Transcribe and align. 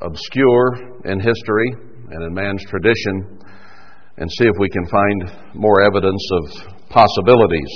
obscure 0.00 1.00
in 1.04 1.20
history 1.20 1.72
and 2.10 2.24
in 2.24 2.34
man's 2.34 2.64
tradition 2.68 3.38
and 4.16 4.30
see 4.32 4.44
if 4.44 4.54
we 4.58 4.68
can 4.68 4.86
find 4.86 5.54
more 5.54 5.82
evidence 5.82 6.22
of 6.32 6.88
possibilities. 6.90 7.72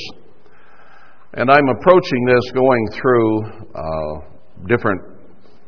And 1.34 1.50
I'm 1.50 1.68
approaching 1.68 2.24
this 2.26 2.52
going 2.52 2.88
through 2.92 3.42
uh, 3.74 4.66
different 4.68 5.00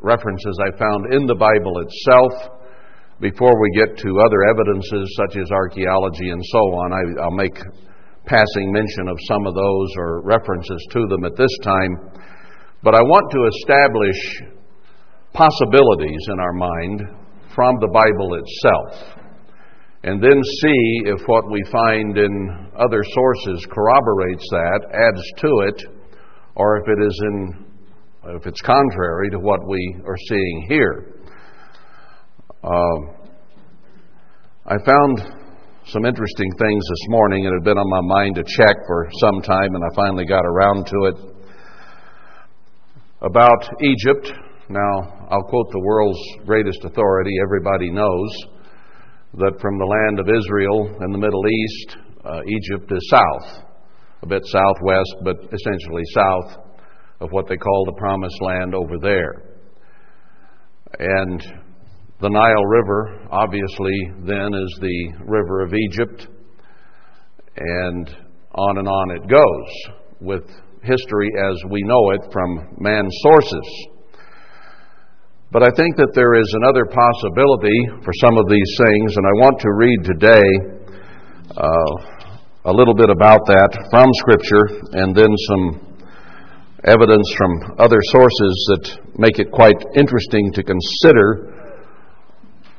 references 0.01 0.59
I 0.61 0.77
found 0.77 1.13
in 1.13 1.25
the 1.25 1.35
Bible 1.35 1.79
itself. 1.79 2.61
Before 3.19 3.59
we 3.61 3.71
get 3.73 3.97
to 3.97 4.19
other 4.19 4.43
evidences 4.51 5.17
such 5.17 5.37
as 5.41 5.49
archaeology 5.51 6.29
and 6.29 6.43
so 6.51 6.59
on, 6.75 6.93
I, 6.93 7.23
I'll 7.23 7.31
make 7.31 7.57
passing 8.25 8.71
mention 8.71 9.07
of 9.07 9.17
some 9.27 9.47
of 9.47 9.55
those 9.55 9.89
or 9.97 10.21
references 10.21 10.85
to 10.91 11.07
them 11.07 11.23
at 11.23 11.37
this 11.37 11.55
time. 11.63 12.11
But 12.83 12.93
I 12.93 13.01
want 13.01 13.31
to 13.31 13.47
establish 13.47 14.54
possibilities 15.35 16.25
in 16.31 16.39
our 16.39 16.53
mind 16.53 17.01
from 17.53 17.75
the 17.79 17.87
Bible 17.87 18.35
itself, 18.35 19.19
and 20.03 20.21
then 20.21 20.41
see 20.61 21.11
if 21.11 21.21
what 21.27 21.49
we 21.51 21.61
find 21.71 22.17
in 22.17 22.71
other 22.77 23.03
sources 23.03 23.67
corroborates 23.69 24.47
that, 24.49 24.79
adds 24.93 25.23
to 25.37 25.47
it, 25.67 25.83
or 26.55 26.77
if 26.77 26.87
it 26.87 27.05
is 27.05 27.21
in 27.23 27.65
if 28.27 28.47
it's 28.47 28.61
contrary 28.61 29.29
to 29.29 29.37
what 29.37 29.67
we 29.67 29.97
are 30.03 30.17
seeing 30.27 30.65
here. 30.67 31.13
Uh, 32.63 33.15
I 34.65 34.77
found 34.83 35.19
some 35.87 36.05
interesting 36.05 36.51
things 36.57 36.83
this 36.89 37.09
morning. 37.09 37.45
It 37.45 37.53
had 37.53 37.63
been 37.63 37.77
on 37.77 37.87
my 37.87 38.01
mind 38.01 38.35
to 38.35 38.43
check 38.43 38.75
for 38.87 39.07
some 39.19 39.41
time, 39.41 39.75
and 39.75 39.83
I 39.83 39.95
finally 39.95 40.25
got 40.25 40.43
around 40.43 40.87
to 40.87 41.05
it. 41.05 41.15
About 43.21 43.69
Egypt, 43.81 44.33
now, 44.69 45.14
I'll 45.29 45.43
quote 45.43 45.71
the 45.71 45.79
world's 45.79 46.19
greatest 46.45 46.83
authority. 46.83 47.31
Everybody 47.41 47.89
knows 47.89 48.29
that 49.37 49.59
from 49.59 49.79
the 49.79 49.85
land 49.85 50.19
of 50.19 50.29
Israel 50.29 50.97
and 50.99 51.13
the 51.13 51.17
Middle 51.17 51.47
East, 51.47 51.97
uh, 52.23 52.41
Egypt 52.45 52.91
is 52.91 53.09
south, 53.09 53.63
a 54.21 54.27
bit 54.27 54.45
southwest, 54.45 55.15
but 55.23 55.37
essentially 55.51 56.03
south 56.13 56.57
of 57.21 57.31
what 57.31 57.47
they 57.47 57.57
call 57.57 57.85
the 57.85 57.97
Promised 57.97 58.39
Land 58.41 58.75
over 58.75 58.99
there. 59.01 59.57
And 60.99 61.41
the 62.21 62.29
Nile 62.29 62.65
River, 62.65 63.27
obviously, 63.31 63.97
then 64.25 64.53
is 64.53 64.77
the 64.79 65.13
river 65.25 65.61
of 65.61 65.73
Egypt, 65.73 66.27
and 67.57 68.15
on 68.53 68.77
and 68.77 68.87
on 68.87 69.11
it 69.11 69.27
goes 69.27 69.95
with 70.21 70.43
history 70.83 71.31
as 71.49 71.71
we 71.71 71.81
know 71.81 72.11
it 72.11 72.31
from 72.31 72.75
man's 72.77 73.15
sources. 73.23 73.87
But 75.55 75.63
I 75.63 75.71
think 75.71 75.95
that 75.95 76.11
there 76.11 76.35
is 76.35 76.51
another 76.59 76.83
possibility 76.83 78.03
for 78.03 78.11
some 78.19 78.35
of 78.35 78.43
these 78.51 78.71
things, 78.75 79.15
and 79.15 79.23
I 79.23 79.33
want 79.39 79.55
to 79.63 79.71
read 79.71 79.99
today 80.03 80.51
uh, 81.55 81.95
a 82.67 82.73
little 82.75 82.91
bit 82.91 83.07
about 83.07 83.47
that 83.47 83.71
from 83.87 84.03
Scripture 84.19 84.83
and 84.99 85.15
then 85.15 85.31
some 85.47 85.95
evidence 86.83 87.23
from 87.39 87.79
other 87.79 88.03
sources 88.11 88.51
that 88.75 88.99
make 89.15 89.39
it 89.39 89.47
quite 89.55 89.79
interesting 89.95 90.51
to 90.59 90.61
consider 90.61 91.55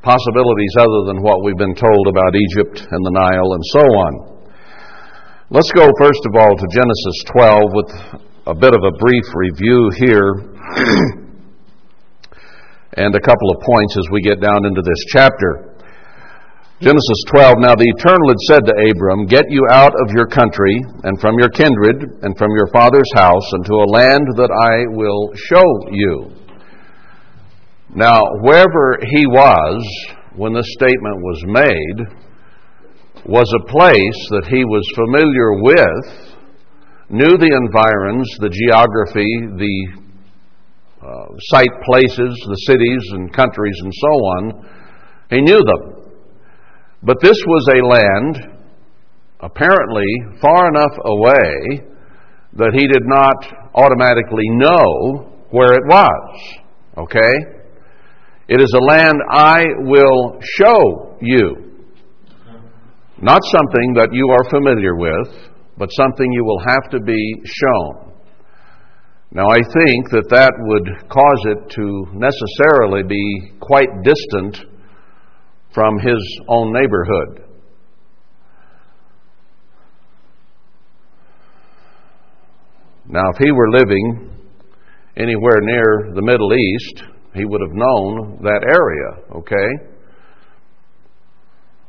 possibilities 0.04 0.74
other 0.76 1.08
than 1.08 1.24
what 1.24 1.40
we've 1.40 1.56
been 1.56 1.80
told 1.80 2.04
about 2.12 2.36
Egypt 2.36 2.84
and 2.92 3.00
the 3.08 3.14
Nile 3.16 3.56
and 3.56 3.64
so 3.72 3.84
on. 3.88 4.12
Let's 5.48 5.72
go 5.72 5.88
first 5.96 6.20
of 6.28 6.36
all 6.36 6.52
to 6.52 6.66
Genesis 6.68 7.16
12 7.40 7.72
with 7.72 7.90
a 8.52 8.54
bit 8.54 8.76
of 8.76 8.84
a 8.84 8.92
brief 9.00 9.24
review 9.32 9.80
here. 9.96 11.24
and 12.96 13.14
a 13.14 13.20
couple 13.20 13.50
of 13.52 13.60
points 13.60 13.96
as 13.96 14.08
we 14.10 14.20
get 14.20 14.40
down 14.40 14.64
into 14.64 14.82
this 14.82 15.04
chapter. 15.08 15.76
Genesis 16.80 17.20
12 17.28 17.56
Now 17.60 17.74
the 17.74 17.88
Eternal 17.96 18.28
had 18.28 18.42
said 18.48 18.62
to 18.68 18.76
Abram, 18.76 19.24
Get 19.24 19.44
you 19.48 19.64
out 19.70 19.92
of 19.96 20.12
your 20.12 20.26
country, 20.26 20.76
and 21.04 21.20
from 21.20 21.38
your 21.38 21.48
kindred, 21.48 22.20
and 22.20 22.36
from 22.36 22.52
your 22.52 22.68
father's 22.72 23.08
house, 23.14 23.44
unto 23.54 23.72
a 23.72 23.88
land 23.88 24.28
that 24.36 24.52
I 24.52 24.84
will 24.92 25.32
show 25.48 25.64
you. 25.90 26.36
Now, 27.94 28.20
wherever 28.42 28.98
he 29.00 29.26
was 29.26 29.80
when 30.36 30.52
this 30.52 30.68
statement 30.76 31.16
was 31.16 31.44
made, 31.48 31.98
was 33.24 33.48
a 33.48 33.66
place 33.72 34.20
that 34.36 34.46
he 34.48 34.64
was 34.64 34.84
familiar 34.94 35.56
with, 35.64 36.36
knew 37.08 37.38
the 37.40 37.56
environs, 37.56 38.28
the 38.38 38.52
geography, 38.52 39.24
the 39.56 40.05
uh, 41.02 41.26
site 41.50 41.76
places, 41.84 42.32
the 42.48 42.62
cities 42.66 43.02
and 43.12 43.32
countries 43.32 43.76
and 43.82 43.92
so 43.94 44.08
on. 44.08 44.68
He 45.30 45.40
knew 45.40 45.58
them. 45.58 46.12
But 47.02 47.18
this 47.20 47.36
was 47.46 47.68
a 47.74 47.86
land 47.86 48.56
apparently 49.40 50.06
far 50.40 50.68
enough 50.68 50.96
away 51.04 51.86
that 52.54 52.72
he 52.72 52.86
did 52.86 53.04
not 53.04 53.70
automatically 53.74 54.48
know 54.52 55.30
where 55.50 55.74
it 55.74 55.86
was. 55.86 56.58
Okay? 56.98 57.32
It 58.48 58.60
is 58.60 58.72
a 58.74 58.84
land 58.84 59.20
I 59.30 59.64
will 59.80 60.40
show 60.58 61.16
you. 61.20 61.66
Not 63.20 63.40
something 63.44 63.94
that 63.94 64.08
you 64.12 64.28
are 64.30 64.50
familiar 64.50 64.96
with, 64.96 65.50
but 65.76 65.88
something 65.92 66.32
you 66.32 66.44
will 66.44 66.60
have 66.60 66.90
to 66.90 67.00
be 67.00 67.42
shown. 67.44 68.05
Now, 69.36 69.50
I 69.50 69.60
think 69.60 70.08
that 70.16 70.30
that 70.30 70.52
would 70.64 70.88
cause 71.12 71.42
it 71.44 71.68
to 71.76 72.06
necessarily 72.16 73.02
be 73.04 73.52
quite 73.60 73.92
distant 74.02 74.56
from 75.74 75.98
his 75.98 76.16
own 76.48 76.72
neighborhood. 76.72 77.44
Now, 83.06 83.28
if 83.28 83.36
he 83.36 83.52
were 83.52 83.68
living 83.72 84.30
anywhere 85.18 85.60
near 85.60 86.12
the 86.14 86.22
Middle 86.22 86.54
East, 86.54 87.04
he 87.34 87.44
would 87.44 87.60
have 87.60 87.76
known 87.76 88.38
that 88.40 88.64
area, 88.64 89.36
okay? 89.36 89.68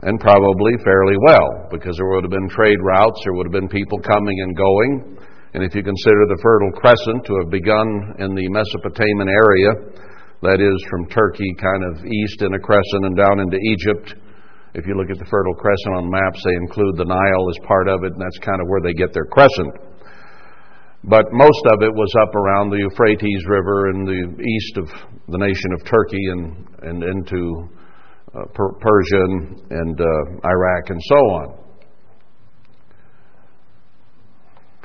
And 0.01 0.19
probably 0.19 0.73
fairly 0.83 1.15
well, 1.25 1.69
because 1.71 1.95
there 1.95 2.09
would 2.09 2.25
have 2.25 2.31
been 2.31 2.49
trade 2.49 2.79
routes, 2.83 3.21
there 3.23 3.35
would 3.35 3.47
have 3.47 3.53
been 3.53 3.69
people 3.69 3.99
coming 3.99 4.35
and 4.41 4.53
going. 4.53 5.17
And 5.57 5.66
if 5.66 5.73
you 5.73 5.81
consider 5.81 6.23
the 6.29 6.38
Fertile 6.45 6.69
Crescent 6.78 7.25
to 7.25 7.34
have 7.41 7.50
begun 7.50 8.13
in 8.22 8.38
the 8.38 8.45
Mesopotamian 8.53 9.25
area, 9.25 9.90
that 10.45 10.62
is 10.62 10.78
from 10.85 11.09
Turkey 11.09 11.50
kind 11.57 11.81
of 11.81 12.06
east 12.06 12.45
in 12.45 12.53
a 12.53 12.62
crescent 12.62 13.09
and 13.09 13.18
down 13.18 13.41
into 13.41 13.57
Egypt. 13.57 14.22
If 14.78 14.85
you 14.85 14.94
look 14.94 15.09
at 15.09 15.18
the 15.18 15.25
Fertile 15.25 15.57
Crescent 15.57 15.97
on 15.97 16.13
maps, 16.13 16.45
they 16.45 16.53
include 16.62 17.01
the 17.01 17.09
Nile 17.09 17.45
as 17.50 17.57
part 17.66 17.90
of 17.90 18.06
it, 18.06 18.13
and 18.13 18.22
that's 18.22 18.38
kind 18.38 18.62
of 18.62 18.69
where 18.69 18.85
they 18.85 18.94
get 18.94 19.18
their 19.18 19.25
crescent. 19.25 19.73
But 21.09 21.25
most 21.34 21.63
of 21.74 21.81
it 21.81 21.89
was 21.89 22.13
up 22.22 22.38
around 22.38 22.69
the 22.69 22.78
Euphrates 22.78 23.41
River 23.50 23.89
in 23.97 24.06
the 24.06 24.22
east 24.38 24.78
of 24.78 24.85
the 25.25 25.41
nation 25.41 25.74
of 25.74 25.81
Turkey 25.89 26.22
and, 26.38 26.69
and 26.85 26.97
into 27.01 27.66
uh, 28.29 28.45
Persia 28.53 29.25
and, 29.25 29.66
and 29.74 29.97
uh, 29.97 30.22
Iraq 30.53 30.94
and 30.94 31.01
so 31.01 31.18
on. 31.41 31.66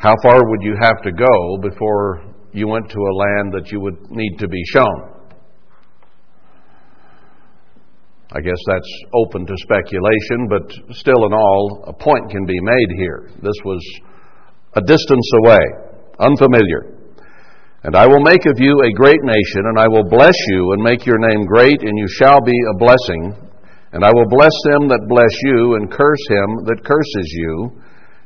How 0.03 0.17
far 0.21 0.35
would 0.51 0.63
you 0.63 0.75
have 0.83 1.01
to 1.03 1.13
go 1.13 1.59
before 1.63 2.25
you 2.51 2.67
went 2.67 2.91
to 2.91 2.99
a 2.99 3.15
land 3.15 3.53
that 3.55 3.71
you 3.71 3.79
would 3.79 4.11
need 4.11 4.37
to 4.41 4.49
be 4.49 4.61
shown? 4.75 5.15
I 8.33 8.41
guess 8.41 8.59
that's 8.67 8.93
open 9.15 9.47
to 9.47 9.55
speculation, 9.59 10.49
but 10.51 10.97
still, 10.97 11.25
in 11.25 11.33
all, 11.33 11.85
a 11.87 11.93
point 11.93 12.33
can 12.33 12.45
be 12.45 12.59
made 12.61 12.99
here. 12.99 13.31
This 13.43 13.55
was 13.65 13.79
a 14.75 14.81
distance 14.81 15.31
away, 15.45 15.63
unfamiliar. 16.19 16.99
And 17.85 17.95
I 17.95 18.09
will 18.09 18.23
make 18.27 18.45
of 18.47 18.59
you 18.59 18.83
a 18.83 18.97
great 18.97 19.23
nation, 19.23 19.71
and 19.71 19.79
I 19.79 19.87
will 19.87 20.09
bless 20.11 20.35
you 20.49 20.73
and 20.73 20.83
make 20.83 21.07
your 21.07 21.19
name 21.19 21.47
great, 21.47 21.81
and 21.81 21.97
you 21.97 22.09
shall 22.09 22.41
be 22.41 22.59
a 22.75 22.79
blessing. 22.79 23.37
And 23.93 24.03
I 24.03 24.11
will 24.13 24.29
bless 24.29 24.55
them 24.73 24.89
that 24.89 25.07
bless 25.07 25.37
you, 25.43 25.77
and 25.77 25.93
curse 25.93 26.27
him 26.29 26.65
that 26.67 26.83
curses 26.83 27.29
you 27.39 27.82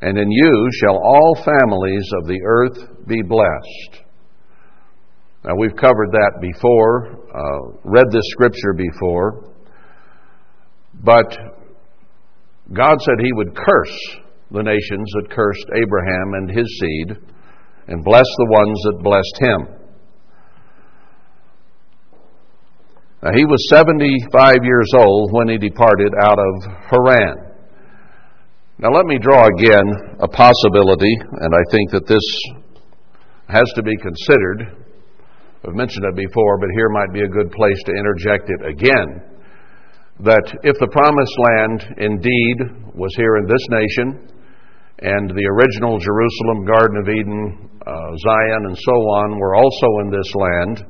and 0.07 0.17
in 0.17 0.31
you 0.31 0.69
shall 0.81 0.97
all 0.97 1.35
families 1.35 2.09
of 2.21 2.29
the 2.29 2.41
earth 2.45 3.07
be 3.09 3.23
blessed. 3.23 4.05
Now, 5.45 5.57
we've 5.59 5.75
covered 5.75 6.13
that 6.13 6.39
before, 6.41 7.27
uh, 7.35 7.79
read 7.83 8.07
this 8.13 8.23
scripture 8.27 8.73
before, 8.73 9.53
but 11.03 11.37
God 12.73 12.99
said 13.01 13.17
He 13.21 13.33
would 13.33 13.57
curse 13.57 13.99
the 14.53 14.63
nations 14.63 15.11
that 15.15 15.31
cursed 15.31 15.67
Abraham 15.75 16.35
and 16.35 16.51
his 16.51 16.79
seed, 16.79 17.17
and 17.89 18.05
bless 18.05 18.27
the 18.39 18.47
ones 18.49 18.81
that 18.85 19.03
blessed 19.03 19.39
him. 19.41 19.67
Now, 23.25 23.31
he 23.35 23.45
was 23.45 23.69
75 23.71 24.55
years 24.63 24.91
old 24.97 25.33
when 25.33 25.49
he 25.49 25.59
departed 25.59 26.13
out 26.23 26.39
of 26.39 26.73
Haran. 26.91 27.46
Now, 28.79 28.91
let 28.91 29.07
me 29.07 29.19
draw 29.19 29.47
again 29.47 30.19
a 30.21 30.29
possibility, 30.29 31.15
and 31.41 31.55
I 31.55 31.65
think 31.71 31.91
that 31.93 32.07
this 32.07 32.25
has 33.49 33.65
to 33.77 33.83
be 33.83 33.97
considered 33.97 34.87
I've 35.67 35.75
mentioned 35.75 36.05
it 36.05 36.15
before, 36.15 36.59
but 36.59 36.69
here 36.75 36.89
might 36.91 37.13
be 37.13 37.23
a 37.23 37.29
good 37.29 37.51
place 37.51 37.83
to 37.87 37.93
interject 37.93 38.51
it 38.51 38.67
again. 38.71 39.21
That 40.21 40.47
if 40.63 40.79
the 40.79 40.87
promised 40.87 41.37
land 41.51 41.99
indeed 41.99 42.95
was 42.95 43.13
here 43.17 43.37
in 43.37 43.47
this 43.47 43.67
nation, 43.69 44.31
and 45.01 45.29
the 45.31 45.47
original 45.59 45.99
Jerusalem, 45.99 46.65
Garden 46.67 46.97
of 47.03 47.09
Eden, 47.09 47.69
uh, 47.85 47.91
Zion, 47.91 48.67
and 48.67 48.79
so 48.79 48.93
on 48.93 49.39
were 49.41 49.57
also 49.57 49.87
in 50.05 50.11
this 50.15 50.35
land, 50.37 50.85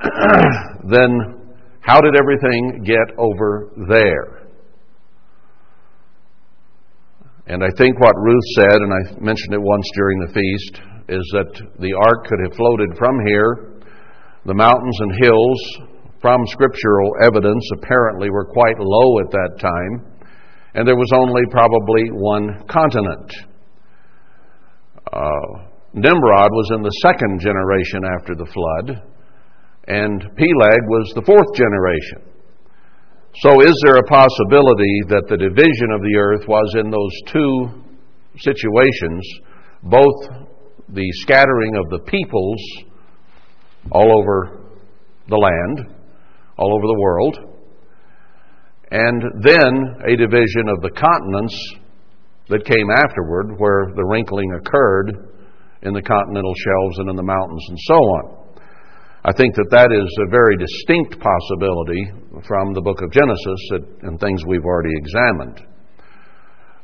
then 0.88 1.10
how 1.80 2.00
did 2.00 2.14
everything 2.16 2.82
get 2.82 3.12
over 3.18 3.70
there? 3.88 4.47
And 7.48 7.64
I 7.64 7.68
think 7.78 7.98
what 7.98 8.12
Ruth 8.20 8.44
said, 8.56 8.76
and 8.76 8.92
I 8.92 9.24
mentioned 9.24 9.54
it 9.54 9.62
once 9.62 9.88
during 9.96 10.20
the 10.20 10.32
feast, 10.34 10.82
is 11.08 11.24
that 11.32 11.48
the 11.80 11.94
ark 11.94 12.26
could 12.28 12.40
have 12.44 12.54
floated 12.54 12.92
from 12.98 13.16
here. 13.24 13.80
The 14.44 14.52
mountains 14.52 14.98
and 15.00 15.12
hills, 15.24 15.60
from 16.20 16.44
scriptural 16.48 17.12
evidence, 17.22 17.64
apparently 17.80 18.28
were 18.28 18.44
quite 18.44 18.76
low 18.78 19.20
at 19.20 19.30
that 19.30 19.56
time, 19.60 20.20
and 20.74 20.86
there 20.86 20.96
was 20.96 21.10
only 21.14 21.40
probably 21.50 22.10
one 22.12 22.66
continent. 22.68 23.32
Uh, 25.10 25.68
Nimrod 25.94 26.52
was 26.52 26.70
in 26.76 26.82
the 26.82 27.00
second 27.00 27.40
generation 27.40 28.04
after 28.12 28.34
the 28.34 28.44
flood, 28.44 29.02
and 29.88 30.20
Peleg 30.36 30.80
was 30.84 31.12
the 31.14 31.24
fourth 31.24 31.54
generation. 31.56 32.27
So, 33.40 33.60
is 33.60 33.74
there 33.84 33.94
a 33.94 34.02
possibility 34.02 34.98
that 35.10 35.26
the 35.28 35.36
division 35.36 35.92
of 35.94 36.02
the 36.02 36.16
earth 36.18 36.48
was 36.48 36.74
in 36.74 36.90
those 36.90 37.14
two 37.30 37.84
situations, 38.38 39.22
both 39.84 40.48
the 40.88 41.06
scattering 41.22 41.76
of 41.76 41.88
the 41.88 42.00
peoples 42.00 42.58
all 43.92 44.18
over 44.18 44.74
the 45.28 45.36
land, 45.36 45.94
all 46.56 46.74
over 46.74 46.82
the 46.82 46.98
world, 46.98 47.38
and 48.90 49.22
then 49.44 50.02
a 50.10 50.16
division 50.16 50.66
of 50.66 50.82
the 50.82 50.90
continents 50.98 51.54
that 52.48 52.64
came 52.64 52.90
afterward, 52.90 53.54
where 53.58 53.92
the 53.94 54.04
wrinkling 54.04 54.52
occurred 54.54 55.30
in 55.82 55.94
the 55.94 56.02
continental 56.02 56.54
shelves 56.56 56.98
and 56.98 57.08
in 57.08 57.14
the 57.14 57.22
mountains 57.22 57.64
and 57.68 57.78
so 57.82 57.94
on. 57.94 58.37
I 59.24 59.32
think 59.32 59.56
that 59.56 59.74
that 59.74 59.90
is 59.90 60.06
a 60.22 60.30
very 60.30 60.54
distinct 60.56 61.18
possibility 61.18 62.06
from 62.46 62.72
the 62.72 62.80
book 62.80 63.02
of 63.02 63.10
Genesis 63.10 63.62
and 64.06 64.14
things 64.20 64.46
we've 64.46 64.64
already 64.64 64.94
examined. 64.94 65.58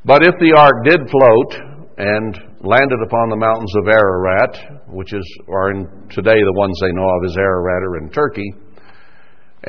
But 0.05 0.27
if 0.27 0.35
the 0.43 0.53
ark 0.59 0.83
did 0.83 0.99
float 1.15 1.51
and 1.97 2.59
landed 2.59 2.99
upon 3.07 3.31
the 3.31 3.39
mountains 3.39 3.73
of 3.79 3.87
Ararat, 3.87 4.91
which 4.91 5.15
is 5.15 5.25
are 5.47 5.71
in 5.71 5.87
today 6.11 6.35
the 6.35 6.59
ones 6.59 6.75
they 6.83 6.91
know 6.91 7.07
of 7.07 7.25
as 7.25 7.37
Ararat 7.39 7.83
or 7.87 7.97
in 8.03 8.11
Turkey, 8.11 8.51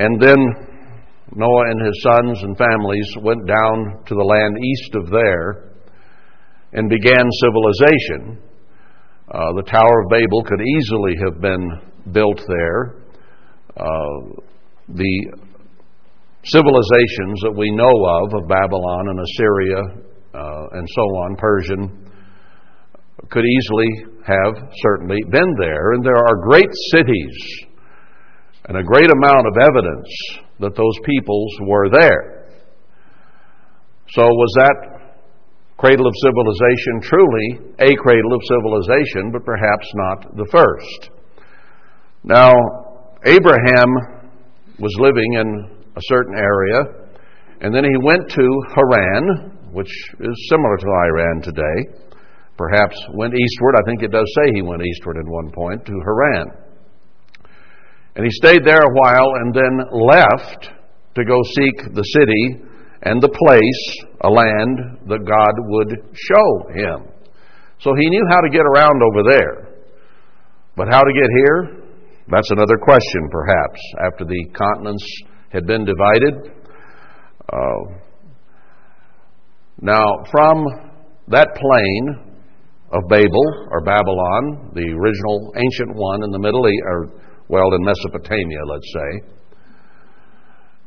and 0.02 0.20
then 0.20 0.36
Noah 1.38 1.70
and 1.70 1.86
his 1.86 2.02
sons 2.02 2.42
and 2.42 2.58
families 2.58 3.08
went 3.22 3.46
down 3.46 4.02
to 4.10 4.14
the 4.14 4.26
land 4.26 4.58
east 4.58 4.94
of 4.96 5.10
there 5.10 5.70
and 6.72 6.90
began 6.90 7.30
civilization. 7.38 8.42
Uh, 9.30 9.54
the 9.54 9.70
Tower 9.70 10.02
of 10.02 10.10
Babel 10.10 10.42
could 10.42 10.60
easily 10.60 11.14
have 11.24 11.40
been 11.40 11.94
built 12.12 12.42
there. 12.46 12.96
Uh, 13.76 14.40
the 14.88 15.32
civilizations 16.44 17.40
that 17.42 17.54
we 17.56 17.70
know 17.74 17.90
of, 17.90 18.34
of 18.34 18.48
Babylon 18.48 19.08
and 19.10 19.18
Assyria 19.20 19.82
uh, 20.34 20.78
and 20.78 20.86
so 20.94 21.02
on, 21.26 21.36
Persian, 21.36 22.10
could 23.30 23.44
easily 23.44 23.90
have 24.26 24.54
certainly 24.82 25.18
been 25.30 25.54
there. 25.58 25.92
And 25.92 26.04
there 26.04 26.16
are 26.16 26.46
great 26.48 26.70
cities 26.92 27.66
and 28.68 28.76
a 28.76 28.82
great 28.82 29.10
amount 29.10 29.46
of 29.46 29.54
evidence 29.62 30.08
that 30.60 30.76
those 30.76 30.98
peoples 31.04 31.52
were 31.62 31.88
there. 31.90 32.46
So, 34.10 34.22
was 34.22 34.52
that 34.58 34.76
cradle 35.78 36.06
of 36.06 36.14
civilization 36.22 37.00
truly 37.02 37.48
a 37.80 37.96
cradle 37.96 38.32
of 38.32 38.40
civilization, 38.46 39.32
but 39.32 39.44
perhaps 39.44 39.86
not 39.94 40.36
the 40.36 40.46
first? 40.50 41.15
Now, 42.26 42.50
Abraham 43.24 43.88
was 44.80 44.92
living 44.98 45.34
in 45.34 45.70
a 45.94 46.00
certain 46.10 46.34
area, 46.34 47.06
and 47.60 47.72
then 47.72 47.84
he 47.84 47.96
went 48.02 48.28
to 48.28 48.62
Haran, 48.74 49.70
which 49.70 49.90
is 50.18 50.48
similar 50.50 50.76
to 50.76 50.86
Iran 51.06 51.40
today. 51.42 52.10
Perhaps 52.58 52.96
went 53.14 53.32
eastward. 53.32 53.76
I 53.78 53.82
think 53.86 54.02
it 54.02 54.10
does 54.10 54.26
say 54.34 54.50
he 54.54 54.62
went 54.62 54.82
eastward 54.82 55.18
at 55.18 55.24
one 55.24 55.52
point 55.52 55.86
to 55.86 55.92
Haran. 55.92 56.50
And 58.16 58.24
he 58.24 58.30
stayed 58.32 58.64
there 58.64 58.80
a 58.80 58.94
while 58.94 59.30
and 59.36 59.54
then 59.54 59.78
left 59.92 60.70
to 61.14 61.24
go 61.24 61.36
seek 61.54 61.94
the 61.94 62.02
city 62.02 62.64
and 63.02 63.22
the 63.22 63.28
place, 63.28 64.06
a 64.22 64.28
land 64.28 64.98
that 65.06 65.24
God 65.24 65.54
would 65.58 65.92
show 66.12 66.74
him. 66.74 67.12
So 67.78 67.94
he 67.94 68.08
knew 68.08 68.26
how 68.30 68.40
to 68.40 68.48
get 68.50 68.62
around 68.62 69.00
over 69.02 69.22
there. 69.30 69.68
But 70.76 70.88
how 70.88 71.02
to 71.02 71.12
get 71.12 71.30
here? 71.44 71.85
That's 72.28 72.50
another 72.50 72.76
question, 72.82 73.28
perhaps, 73.30 73.80
after 74.04 74.24
the 74.24 74.48
continents 74.52 75.06
had 75.50 75.64
been 75.64 75.84
divided. 75.84 76.50
Uh, 77.52 77.94
now, 79.80 80.02
from 80.32 80.64
that 81.28 81.48
plain 81.54 82.34
of 82.90 83.02
Babel, 83.08 83.68
or 83.70 83.80
Babylon, 83.82 84.72
the 84.74 84.90
original 84.90 85.52
ancient 85.56 85.94
one 85.94 86.24
in 86.24 86.30
the 86.30 86.38
Middle 86.38 86.66
East, 86.66 86.82
or, 86.86 87.10
well, 87.48 87.72
in 87.74 87.84
Mesopotamia, 87.84 88.58
let's 88.66 88.92
say, 88.92 89.28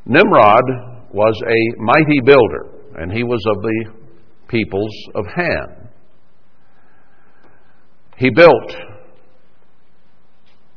Nimrod 0.06 0.64
was 1.12 1.34
a 1.46 1.80
mighty 1.82 2.20
builder, 2.24 2.68
and 2.96 3.10
he 3.10 3.22
was 3.22 3.42
of 3.46 3.62
the 3.62 3.84
peoples 4.48 4.92
of 5.14 5.24
Ham. 5.34 5.88
He 8.18 8.28
built 8.28 8.76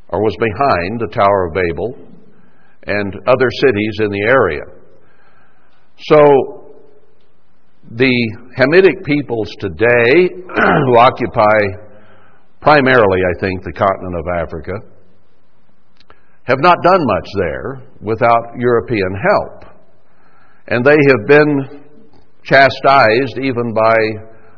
or 0.09 0.21
was 0.21 0.35
behind 0.39 1.00
the 1.00 1.13
Tower 1.13 1.47
of 1.47 1.53
Babel 1.53 2.13
and 2.83 3.13
other 3.27 3.47
cities 3.61 3.97
in 4.00 4.09
the 4.09 4.25
area. 4.27 4.61
So, 6.00 6.63
the 7.91 8.15
Hamitic 8.57 9.03
peoples 9.03 9.50
today, 9.59 10.29
who 10.85 10.97
occupy 10.97 11.83
primarily, 12.61 13.19
I 13.19 13.39
think, 13.39 13.63
the 13.63 13.73
continent 13.73 14.15
of 14.15 14.25
Africa, 14.39 14.73
have 16.44 16.59
not 16.59 16.77
done 16.83 17.05
much 17.05 17.27
there 17.38 17.83
without 18.01 18.57
European 18.57 19.15
help. 19.15 19.74
And 20.67 20.83
they 20.83 20.98
have 21.07 21.27
been 21.27 21.83
chastised 22.43 23.38
even 23.41 23.74
by, 23.74 23.95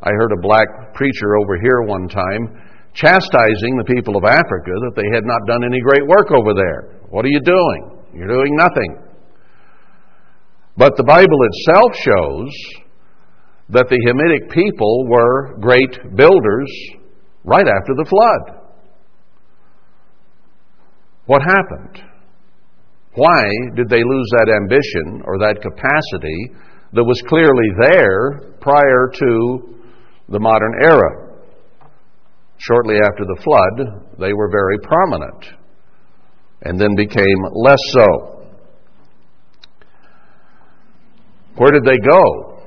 I 0.04 0.10
heard 0.12 0.32
a 0.38 0.42
black 0.42 0.68
preacher 0.94 1.36
over 1.38 1.60
here 1.62 1.82
one 1.82 2.08
time 2.08 2.62
chastising 2.96 3.76
the 3.78 3.92
people 3.94 4.16
of 4.16 4.24
Africa 4.24 4.72
that 4.88 4.96
they 4.96 5.08
had 5.14 5.26
not 5.28 5.46
done 5.48 5.64
any 5.64 5.82
great 5.82 6.08
work 6.08 6.32
over 6.32 6.56
there. 6.56 7.00
What 7.10 7.26
are 7.26 7.30
you 7.30 7.42
doing? 7.44 8.00
You're 8.16 8.32
doing 8.32 8.56
nothing. 8.56 8.98
But 10.78 10.96
the 10.96 11.04
Bible 11.04 11.40
itself 11.52 11.92
shows 11.96 12.52
that 13.70 13.88
the 13.90 14.00
Hamitic 14.08 14.52
people 14.52 15.08
were 15.08 15.58
great 15.60 16.16
builders 16.16 16.72
right 17.44 17.68
after 17.68 17.94
the 17.96 18.06
flood. 18.06 18.62
What 21.26 21.42
happened? 21.42 22.02
Why 23.16 23.44
did 23.76 23.90
they 23.90 24.04
lose 24.04 24.30
that 24.38 24.52
ambition 24.62 25.24
or 25.26 25.38
that 25.40 25.62
capacity 25.62 26.52
that 26.94 27.04
was 27.04 27.22
clearly 27.28 27.70
there 27.80 28.56
prior 28.60 29.12
to 29.14 29.80
the 30.30 30.40
modern 30.40 30.74
era? 30.82 31.25
Shortly 32.58 32.96
after 32.96 33.26
the 33.26 33.42
flood, 33.44 34.18
they 34.20 34.34
were 34.34 34.50
very 34.50 34.78
prominent 34.80 35.46
and 36.62 36.80
then 36.80 36.96
became 36.96 37.40
less 37.54 37.80
so. 37.90 38.48
Where 41.58 41.72
did 41.72 41.84
they 41.84 41.98
go 41.98 42.64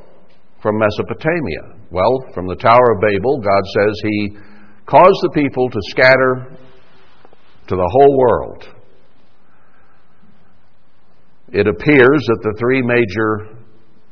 from 0.62 0.78
Mesopotamia? 0.78 1.78
Well, 1.90 2.25
from 2.35 2.47
the 2.47 2.57
Tower 2.57 2.92
of 2.95 3.00
Babel, 3.00 3.40
God 3.40 3.62
says 3.75 4.00
He 4.02 4.37
caused 4.87 5.18
the 5.23 5.30
people 5.35 5.68
to 5.68 5.78
scatter 5.88 6.57
to 7.68 7.76
the 7.76 7.90
whole 7.92 8.18
world. 8.18 8.68
It 11.50 11.66
appears 11.66 12.26
that 12.26 12.40
the 12.42 12.54
three 12.59 12.83
major 12.83 13.59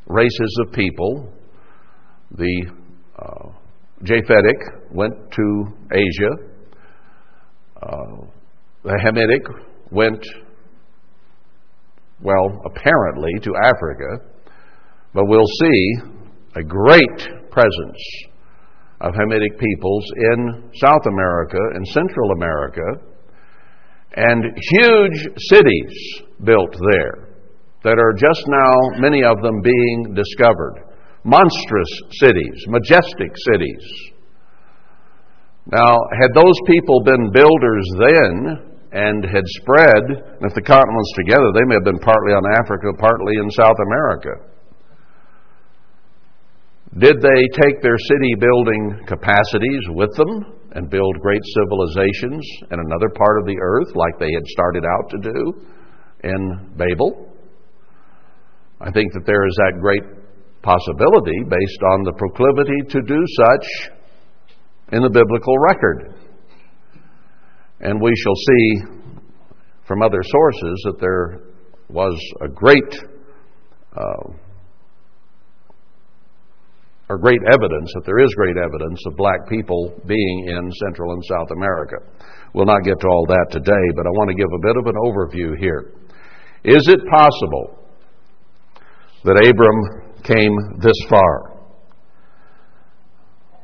races 0.07 0.61
of 0.65 0.73
people, 0.73 1.33
the 2.31 2.67
uh, 3.19 3.49
Japhetic 4.03 4.93
went 4.93 5.15
to 5.33 5.65
Asia. 5.93 6.31
Uh, 7.83 8.27
the 8.85 9.01
Hamitic 9.05 9.43
went, 9.91 10.25
well, 12.21 12.63
apparently 12.67 13.33
to 13.43 13.53
Africa, 13.57 14.25
but 15.15 15.25
we'll 15.27 15.47
see 15.61 15.95
a 16.57 16.63
great 16.63 17.51
presence 17.51 18.03
of 19.01 19.15
Hamitic 19.15 19.59
peoples 19.59 20.05
in 20.17 20.71
South 20.75 21.07
America 21.07 21.59
and 21.75 21.87
Central 21.89 22.31
America, 22.33 22.83
and 24.15 24.45
huge 24.45 25.29
cities 25.37 26.23
built 26.45 26.75
there 26.93 27.29
that 27.85 27.99
are 27.99 28.15
just 28.15 28.43
now, 28.49 29.01
many 29.01 29.23
of 29.23 29.41
them 29.43 29.61
being 29.63 30.15
discovered. 30.15 30.86
Monstrous 31.27 31.93
cities, 32.23 32.55
majestic 32.71 33.35
cities. 33.51 33.83
Now, 35.67 35.99
had 36.23 36.31
those 36.39 36.55
people 36.71 37.03
been 37.03 37.35
builders 37.35 37.87
then 37.99 38.77
and 38.93 39.25
had 39.27 39.43
spread, 39.59 40.23
and 40.39 40.47
if 40.47 40.55
the 40.55 40.63
continents 40.63 41.13
together, 41.19 41.51
they 41.51 41.67
may 41.67 41.75
have 41.75 41.91
been 41.91 41.99
partly 41.99 42.31
on 42.31 42.47
Africa, 42.63 42.95
partly 43.03 43.35
in 43.43 43.51
South 43.51 43.75
America. 43.91 44.31
Did 46.99 47.21
they 47.21 47.41
take 47.61 47.83
their 47.83 47.99
city 47.99 48.33
building 48.39 49.05
capacities 49.07 49.83
with 49.91 50.15
them 50.17 50.47
and 50.73 50.89
build 50.89 51.21
great 51.21 51.43
civilizations 51.45 52.47
in 52.71 52.79
another 52.79 53.11
part 53.11 53.41
of 53.41 53.47
the 53.47 53.59
earth 53.61 53.91
like 53.97 54.19
they 54.19 54.33
had 54.33 54.47
started 54.47 54.85
out 54.87 55.11
to 55.11 55.19
do 55.19 55.67
in 56.23 56.73
Babel? 56.77 57.35
I 58.81 58.91
think 58.93 59.13
that 59.13 59.27
there 59.27 59.47
is 59.47 59.55
that 59.57 59.81
great 59.81 60.26
possibility 60.67 61.39
based 61.47 61.83
on 61.95 62.03
the 62.03 62.13
proclivity 62.19 62.81
to 62.91 63.01
do 63.07 63.23
such 63.39 63.67
in 64.93 65.03
the 65.03 65.11
biblical 65.11 65.55
record. 65.59 66.15
And 67.81 68.01
we 68.03 68.11
shall 68.17 68.35
see 68.35 68.67
from 69.87 70.03
other 70.03 70.23
sources 70.23 70.83
that 70.87 70.99
there 70.99 71.41
was 71.89 72.19
a 72.43 72.49
great 72.49 72.99
uh, 73.95 74.33
or 77.09 77.19
great 77.19 77.41
evidence 77.47 77.93
that 77.95 78.03
there 78.05 78.19
is 78.19 78.35
great 78.35 78.57
evidence 78.57 79.01
of 79.07 79.17
black 79.17 79.49
people 79.49 79.95
being 80.07 80.49
in 80.49 80.71
Central 80.85 81.13
and 81.13 81.23
South 81.25 81.51
America. 81.55 81.97
We'll 82.53 82.67
not 82.67 82.83
get 82.83 82.99
to 82.99 83.07
all 83.07 83.27
that 83.29 83.47
today, 83.51 83.85
but 83.95 84.07
I 84.07 84.11
want 84.11 84.31
to 84.31 84.35
give 84.35 84.51
a 84.51 84.59
bit 84.59 84.77
of 84.77 84.87
an 84.87 84.99
overview 85.07 85.57
here. 85.59 85.93
Is 86.65 86.89
it 86.89 86.99
possible 87.09 87.79
that 89.23 89.39
Abram 89.39 90.06
came 90.27 90.55
this 90.83 90.99
far? 91.09 91.57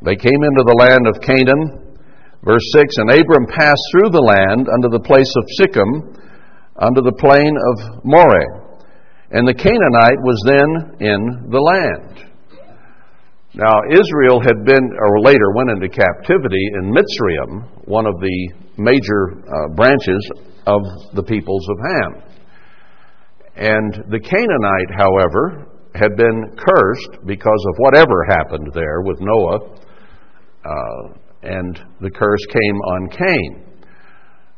They 0.04 0.16
came 0.16 0.42
into 0.42 0.64
the 0.66 0.78
land 0.78 1.06
of 1.06 1.22
Canaan. 1.22 1.94
Verse 2.42 2.66
6 2.74 2.98
And 2.98 3.10
Abram 3.10 3.46
passed 3.46 3.82
through 3.92 4.10
the 4.10 4.22
land 4.22 4.66
unto 4.66 4.90
the 4.90 5.02
place 5.02 5.30
of 5.38 5.44
Shechem, 5.58 6.18
unto 6.74 7.02
the 7.02 7.14
plain 7.18 7.54
of 7.54 8.04
Moreh. 8.04 8.62
And 9.30 9.46
the 9.46 9.54
Canaanite 9.54 10.20
was 10.20 10.38
then 10.44 10.68
in 11.00 11.50
the 11.50 11.62
land. 11.62 12.32
Now, 13.54 13.84
Israel 13.90 14.40
had 14.40 14.64
been, 14.64 14.82
or 14.98 15.20
later 15.20 15.52
went 15.54 15.70
into 15.70 15.88
captivity 15.88 16.64
in 16.80 16.90
Mitzrayim, 16.90 17.86
one 17.86 18.06
of 18.06 18.18
the 18.18 18.52
major 18.78 19.44
uh, 19.44 19.68
branches 19.76 20.30
of 20.66 20.80
the 21.14 21.22
peoples 21.22 21.66
of 21.68 21.76
Ham. 21.78 22.22
And 23.54 23.92
the 24.10 24.20
Canaanite, 24.20 24.92
however, 24.96 25.71
had 25.94 26.16
been 26.16 26.56
cursed 26.56 27.26
because 27.26 27.64
of 27.68 27.76
whatever 27.78 28.24
happened 28.28 28.70
there 28.74 29.02
with 29.02 29.18
Noah, 29.20 29.58
uh, 30.64 31.14
and 31.42 31.80
the 32.00 32.10
curse 32.10 32.44
came 32.46 32.76
on 32.76 33.08
Cain. 33.10 33.64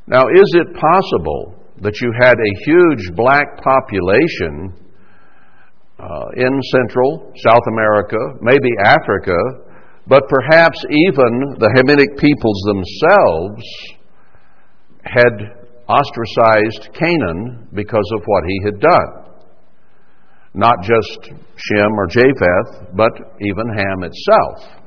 Now, 0.07 0.23
is 0.29 0.55
it 0.55 0.77
possible 0.77 1.55
that 1.81 2.01
you 2.01 2.13
had 2.21 2.35
a 2.35 2.65
huge 2.67 3.17
black 3.17 3.63
population 3.63 4.75
uh, 5.99 6.27
in 6.37 6.61
Central, 6.73 7.33
South 7.47 7.63
America, 7.73 8.19
maybe 8.41 8.69
Africa, 8.85 9.37
but 10.07 10.29
perhaps 10.29 10.85
even 10.91 11.57
the 11.59 11.73
Hamitic 11.75 12.19
peoples 12.19 12.61
themselves 12.67 13.65
had 15.03 15.65
ostracized 15.89 16.93
Canaan 16.95 17.69
because 17.73 18.09
of 18.17 18.23
what 18.27 18.45
he 18.47 18.61
had 18.65 18.81
done. 18.81 19.24
Not 20.55 20.77
just 20.83 21.31
Shem 21.57 21.93
or 21.99 22.07
Japheth, 22.07 22.95
but 22.95 23.11
even 23.41 23.69
Ham 23.77 24.05
itself. 24.05 24.81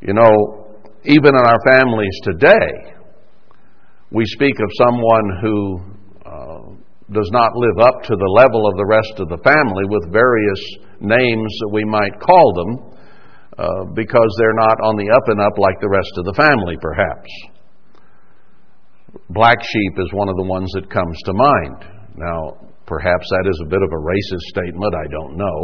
You 0.00 0.12
know, 0.12 0.76
even 1.04 1.34
in 1.34 1.46
our 1.46 1.58
families 1.64 2.20
today, 2.22 2.94
we 4.10 4.24
speak 4.26 4.54
of 4.60 4.70
someone 4.76 5.38
who 5.40 5.96
does 7.12 7.30
not 7.30 7.54
live 7.54 7.78
up 7.86 8.02
to 8.02 8.16
the 8.18 8.32
level 8.34 8.66
of 8.66 8.74
the 8.74 8.86
rest 8.86 9.14
of 9.22 9.28
the 9.30 9.38
family 9.46 9.86
with 9.86 10.10
various 10.10 10.62
names 10.98 11.50
that 11.62 11.70
we 11.70 11.84
might 11.84 12.18
call 12.18 12.50
them 12.54 12.70
uh, 13.58 13.84
because 13.94 14.30
they're 14.38 14.58
not 14.58 14.74
on 14.82 14.98
the 14.98 15.06
up 15.14 15.22
and 15.30 15.40
up 15.40 15.54
like 15.56 15.78
the 15.78 15.88
rest 15.88 16.10
of 16.18 16.24
the 16.26 16.34
family, 16.34 16.74
perhaps. 16.82 17.30
Black 19.30 19.62
sheep 19.62 19.94
is 19.98 20.10
one 20.12 20.28
of 20.28 20.34
the 20.34 20.50
ones 20.50 20.70
that 20.74 20.90
comes 20.90 21.16
to 21.24 21.32
mind. 21.32 21.78
Now, 22.18 22.65
perhaps 22.86 23.26
that 23.30 23.50
is 23.50 23.60
a 23.64 23.68
bit 23.68 23.82
of 23.82 23.90
a 23.90 24.00
racist 24.00 24.46
statement, 24.48 24.94
I 24.94 25.06
don't 25.10 25.36
know. 25.36 25.58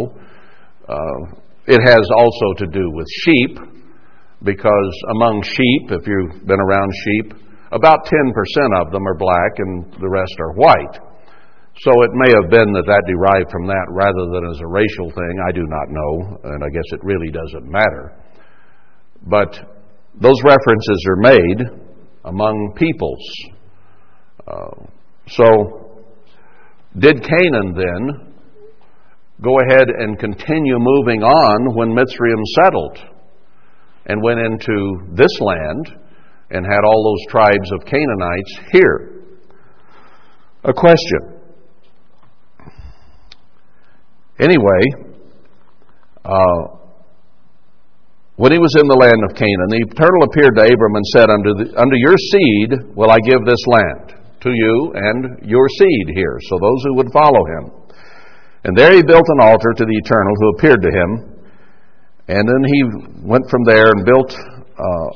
Uh, 0.88 1.42
it 1.66 1.80
has 1.80 2.04
also 2.18 2.46
to 2.58 2.66
do 2.66 2.90
with 2.90 3.06
sheep, 3.24 3.58
because 4.42 4.92
among 5.14 5.42
sheep, 5.42 5.90
if 5.90 6.06
you've 6.06 6.46
been 6.46 6.60
around 6.60 6.90
sheep, 7.06 7.34
about 7.70 8.04
10% 8.04 8.82
of 8.82 8.92
them 8.92 9.06
are 9.06 9.14
black 9.14 9.52
and 9.58 9.92
the 10.00 10.08
rest 10.08 10.34
are 10.40 10.52
white. 10.52 10.98
So 11.80 11.90
it 12.02 12.10
may 12.12 12.28
have 12.28 12.50
been 12.50 12.70
that 12.74 12.84
that 12.84 13.02
derived 13.08 13.50
from 13.50 13.66
that 13.66 13.86
rather 13.88 14.28
than 14.34 14.50
as 14.50 14.60
a 14.60 14.66
racial 14.66 15.08
thing. 15.10 15.34
I 15.48 15.52
do 15.52 15.64
not 15.64 15.88
know, 15.88 16.38
and 16.52 16.62
I 16.62 16.68
guess 16.68 16.84
it 16.92 17.00
really 17.02 17.30
doesn't 17.30 17.64
matter. 17.64 18.12
But 19.26 19.54
those 20.20 20.36
references 20.44 21.06
are 21.08 21.16
made 21.16 21.60
among 22.24 22.74
peoples. 22.76 23.24
Uh, 24.46 24.84
so, 25.28 25.81
did 26.98 27.22
Canaan 27.22 27.74
then 27.74 28.32
go 29.40 29.58
ahead 29.60 29.88
and 29.88 30.18
continue 30.18 30.76
moving 30.78 31.22
on 31.22 31.74
when 31.74 31.88
Mitzrayim 31.90 32.42
settled 32.62 32.98
and 34.06 34.22
went 34.22 34.40
into 34.40 35.14
this 35.14 35.40
land 35.40 35.88
and 36.50 36.66
had 36.66 36.84
all 36.84 37.16
those 37.16 37.32
tribes 37.32 37.72
of 37.72 37.86
Canaanites 37.86 38.58
here? 38.72 39.24
A 40.64 40.72
question. 40.72 41.40
Anyway, 44.38 45.12
uh, 46.24 46.82
when 48.36 48.52
he 48.52 48.58
was 48.58 48.74
in 48.80 48.88
the 48.88 48.96
land 48.96 49.22
of 49.28 49.36
Canaan, 49.36 49.68
the 49.68 49.86
Eternal 49.90 50.24
appeared 50.24 50.56
to 50.56 50.62
Abram 50.62 50.94
and 50.96 51.06
said, 51.14 51.28
Unto, 51.30 51.50
the, 51.62 51.66
unto 51.78 51.96
your 51.96 52.16
seed 52.16 52.96
will 52.96 53.10
I 53.10 53.18
give 53.20 53.44
this 53.44 53.60
land, 53.66 54.11
to 54.42 54.50
you 54.50 54.92
and 54.94 55.48
your 55.48 55.68
seed 55.68 56.06
here, 56.14 56.38
so 56.48 56.58
those 56.58 56.82
who 56.84 56.94
would 56.96 57.12
follow 57.12 57.42
him. 57.46 57.82
And 58.64 58.76
there 58.76 58.92
he 58.92 59.02
built 59.02 59.26
an 59.26 59.40
altar 59.42 59.72
to 59.76 59.84
the 59.84 59.98
Eternal 60.04 60.34
who 60.38 60.48
appeared 60.56 60.82
to 60.82 60.90
him. 60.90 61.10
And 62.28 62.48
then 62.48 62.62
he 62.62 62.80
went 63.26 63.50
from 63.50 63.64
there 63.64 63.86
and 63.90 64.04
built 64.04 64.30
uh, 64.30 65.10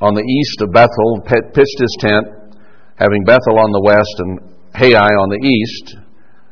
on 0.00 0.14
the 0.14 0.24
east 0.24 0.62
of 0.62 0.72
Bethel, 0.72 1.20
pitched 1.28 1.80
his 1.80 1.96
tent, 2.00 2.56
having 2.96 3.24
Bethel 3.24 3.60
on 3.60 3.72
the 3.72 3.84
west 3.84 4.14
and 4.18 4.40
Hai 4.74 5.12
on 5.20 5.28
the 5.28 5.40
east. 5.44 5.96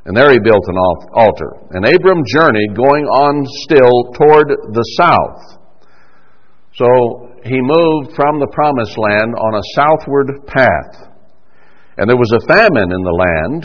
And 0.04 0.16
there 0.16 0.32
he 0.32 0.38
built 0.40 0.64
an 0.68 0.76
altar. 1.12 1.52
And 1.72 1.84
Abram 1.84 2.22
journeyed, 2.26 2.76
going 2.76 3.04
on 3.04 3.44
still 3.64 4.12
toward 4.16 4.48
the 4.48 4.86
south. 4.96 5.60
So 6.74 7.40
he 7.44 7.60
moved 7.60 8.16
from 8.16 8.40
the 8.40 8.48
promised 8.52 8.96
land 8.96 9.34
on 9.36 9.54
a 9.56 9.68
southward 9.74 10.46
path. 10.46 11.07
And 11.98 12.08
there 12.08 12.16
was 12.16 12.30
a 12.30 12.46
famine 12.46 12.90
in 12.94 13.02
the 13.02 13.18
land. 13.18 13.62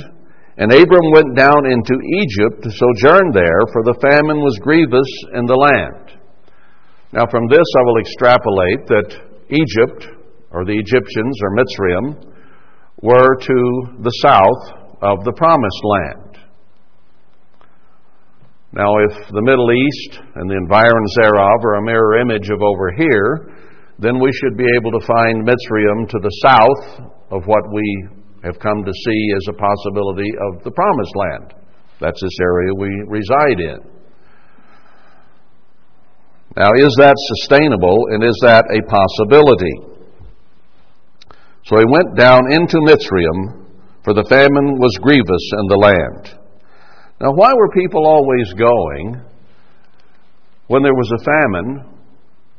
And 0.58 0.74
Abram 0.74 1.10
went 1.14 1.38
down 1.38 1.66
into 1.70 1.94
Egypt 2.22 2.62
to 2.66 2.70
sojourn 2.70 3.30
there, 3.34 3.62
for 3.72 3.86
the 3.86 3.98
famine 4.02 4.42
was 4.42 4.58
grievous 4.62 5.10
in 5.34 5.46
the 5.46 5.58
land. 5.58 6.18
Now, 7.14 7.26
from 7.30 7.48
this, 7.48 7.66
I 7.78 7.84
will 7.86 8.02
extrapolate 8.02 8.82
that 8.90 9.10
Egypt, 9.50 10.10
or 10.50 10.66
the 10.66 10.78
Egyptians, 10.78 11.38
or 11.42 11.58
Mitzrayim, 11.58 12.34
were 13.02 13.38
to 13.38 13.58
the 14.02 14.18
south 14.22 14.82
of 15.02 15.24
the 15.26 15.34
promised 15.34 15.84
land. 15.84 16.38
Now, 18.74 18.90
if 19.10 19.30
the 19.30 19.46
Middle 19.46 19.70
East 19.70 20.22
and 20.34 20.50
the 20.50 20.58
environs 20.58 21.14
thereof 21.22 21.62
are 21.66 21.76
a 21.78 21.86
mirror 21.86 22.18
image 22.18 22.50
of 22.50 22.62
over 22.62 22.90
here, 22.98 23.54
then 24.00 24.20
we 24.20 24.32
should 24.34 24.58
be 24.58 24.66
able 24.82 24.98
to 24.98 25.06
find 25.06 25.46
Mitzrayim 25.46 26.10
to 26.10 26.18
the 26.18 26.34
south 26.42 27.14
of 27.30 27.46
what 27.46 27.62
we 27.72 28.08
have 28.44 28.60
come 28.60 28.84
to 28.84 28.92
see 28.92 29.22
as 29.36 29.48
a 29.50 29.54
possibility 29.54 30.30
of 30.52 30.64
the 30.64 30.72
Promised 30.72 31.16
Land. 31.16 31.54
That's 32.00 32.22
this 32.22 32.38
area 32.42 32.74
we 32.78 32.90
reside 33.08 33.60
in. 33.60 33.80
Now, 36.56 36.70
is 36.76 36.94
that 37.00 37.16
sustainable 37.40 37.98
and 38.12 38.24
is 38.24 38.38
that 38.44 38.66
a 38.70 38.82
possibility? 38.86 39.74
So 41.66 41.80
he 41.80 41.86
went 41.88 42.16
down 42.18 42.52
into 42.52 42.78
Mitzrayim, 42.78 43.64
for 44.04 44.14
the 44.14 44.26
famine 44.30 44.78
was 44.78 45.00
grievous 45.02 45.46
in 45.60 45.68
the 45.70 45.78
land. 45.78 46.40
Now, 47.22 47.32
why 47.32 47.54
were 47.56 47.70
people 47.70 48.06
always 48.06 48.54
going 48.54 49.22
when 50.68 50.84
there 50.84 50.94
was 50.94 51.10
a 51.16 51.24
famine, 51.24 51.86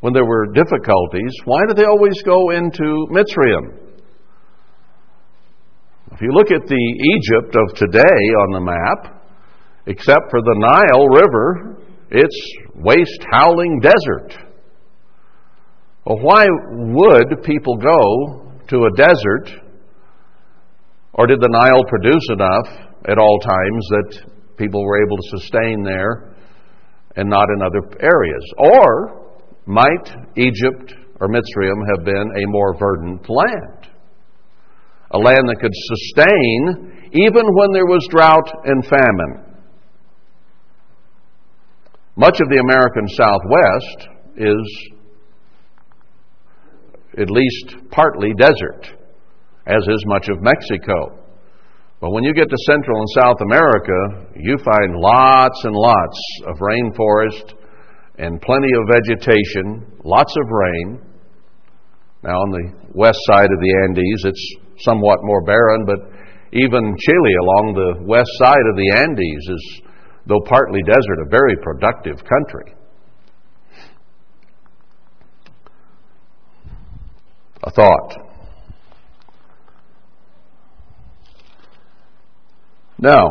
when 0.01 0.15
there 0.15 0.25
were 0.25 0.47
difficulties? 0.55 1.33
Why 1.45 1.61
did 1.69 1.77
they 1.77 1.85
always 1.85 2.21
go 2.23 2.51
into 2.51 3.07
Mitzrayim? 3.13 3.84
If 6.15 6.21
you 6.21 6.31
look 6.31 6.53
at 6.53 6.69
the 6.69 6.85
Egypt 7.17 7.57
of 7.57 7.75
today 7.75 7.99
on 7.99 8.53
the 8.53 8.61
map, 8.61 9.21
except 9.87 10.31
for 10.31 10.41
the 10.41 10.55
Nile 10.55 11.09
River, 11.09 11.83
it's 12.09 12.57
waste, 12.77 13.27
howling 13.33 13.81
desert. 13.81 14.39
Well, 16.07 16.21
why 16.21 16.47
would 16.71 17.43
people 17.43 17.77
go 17.79 18.47
to 18.69 18.85
a 18.85 18.97
desert, 18.97 19.61
or 21.15 21.27
did 21.27 21.41
the 21.41 21.49
Nile 21.49 21.83
produce 21.89 22.29
enough 22.31 22.95
at 23.09 23.19
all 23.19 23.41
times 23.41 23.89
that 23.91 24.31
people 24.57 24.85
were 24.85 25.05
able 25.05 25.17
to 25.17 25.39
sustain 25.41 25.83
there 25.83 26.33
and 27.17 27.29
not 27.29 27.49
in 27.57 27.61
other 27.61 27.83
areas? 27.99 28.45
Or 28.59 29.35
might 29.67 30.15
Egypt 30.37 30.95
or 31.19 31.27
Mitzrayim 31.27 31.83
have 31.97 32.05
been 32.05 32.31
a 32.37 32.47
more 32.47 32.79
verdant 32.79 33.29
land? 33.29 33.84
A 35.15 35.19
land 35.19 35.49
that 35.49 35.61
could 35.61 35.73
sustain 35.73 37.11
even 37.13 37.47
when 37.55 37.73
there 37.73 37.87
was 37.87 38.07
drought 38.11 38.51
and 38.65 38.85
famine. 38.85 39.55
Much 42.17 42.41
of 42.41 42.49
the 42.49 42.59
American 42.59 43.09
Southwest 43.09 44.09
is 44.37 44.91
at 47.19 47.31
least 47.31 47.91
partly 47.91 48.33
desert, 48.37 48.87
as 49.67 49.83
is 49.87 50.05
much 50.07 50.29
of 50.29 50.43
Mexico. 50.43 51.19
But 52.01 52.11
when 52.11 52.25
you 52.25 52.35
get 52.35 52.51
to 52.51 52.57
Central 52.67 52.99
and 52.99 53.09
South 53.15 53.41
America, 53.41 54.27
you 54.37 54.59
find 54.59 54.97
lots 54.97 55.65
and 55.65 55.75
lots 55.75 56.19
of 56.47 56.57
rainforest 56.59 57.55
and 58.19 58.41
plenty 58.43 58.69
of 58.75 58.89
vegetation, 58.91 59.87
lots 60.05 60.35
of 60.37 60.49
rain. 60.51 61.01
Now, 62.25 62.41
on 62.41 62.51
the 62.53 62.73
west 62.95 63.19
side 63.27 63.53
of 63.53 63.61
the 63.61 63.85
Andes, 63.85 64.25
it's 64.25 64.57
somewhat 64.79 65.19
more 65.23 65.45
barren, 65.45 65.85
but 65.85 65.99
even 66.55 66.97
Chile 66.97 67.35
along 67.43 67.75
the 67.75 68.03
west 68.07 68.31
side 68.39 68.65
of 68.71 68.77
the 68.77 68.93
Andes 68.97 69.49
is, 69.51 69.83
though 70.25 70.41
partly 70.47 70.81
desert, 70.87 71.21
a 71.27 71.29
very 71.29 71.55
productive 71.63 72.25
country. 72.25 72.75
A 77.63 77.71
thought. 77.71 78.17
Now, 83.01 83.29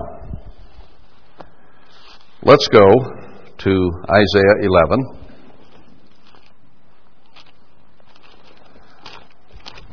let's 2.43 2.67
go 2.67 2.85
to 3.57 3.91
Isaiah 4.07 4.55
11. 4.61 5.22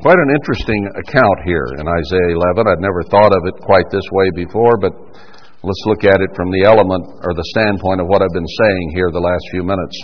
Quite 0.01 0.17
an 0.17 0.33
interesting 0.33 0.89
account 0.97 1.45
here 1.45 1.77
in 1.77 1.85
Isaiah 1.85 2.33
11. 2.33 2.65
I'd 2.65 2.81
never 2.81 3.05
thought 3.13 3.37
of 3.37 3.45
it 3.45 3.61
quite 3.61 3.85
this 3.93 4.09
way 4.13 4.31
before, 4.35 4.81
but 4.81 4.97
let's 4.97 5.85
look 5.85 6.05
at 6.05 6.25
it 6.25 6.31
from 6.35 6.49
the 6.49 6.65
element 6.65 7.05
or 7.21 7.37
the 7.37 7.45
standpoint 7.53 8.01
of 8.01 8.07
what 8.09 8.23
I've 8.23 8.33
been 8.33 8.49
saying 8.49 8.93
here 8.95 9.11
the 9.13 9.21
last 9.21 9.45
few 9.53 9.63
minutes. 9.63 9.97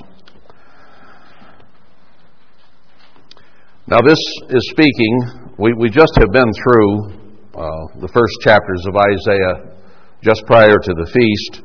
Now, 3.89 4.05
this 4.05 4.21
is 4.53 4.69
speaking, 4.69 5.57
we, 5.57 5.73
we 5.73 5.89
just 5.89 6.13
have 6.21 6.29
been 6.29 6.53
through 6.53 7.57
uh, 7.57 7.97
the 7.97 8.13
first 8.13 8.37
chapters 8.45 8.85
of 8.85 9.01
Isaiah 9.01 9.81
just 10.21 10.45
prior 10.45 10.77
to 10.77 10.93
the 10.93 11.09
feast 11.09 11.65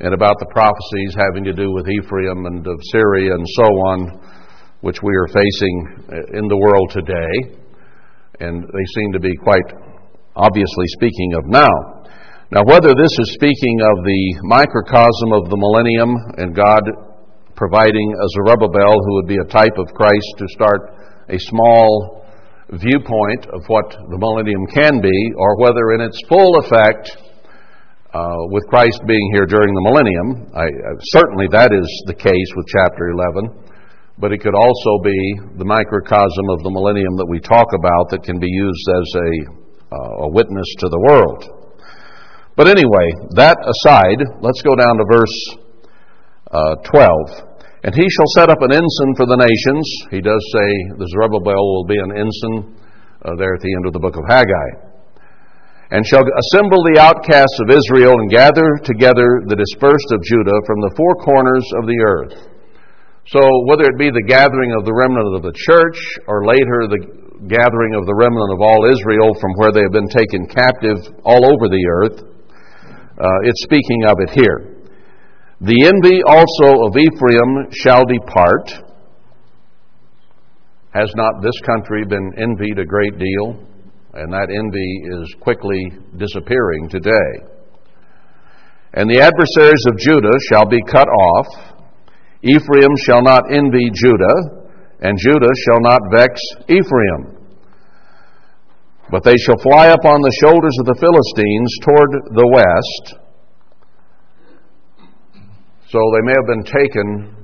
and 0.00 0.14
about 0.14 0.40
the 0.40 0.48
prophecies 0.48 1.12
having 1.12 1.44
to 1.44 1.52
do 1.52 1.72
with 1.72 1.84
Ephraim 1.92 2.46
and 2.46 2.66
of 2.66 2.80
Syria 2.88 3.34
and 3.34 3.44
so 3.52 3.68
on, 3.92 3.98
which 4.80 5.02
we 5.02 5.12
are 5.12 5.28
facing 5.28 5.76
in 6.32 6.48
the 6.48 6.56
world 6.56 6.88
today 6.88 7.65
and 8.40 8.62
they 8.62 8.86
seem 8.94 9.12
to 9.12 9.20
be 9.20 9.34
quite 9.36 9.66
obviously 10.34 10.86
speaking 10.98 11.34
of 11.34 11.46
now. 11.46 11.72
Now, 12.52 12.62
whether 12.64 12.94
this 12.94 13.14
is 13.18 13.34
speaking 13.34 13.80
of 13.90 14.04
the 14.04 14.22
microcosm 14.44 15.32
of 15.32 15.50
the 15.50 15.58
millennium 15.58 16.14
and 16.38 16.54
God 16.54 16.84
providing 17.56 18.14
a 18.14 18.28
Zerubbabel 18.36 18.94
who 19.02 19.14
would 19.16 19.26
be 19.26 19.40
a 19.40 19.50
type 19.50 19.74
of 19.78 19.88
Christ 19.94 20.30
to 20.38 20.46
start 20.54 20.94
a 21.28 21.38
small 21.50 22.22
viewpoint 22.70 23.46
of 23.50 23.62
what 23.66 23.90
the 23.90 24.18
millennium 24.18 24.66
can 24.66 25.00
be, 25.00 25.18
or 25.36 25.58
whether 25.58 25.94
in 25.94 26.02
its 26.02 26.20
full 26.28 26.58
effect, 26.58 27.16
uh, 28.12 28.46
with 28.50 28.66
Christ 28.68 29.00
being 29.06 29.30
here 29.32 29.46
during 29.46 29.74
the 29.74 29.84
millennium, 29.84 30.50
I, 30.54 30.66
uh, 30.66 30.96
certainly 31.12 31.46
that 31.50 31.72
is 31.72 31.88
the 32.06 32.14
case 32.14 32.50
with 32.54 32.66
chapter 32.68 33.10
11 33.10 33.75
but 34.18 34.32
it 34.32 34.40
could 34.40 34.56
also 34.56 34.92
be 35.04 35.20
the 35.60 35.68
microcosm 35.68 36.46
of 36.48 36.64
the 36.64 36.72
millennium 36.72 37.16
that 37.20 37.28
we 37.28 37.40
talk 37.40 37.68
about 37.76 38.08
that 38.10 38.24
can 38.24 38.40
be 38.40 38.48
used 38.48 38.86
as 38.88 39.08
a, 39.12 39.30
uh, 39.92 40.24
a 40.24 40.28
witness 40.32 40.68
to 40.80 40.88
the 40.88 41.02
world. 41.04 41.44
But 42.56 42.72
anyway, 42.72 43.08
that 43.36 43.60
aside, 43.60 44.16
let's 44.40 44.64
go 44.64 44.72
down 44.72 44.96
to 44.96 45.04
verse 45.04 45.36
uh, 46.48 46.80
12. 46.88 47.84
And 47.84 47.92
he 47.92 48.08
shall 48.08 48.30
set 48.40 48.48
up 48.48 48.64
an 48.64 48.72
ensign 48.72 49.12
for 49.20 49.28
the 49.28 49.36
nations. 49.36 49.84
He 50.08 50.24
does 50.24 50.40
say 50.56 50.68
the 50.96 51.08
Zerubbabel 51.12 51.60
will 51.60 51.84
be 51.84 52.00
an 52.00 52.16
ensign 52.16 52.72
uh, 53.20 53.36
there 53.36 53.52
at 53.52 53.60
the 53.60 53.74
end 53.76 53.84
of 53.84 53.92
the 53.92 54.00
book 54.00 54.16
of 54.16 54.24
Haggai. 54.24 54.96
And 55.92 56.02
shall 56.08 56.24
assemble 56.24 56.80
the 56.88 56.98
outcasts 56.98 57.60
of 57.62 57.70
Israel 57.70 58.16
and 58.16 58.32
gather 58.32 58.80
together 58.82 59.44
the 59.44 59.54
dispersed 59.54 60.10
of 60.10 60.24
Judah 60.24 60.58
from 60.64 60.80
the 60.80 60.94
four 60.96 61.14
corners 61.20 61.62
of 61.78 61.84
the 61.84 62.00
earth. 62.00 62.55
So, 63.26 63.42
whether 63.66 63.82
it 63.90 63.98
be 63.98 64.06
the 64.06 64.22
gathering 64.22 64.70
of 64.78 64.86
the 64.86 64.94
remnant 64.94 65.34
of 65.34 65.42
the 65.42 65.56
church 65.66 65.98
or 66.30 66.46
later 66.46 66.86
the 66.86 67.02
gathering 67.50 67.98
of 67.98 68.06
the 68.06 68.14
remnant 68.14 68.54
of 68.54 68.62
all 68.62 68.86
Israel 68.86 69.34
from 69.42 69.50
where 69.58 69.74
they 69.74 69.82
have 69.82 69.90
been 69.90 70.06
taken 70.06 70.46
captive 70.46 71.10
all 71.26 71.42
over 71.42 71.66
the 71.66 71.84
earth, 71.90 72.22
uh, 72.22 73.38
it's 73.42 73.66
speaking 73.66 74.06
of 74.06 74.22
it 74.22 74.30
here. 74.30 74.78
The 75.58 75.90
envy 75.90 76.22
also 76.22 76.86
of 76.86 76.94
Ephraim 76.94 77.66
shall 77.74 78.06
depart. 78.06 78.70
Has 80.94 81.10
not 81.16 81.42
this 81.42 81.58
country 81.66 82.04
been 82.06 82.30
envied 82.38 82.78
a 82.78 82.86
great 82.86 83.18
deal? 83.18 83.58
And 84.14 84.32
that 84.32 84.54
envy 84.54 85.18
is 85.18 85.34
quickly 85.40 85.90
disappearing 86.16 86.88
today. 86.88 87.42
And 88.94 89.10
the 89.10 89.20
adversaries 89.20 89.82
of 89.88 89.98
Judah 89.98 90.38
shall 90.48 90.64
be 90.64 90.80
cut 90.86 91.08
off 91.08 91.65
Ephraim 92.46 92.94
shall 93.04 93.22
not 93.22 93.42
envy 93.50 93.90
Judah, 93.92 94.70
and 95.00 95.18
Judah 95.18 95.52
shall 95.66 95.80
not 95.80 96.00
vex 96.12 96.40
Ephraim. 96.68 97.36
But 99.10 99.24
they 99.24 99.36
shall 99.36 99.58
fly 99.62 99.88
up 99.88 100.04
on 100.04 100.20
the 100.22 100.36
shoulders 100.42 100.76
of 100.80 100.86
the 100.86 100.98
Philistines 100.98 101.70
toward 101.82 102.10
the 102.34 102.48
west. 102.48 103.26
So 105.88 105.98
they 105.98 106.22
may 106.22 106.34
have 106.34 106.46
been 106.46 106.64
taken 106.64 107.36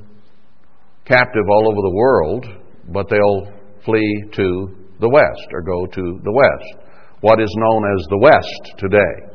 captive 1.05 1.45
all 1.51 1.69
over 1.69 1.83
the 1.83 1.95
world, 1.95 2.47
but 2.89 3.09
they'll 3.09 3.53
flee 3.85 4.25
to 4.33 4.77
the 5.01 5.09
west 5.09 5.49
or 5.53 5.63
go 5.63 5.87
to 5.87 6.21
the 6.23 6.33
west. 6.33 6.87
What 7.21 7.41
is 7.41 7.53
known 7.57 7.83
as 7.95 8.07
the 8.09 8.19
west 8.19 8.79
today. 8.79 9.33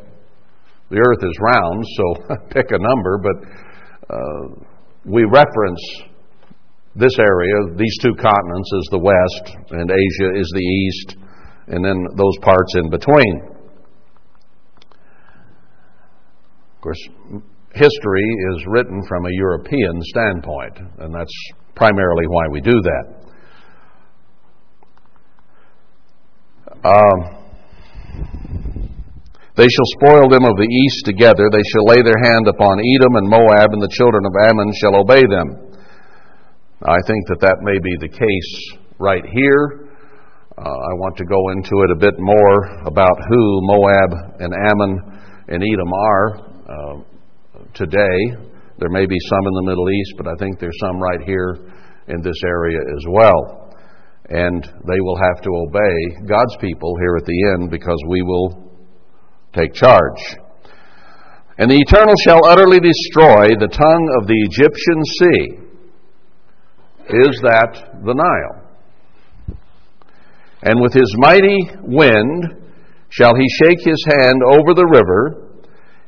The 0.90 0.98
earth 0.98 1.24
is 1.24 1.38
round, 1.42 1.86
so 1.96 2.46
pick 2.52 2.72
a 2.72 2.80
number, 2.80 3.20
but 3.20 3.38
uh, 4.10 4.77
we 5.08 5.24
reference 5.24 5.80
this 6.96 7.18
area, 7.20 7.76
these 7.78 7.98
two 8.02 8.14
continents, 8.14 8.72
as 8.78 8.88
the 8.92 9.00
West, 9.00 9.56
and 9.72 9.90
Asia 9.90 10.40
is 10.40 10.52
the 10.54 10.60
East, 10.60 11.16
and 11.68 11.84
then 11.84 12.06
those 12.16 12.38
parts 12.42 12.76
in 12.76 12.90
between. 12.90 13.42
Of 16.76 16.82
course, 16.82 17.10
history 17.74 18.36
is 18.54 18.66
written 18.68 19.02
from 19.08 19.26
a 19.26 19.32
European 19.32 20.02
standpoint, 20.02 20.78
and 21.00 21.14
that's 21.14 21.34
primarily 21.76 22.26
why 22.28 22.48
we 22.52 22.62
do 22.62 22.82
that. 22.82 23.14
Um, 26.84 27.37
they 29.58 29.66
shall 29.66 29.90
spoil 29.98 30.30
them 30.30 30.46
of 30.46 30.54
the 30.54 30.70
east 30.70 31.02
together. 31.10 31.50
They 31.50 31.66
shall 31.74 31.90
lay 31.90 32.06
their 32.06 32.22
hand 32.22 32.46
upon 32.46 32.78
Edom 32.78 33.18
and 33.18 33.26
Moab, 33.26 33.74
and 33.74 33.82
the 33.82 33.90
children 33.90 34.22
of 34.22 34.34
Ammon 34.46 34.70
shall 34.78 35.02
obey 35.02 35.26
them. 35.26 35.74
I 36.86 37.02
think 37.10 37.26
that 37.34 37.42
that 37.42 37.66
may 37.66 37.82
be 37.82 37.98
the 37.98 38.14
case 38.14 38.54
right 39.02 39.26
here. 39.26 39.90
Uh, 40.54 40.62
I 40.62 40.94
want 41.02 41.18
to 41.18 41.26
go 41.26 41.50
into 41.58 41.74
it 41.86 41.90
a 41.90 41.98
bit 41.98 42.22
more 42.22 42.86
about 42.86 43.18
who 43.18 43.42
Moab 43.66 44.38
and 44.46 44.54
Ammon 44.54 44.94
and 45.50 45.66
Edom 45.66 45.92
are 45.94 46.28
uh, 46.70 46.96
today. 47.74 48.18
There 48.78 48.94
may 48.94 49.08
be 49.08 49.18
some 49.26 49.42
in 49.42 49.54
the 49.58 49.70
Middle 49.74 49.90
East, 49.90 50.14
but 50.18 50.28
I 50.28 50.36
think 50.38 50.60
there's 50.60 50.78
some 50.80 51.02
right 51.02 51.22
here 51.26 51.58
in 52.10 52.22
this 52.22 52.38
area 52.46 52.78
as 52.78 53.06
well. 53.10 53.74
And 54.30 54.64
they 54.86 55.02
will 55.02 55.18
have 55.18 55.42
to 55.42 55.50
obey 55.50 56.30
God's 56.30 56.58
people 56.62 56.94
here 57.00 57.18
at 57.18 57.26
the 57.26 57.56
end 57.58 57.72
because 57.72 57.98
we 58.08 58.22
will 58.22 58.67
take 59.58 59.74
charge. 59.74 60.38
And 61.58 61.72
the 61.72 61.80
Eternal 61.80 62.16
shall 62.24 62.46
utterly 62.46 62.80
destroy 62.80 63.48
the 63.58 63.68
tongue 63.68 64.08
of 64.22 64.28
the 64.28 64.40
Egyptian 64.46 65.04
sea. 65.20 65.68
Is 67.10 67.42
that 67.42 68.04
the 68.06 68.14
Nile? 68.14 68.68
And 70.62 70.82
with 70.82 70.94
his 70.94 71.14
mighty 71.18 71.58
wind 71.82 72.68
shall 73.10 73.34
he 73.36 73.48
shake 73.64 73.80
his 73.80 74.06
hand 74.06 74.42
over 74.46 74.74
the 74.76 74.86
river, 74.86 75.48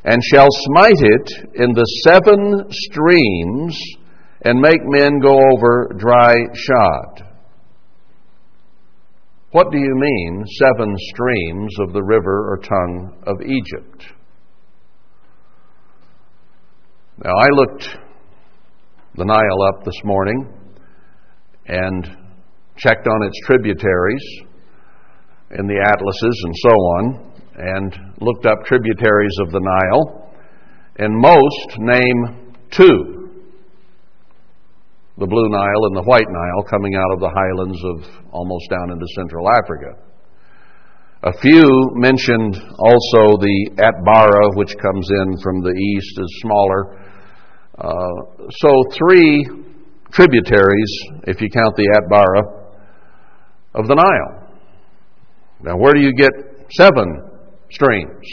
and 0.03 0.21
shall 0.23 0.47
smite 0.49 0.99
it 0.99 1.31
in 1.55 1.73
the 1.73 1.85
seven 2.03 2.65
streams, 2.69 3.77
and 4.43 4.59
make 4.59 4.81
men 4.83 5.19
go 5.19 5.39
over 5.53 5.93
dry 5.97 6.35
shod. 6.53 7.28
What 9.51 9.71
do 9.71 9.79
you 9.79 9.95
mean, 9.95 10.45
seven 10.59 10.95
streams 11.11 11.75
of 11.79 11.91
the 11.91 12.03
river 12.03 12.51
or 12.51 12.57
tongue 12.57 13.17
of 13.25 13.41
Egypt? 13.41 14.13
Now, 17.23 17.31
I 17.31 17.47
looked 17.53 17.97
the 19.15 19.25
Nile 19.25 19.61
up 19.69 19.83
this 19.83 19.99
morning 20.03 20.53
and 21.65 22.05
checked 22.77 23.07
on 23.07 23.27
its 23.27 23.39
tributaries 23.47 24.23
in 25.57 25.65
the 25.65 25.81
atlases 25.83 26.43
and 26.45 26.55
so 26.55 26.69
on, 26.69 27.33
and 27.57 27.97
looked 28.21 28.45
up 28.45 28.63
tributaries 28.65 29.35
of 29.41 29.51
the 29.51 29.61
Nile, 29.61 30.31
and 30.97 31.19
most 31.19 31.79
name 31.79 32.53
two 32.69 33.18
the 35.19 35.27
Blue 35.27 35.49
Nile 35.51 35.83
and 35.91 35.95
the 35.97 36.07
White 36.07 36.31
Nile 36.31 36.63
coming 36.63 36.95
out 36.95 37.11
of 37.11 37.19
the 37.19 37.29
highlands 37.29 37.79
of 37.83 38.31
almost 38.31 38.69
down 38.69 38.91
into 38.91 39.05
Central 39.15 39.45
Africa. 39.51 39.99
A 41.23 41.33
few 41.43 41.67
mentioned 41.95 42.55
also 42.79 43.35
the 43.35 43.71
Atbara, 43.75 44.55
which 44.55 44.71
comes 44.81 45.09
in 45.21 45.37
from 45.43 45.59
the 45.59 45.75
east, 45.75 46.15
is 46.15 46.39
smaller. 46.39 46.95
Uh, 47.77 48.47
so, 48.49 48.69
three 48.95 49.45
tributaries, 50.11 50.91
if 51.27 51.41
you 51.41 51.49
count 51.49 51.75
the 51.75 51.91
Atbara, 51.99 52.59
of 53.75 53.87
the 53.87 53.95
Nile. 53.95 54.49
Now, 55.61 55.77
where 55.77 55.93
do 55.93 55.99
you 55.99 56.13
get 56.13 56.31
seven 56.71 57.29
streams? 57.69 58.25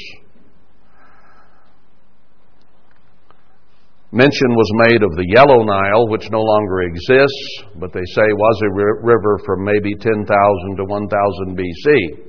Mention 4.17 4.57
was 4.57 4.89
made 4.89 5.03
of 5.03 5.13
the 5.13 5.29
Yellow 5.29 5.61
Nile, 5.63 6.09
which 6.09 6.31
no 6.31 6.41
longer 6.41 6.89
exists, 6.89 7.65
but 7.77 7.93
they 7.93 8.05
say 8.17 8.25
was 8.33 8.61
a 8.65 9.05
river 9.05 9.39
from 9.45 9.63
maybe 9.63 9.93
10,000 9.93 10.25
to 10.25 10.85
1000 10.85 11.53
BC. 11.53 12.25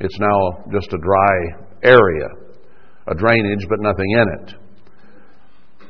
It's 0.00 0.18
now 0.18 0.64
just 0.72 0.92
a 0.92 0.98
dry 0.98 1.36
area, 1.84 2.26
a 3.06 3.14
drainage, 3.14 3.64
but 3.68 3.78
nothing 3.78 4.10
in 4.10 4.26
it. 4.40 4.54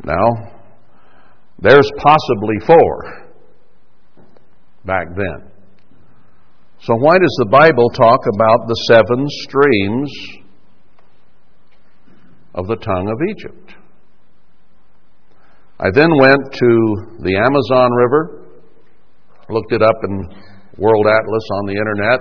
Now, 0.04 0.52
there's 1.58 1.90
possibly 1.96 2.56
four 2.66 3.30
back 4.84 5.06
then. 5.16 5.50
So, 6.82 6.96
why 6.96 7.16
does 7.16 7.36
the 7.38 7.48
Bible 7.50 7.88
talk 7.96 8.20
about 8.34 8.68
the 8.68 8.76
seven 8.92 9.26
streams 9.48 10.12
of 12.54 12.66
the 12.66 12.76
tongue 12.76 13.08
of 13.08 13.16
Egypt? 13.30 13.79
I 15.82 15.88
then 15.94 16.10
went 16.20 16.52
to 16.52 16.70
the 17.24 17.40
Amazon 17.40 17.88
River, 17.96 18.44
looked 19.48 19.72
it 19.72 19.80
up 19.80 19.96
in 20.04 20.28
World 20.76 21.06
Atlas 21.06 21.48
on 21.54 21.64
the 21.64 21.72
internet, 21.72 22.20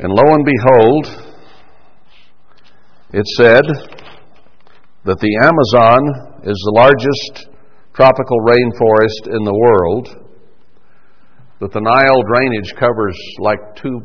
and 0.00 0.12
lo 0.12 0.34
and 0.34 0.44
behold, 0.44 1.06
it 3.14 3.26
said 3.38 3.64
that 5.06 5.20
the 5.20 5.36
Amazon 5.40 6.42
is 6.44 6.62
the 6.66 6.76
largest 6.76 7.48
tropical 7.94 8.40
rainforest 8.44 9.28
in 9.34 9.42
the 9.42 9.58
world, 9.58 10.08
that 11.60 11.72
the 11.72 11.80
Nile 11.80 12.22
drainage 12.28 12.74
covers 12.78 13.18
like 13.38 13.74
2, 13.76 14.02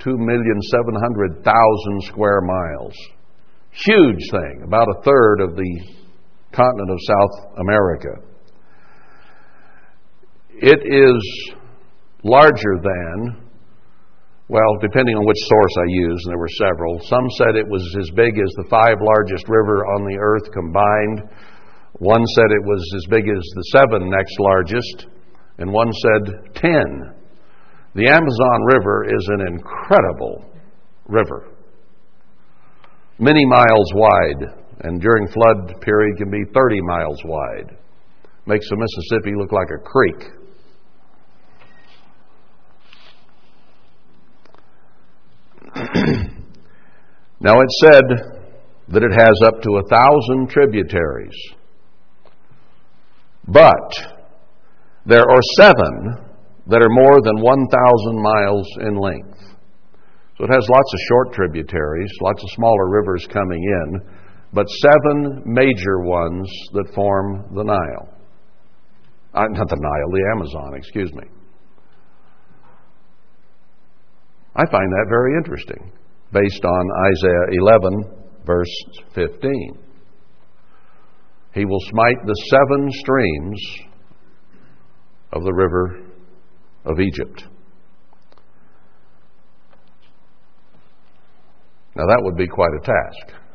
2,700,000 0.00 2.00
square 2.00 2.40
miles. 2.40 2.94
Huge 3.72 4.30
thing, 4.30 4.62
about 4.64 4.88
a 4.88 5.02
third 5.02 5.42
of 5.42 5.54
the 5.54 6.05
continent 6.52 6.90
of 6.90 6.98
South 7.00 7.58
America. 7.58 8.08
It 10.50 10.80
is 10.84 11.54
larger 12.22 12.80
than, 12.82 13.50
well, 14.48 14.78
depending 14.80 15.16
on 15.16 15.26
which 15.26 15.36
source 15.44 15.74
I 15.78 15.86
use, 15.88 16.22
and 16.24 16.32
there 16.32 16.38
were 16.38 16.58
several. 16.58 16.98
Some 17.04 17.28
said 17.36 17.56
it 17.56 17.68
was 17.68 17.82
as 18.00 18.10
big 18.14 18.38
as 18.38 18.52
the 18.56 18.68
five 18.70 18.96
largest 19.02 19.44
river 19.48 19.84
on 19.86 20.04
the 20.04 20.18
earth 20.18 20.50
combined. 20.52 21.28
One 21.98 22.24
said 22.24 22.50
it 22.50 22.64
was 22.64 22.82
as 22.96 23.06
big 23.10 23.24
as 23.28 23.42
the 23.54 23.68
seven 23.72 24.10
next 24.10 24.38
largest, 24.38 25.06
and 25.58 25.72
one 25.72 25.92
said 25.92 26.54
ten. 26.54 27.14
The 27.94 28.08
Amazon 28.08 28.58
River 28.74 29.06
is 29.08 29.28
an 29.28 29.40
incredible 29.48 30.44
river, 31.08 31.48
many 33.18 33.44
miles 33.46 33.90
wide 33.94 34.65
and 34.80 35.00
during 35.00 35.26
flood 35.28 35.80
period 35.80 36.16
can 36.18 36.30
be 36.30 36.44
30 36.52 36.80
miles 36.82 37.18
wide. 37.24 37.76
Makes 38.46 38.68
the 38.68 38.76
Mississippi 38.76 39.34
look 39.36 39.52
like 39.52 39.70
a 39.70 39.78
creek. 39.82 40.30
now 47.40 47.60
it 47.60 47.70
said 47.80 48.04
that 48.88 49.02
it 49.02 49.12
has 49.12 49.40
up 49.44 49.60
to 49.62 49.70
a 49.78 49.82
thousand 49.88 50.48
tributaries. 50.48 51.36
But 53.48 54.16
there 55.06 55.28
are 55.28 55.40
seven 55.56 56.18
that 56.66 56.82
are 56.82 56.90
more 56.90 57.20
than 57.22 57.40
1,000 57.40 58.22
miles 58.22 58.66
in 58.80 58.96
length. 58.96 59.38
So 60.36 60.44
it 60.44 60.50
has 60.52 60.68
lots 60.68 60.92
of 60.92 61.00
short 61.08 61.32
tributaries, 61.32 62.10
lots 62.20 62.42
of 62.42 62.50
smaller 62.50 62.90
rivers 62.90 63.26
coming 63.30 63.62
in, 63.62 64.00
but 64.52 64.66
seven 64.68 65.42
major 65.44 66.00
ones 66.00 66.48
that 66.72 66.92
form 66.94 67.44
the 67.54 67.64
Nile. 67.64 68.08
Uh, 69.34 69.46
not 69.50 69.68
the 69.68 69.76
Nile, 69.76 70.10
the 70.12 70.32
Amazon, 70.34 70.74
excuse 70.76 71.12
me. 71.12 71.24
I 74.54 74.64
find 74.70 74.90
that 74.90 75.06
very 75.10 75.36
interesting, 75.36 75.92
based 76.32 76.64
on 76.64 76.90
Isaiah 77.06 77.60
11, 77.60 78.04
verse 78.46 78.84
15. 79.14 79.78
He 81.52 81.64
will 81.66 81.80
smite 81.90 82.24
the 82.24 82.34
seven 82.48 82.90
streams 82.92 83.60
of 85.32 85.42
the 85.42 85.52
river 85.52 86.06
of 86.86 87.00
Egypt. 87.00 87.44
Now, 91.94 92.06
that 92.06 92.20
would 92.22 92.36
be 92.36 92.46
quite 92.46 92.72
a 92.78 92.84
task 92.84 93.45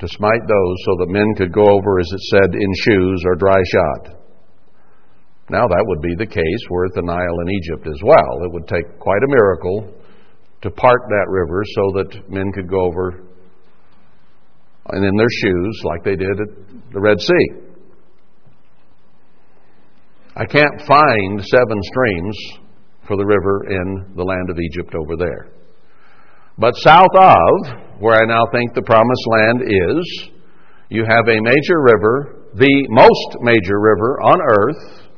to 0.00 0.08
smite 0.08 0.40
those 0.48 0.76
so 0.84 0.96
that 0.98 1.12
men 1.12 1.34
could 1.36 1.52
go 1.52 1.64
over, 1.64 2.00
as 2.00 2.10
it 2.10 2.20
said, 2.32 2.54
in 2.54 2.72
shoes 2.84 3.22
or 3.26 3.36
dry 3.36 3.60
shod. 3.72 4.16
Now, 5.50 5.66
that 5.66 5.84
would 5.86 6.00
be 6.00 6.14
the 6.16 6.26
case 6.26 6.62
were 6.70 6.86
it 6.86 6.92
the 6.94 7.02
Nile 7.02 7.40
in 7.40 7.50
Egypt 7.50 7.86
as 7.86 8.00
well. 8.02 8.44
It 8.44 8.52
would 8.52 8.66
take 8.66 8.98
quite 8.98 9.22
a 9.22 9.28
miracle 9.28 9.92
to 10.62 10.70
part 10.70 11.00
that 11.08 11.28
river 11.28 11.62
so 11.74 11.82
that 11.96 12.30
men 12.30 12.52
could 12.52 12.68
go 12.68 12.80
over 12.80 13.24
and 14.92 15.04
in 15.04 15.16
their 15.16 15.28
shoes 15.42 15.82
like 15.84 16.02
they 16.04 16.16
did 16.16 16.40
at 16.40 16.92
the 16.92 17.00
Red 17.00 17.20
Sea. 17.20 17.46
I 20.36 20.46
can't 20.46 20.80
find 20.86 21.44
seven 21.44 21.82
streams 21.82 22.38
for 23.06 23.16
the 23.16 23.26
river 23.26 23.66
in 23.68 24.14
the 24.16 24.24
land 24.24 24.48
of 24.48 24.58
Egypt 24.58 24.94
over 24.94 25.16
there. 25.16 25.59
But 26.60 26.76
south 26.76 27.16
of, 27.16 28.00
where 28.00 28.20
I 28.20 28.26
now 28.28 28.44
think 28.52 28.74
the 28.74 28.84
promised 28.84 29.26
land 29.32 29.62
is, 29.64 30.28
you 30.90 31.06
have 31.08 31.26
a 31.26 31.40
major 31.40 31.80
river, 31.80 32.44
the 32.52 32.86
most 32.90 33.40
major 33.40 33.80
river 33.80 34.20
on 34.20 34.38
earth, 34.44 35.08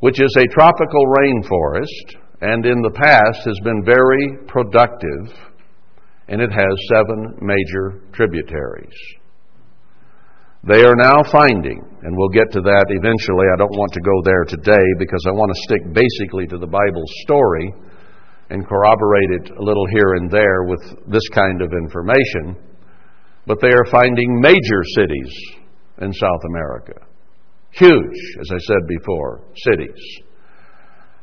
which 0.00 0.20
is 0.20 0.34
a 0.36 0.52
tropical 0.52 1.06
rainforest, 1.22 2.18
and 2.40 2.66
in 2.66 2.82
the 2.82 2.90
past 2.90 3.46
has 3.46 3.58
been 3.62 3.84
very 3.84 4.42
productive, 4.48 5.30
and 6.26 6.42
it 6.42 6.50
has 6.50 6.74
seven 6.92 7.38
major 7.40 8.02
tributaries. 8.12 8.98
They 10.66 10.82
are 10.82 10.96
now 10.96 11.22
finding, 11.30 11.78
and 12.02 12.16
we'll 12.16 12.34
get 12.34 12.50
to 12.50 12.60
that 12.62 12.86
eventually. 12.90 13.46
I 13.54 13.58
don't 13.58 13.78
want 13.78 13.92
to 13.92 14.00
go 14.00 14.22
there 14.24 14.42
today 14.42 14.86
because 14.98 15.22
I 15.28 15.30
want 15.30 15.54
to 15.54 15.62
stick 15.70 15.94
basically 15.94 16.48
to 16.48 16.58
the 16.58 16.66
Bible 16.66 17.04
story 17.22 17.72
and 18.50 18.66
corroborate 18.66 19.30
it 19.40 19.50
a 19.50 19.62
little 19.62 19.86
here 19.92 20.14
and 20.14 20.30
there 20.30 20.64
with 20.64 20.80
this 21.08 21.28
kind 21.30 21.62
of 21.62 21.72
information, 21.72 22.56
but 23.46 23.60
they 23.60 23.72
are 23.72 23.90
finding 23.90 24.40
major 24.40 24.82
cities 24.94 25.32
in 26.00 26.12
South 26.12 26.40
America. 26.48 26.94
Huge, 27.70 28.18
as 28.40 28.50
I 28.52 28.58
said 28.58 28.86
before, 28.88 29.42
cities. 29.56 30.20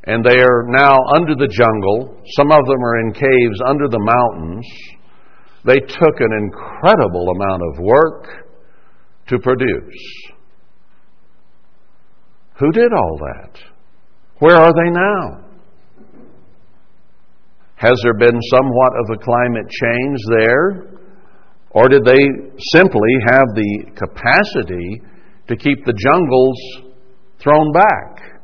And 0.06 0.24
they 0.24 0.40
are 0.40 0.66
now 0.68 0.98
under 1.16 1.36
the 1.36 1.48
jungle. 1.48 2.22
Some 2.36 2.52
of 2.52 2.66
them 2.66 2.84
are 2.84 3.00
in 3.00 3.14
caves 3.14 3.62
under 3.66 3.88
the 3.88 4.00
mountains. 4.00 4.68
They 5.66 5.80
took 5.80 6.20
an 6.20 6.34
incredible 6.34 7.30
amount 7.30 7.62
of 7.64 7.80
work 7.80 8.50
to 9.28 9.40
produce. 9.40 10.24
Who 12.60 12.72
did 12.72 12.92
all 12.94 13.18
that? 13.20 13.60
Where 14.40 14.58
are 14.58 14.74
they 14.74 14.92
now? 14.92 15.43
Has 17.84 18.00
there 18.02 18.14
been 18.14 18.40
somewhat 18.50 18.94
of 18.96 19.10
a 19.12 19.22
climate 19.22 19.70
change 19.70 20.20
there? 20.30 20.88
Or 21.72 21.90
did 21.90 22.06
they 22.06 22.24
simply 22.72 23.12
have 23.28 23.44
the 23.54 23.86
capacity 23.98 25.02
to 25.50 25.56
keep 25.58 25.84
the 25.84 25.92
jungles 25.92 26.58
thrown 27.40 27.74
back? 27.74 28.40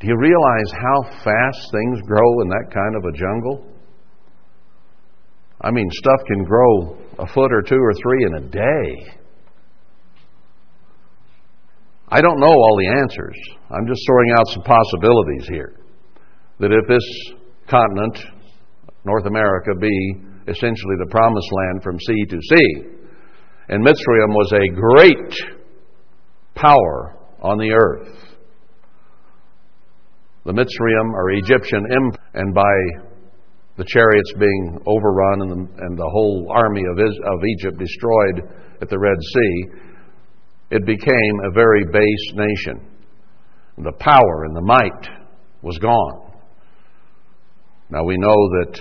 Do 0.00 0.08
you 0.08 0.16
realize 0.18 0.72
how 0.72 1.02
fast 1.22 1.70
things 1.70 2.00
grow 2.08 2.40
in 2.42 2.48
that 2.48 2.74
kind 2.74 2.96
of 2.96 3.04
a 3.04 3.16
jungle? 3.16 3.72
I 5.60 5.70
mean, 5.70 5.88
stuff 5.92 6.26
can 6.26 6.42
grow 6.42 6.98
a 7.20 7.26
foot 7.28 7.52
or 7.52 7.62
two 7.62 7.78
or 7.78 7.92
three 8.02 8.26
in 8.26 8.34
a 8.34 8.48
day. 8.48 9.12
I 12.08 12.20
don't 12.20 12.40
know 12.40 12.52
all 12.52 12.76
the 12.80 13.00
answers. 13.00 13.36
I'm 13.70 13.86
just 13.86 14.02
throwing 14.08 14.30
out 14.32 14.48
some 14.48 14.62
possibilities 14.64 15.48
here. 15.48 15.85
That 16.58 16.72
if 16.72 16.88
this 16.88 17.34
continent, 17.68 18.18
North 19.04 19.26
America, 19.26 19.72
be 19.78 20.14
essentially 20.48 20.96
the 20.98 21.10
promised 21.10 21.48
land 21.52 21.82
from 21.82 21.98
sea 22.00 22.24
to 22.30 22.40
sea, 22.40 22.96
and 23.68 23.84
Mitzrayim 23.84 24.30
was 24.30 24.52
a 24.52 24.74
great 24.74 25.34
power 26.54 27.16
on 27.42 27.58
the 27.58 27.72
earth. 27.72 28.36
The 30.44 30.52
Mitzrayim 30.52 31.12
or 31.12 31.30
Egyptian 31.32 31.84
empire, 31.90 32.20
and 32.34 32.54
by 32.54 33.06
the 33.76 33.84
chariots 33.84 34.32
being 34.38 34.78
overrun 34.86 35.42
and 35.42 35.50
the, 35.50 35.84
and 35.84 35.98
the 35.98 36.10
whole 36.10 36.46
army 36.50 36.82
of, 36.90 36.98
of 36.98 37.44
Egypt 37.58 37.78
destroyed 37.78 38.48
at 38.80 38.88
the 38.88 38.98
Red 38.98 39.18
Sea, 39.20 39.64
it 40.70 40.86
became 40.86 41.40
a 41.44 41.52
very 41.52 41.84
base 41.92 42.32
nation. 42.34 42.88
The 43.78 43.92
power 43.98 44.44
and 44.44 44.56
the 44.56 44.62
might 44.62 45.08
was 45.62 45.78
gone. 45.78 46.25
Now 47.88 48.04
we 48.04 48.16
know 48.18 48.28
that 48.28 48.80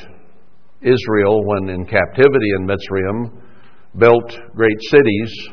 Israel, 0.82 1.46
when 1.46 1.70
in 1.70 1.86
captivity 1.86 2.50
in 2.58 2.68
Mitzrayim, 2.68 3.42
built 3.98 4.38
great 4.56 4.82
cities 4.90 5.50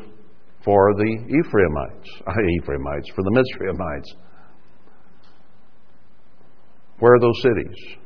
for 0.65 0.93
the 0.95 1.41
Ephraimites, 1.43 2.09
Ephraimites, 2.61 3.09
for 3.15 3.23
the 3.23 3.31
Mitzrayimites. 3.31 4.19
Where 6.99 7.13
are 7.15 7.19
those 7.19 7.41
cities? 7.41 7.97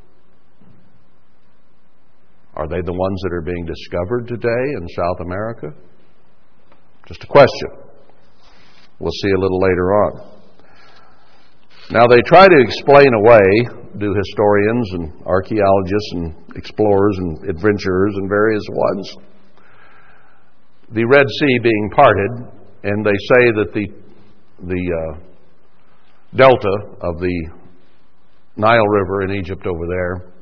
Are 2.56 2.68
they 2.68 2.82
the 2.82 2.94
ones 2.94 3.22
that 3.24 3.34
are 3.34 3.42
being 3.42 3.66
discovered 3.66 4.28
today 4.28 4.48
in 4.48 4.88
South 4.96 5.20
America? 5.22 5.68
Just 7.08 7.24
a 7.24 7.28
question. 7.28 7.70
We'll 9.00 9.12
see 9.12 9.30
a 9.30 9.40
little 9.40 9.62
later 9.62 9.94
on. 9.94 10.37
Now, 11.90 12.06
they 12.06 12.20
try 12.26 12.48
to 12.48 12.60
explain 12.60 13.08
away, 13.14 13.48
do 13.98 14.14
historians 14.14 14.92
and 14.92 15.26
archaeologists 15.26 16.12
and 16.14 16.36
explorers 16.58 17.18
and 17.18 17.50
adventurers 17.50 18.14
and 18.16 18.28
various 18.28 18.64
ones, 18.70 19.16
the 20.92 21.06
Red 21.06 21.26
Sea 21.40 21.60
being 21.64 21.90
parted, 21.96 22.32
and 22.84 23.06
they 23.06 23.12
say 23.12 23.52
that 23.56 23.72
the, 23.74 23.88
the 24.64 24.84
uh, 24.92 25.20
delta 26.36 26.98
of 27.02 27.20
the 27.20 27.50
Nile 28.58 28.88
River 28.88 29.22
in 29.22 29.32
Egypt 29.32 29.66
over 29.66 29.88
there 29.88 30.34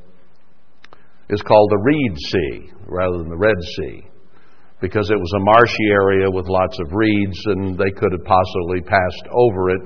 is 1.29 1.43
called 1.43 1.69
the 1.69 1.83
Reed 1.83 2.17
Sea 2.17 2.71
rather 2.87 3.19
than 3.19 3.29
the 3.29 3.37
Red 3.37 3.61
Sea 3.77 4.07
because 4.81 5.09
it 5.09 5.17
was 5.17 5.33
a 5.35 5.45
marshy 5.45 5.89
area 5.91 6.29
with 6.29 6.47
lots 6.47 6.79
of 6.79 6.91
reeds 6.91 7.39
and 7.45 7.77
they 7.77 7.91
could 7.91 8.11
have 8.11 8.25
possibly 8.25 8.81
passed 8.81 9.27
over 9.31 9.69
it 9.69 9.81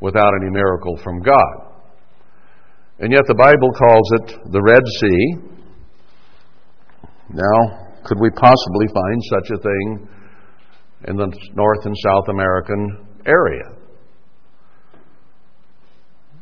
without 0.00 0.32
any 0.40 0.50
miracle 0.50 0.96
from 1.02 1.20
God. 1.20 1.56
And 2.98 3.12
yet 3.12 3.22
the 3.26 3.34
Bible 3.34 3.72
calls 3.72 4.12
it 4.20 4.52
the 4.52 4.62
Red 4.62 4.82
Sea. 5.00 5.34
Now, 7.32 7.88
could 8.04 8.18
we 8.20 8.30
possibly 8.30 8.86
find 8.92 9.22
such 9.30 9.50
a 9.50 9.62
thing 9.62 10.08
in 11.08 11.16
the 11.16 11.32
North 11.54 11.86
and 11.86 11.96
South 12.04 12.28
American 12.28 13.06
area? 13.26 13.76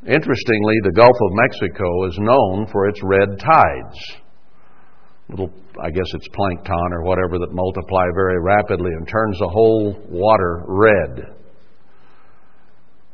Interestingly, 0.07 0.75
the 0.85 0.93
Gulf 0.95 1.15
of 1.15 1.33
Mexico 1.33 2.07
is 2.07 2.19
known 2.19 2.67
for 2.73 2.89
its 2.89 3.01
red 3.03 3.39
tides 3.39 4.23
little, 5.31 5.53
I 5.83 5.91
guess 5.91 6.07
it's 6.15 6.29
plankton 6.29 6.93
or 6.93 7.03
whatever 7.03 7.39
that 7.39 7.53
multiply 7.53 8.05
very 8.15 8.41
rapidly 8.41 8.91
and 8.93 9.07
turns 9.07 9.39
the 9.39 9.49
whole 9.49 9.97
water 10.09 10.65
red. 10.67 11.35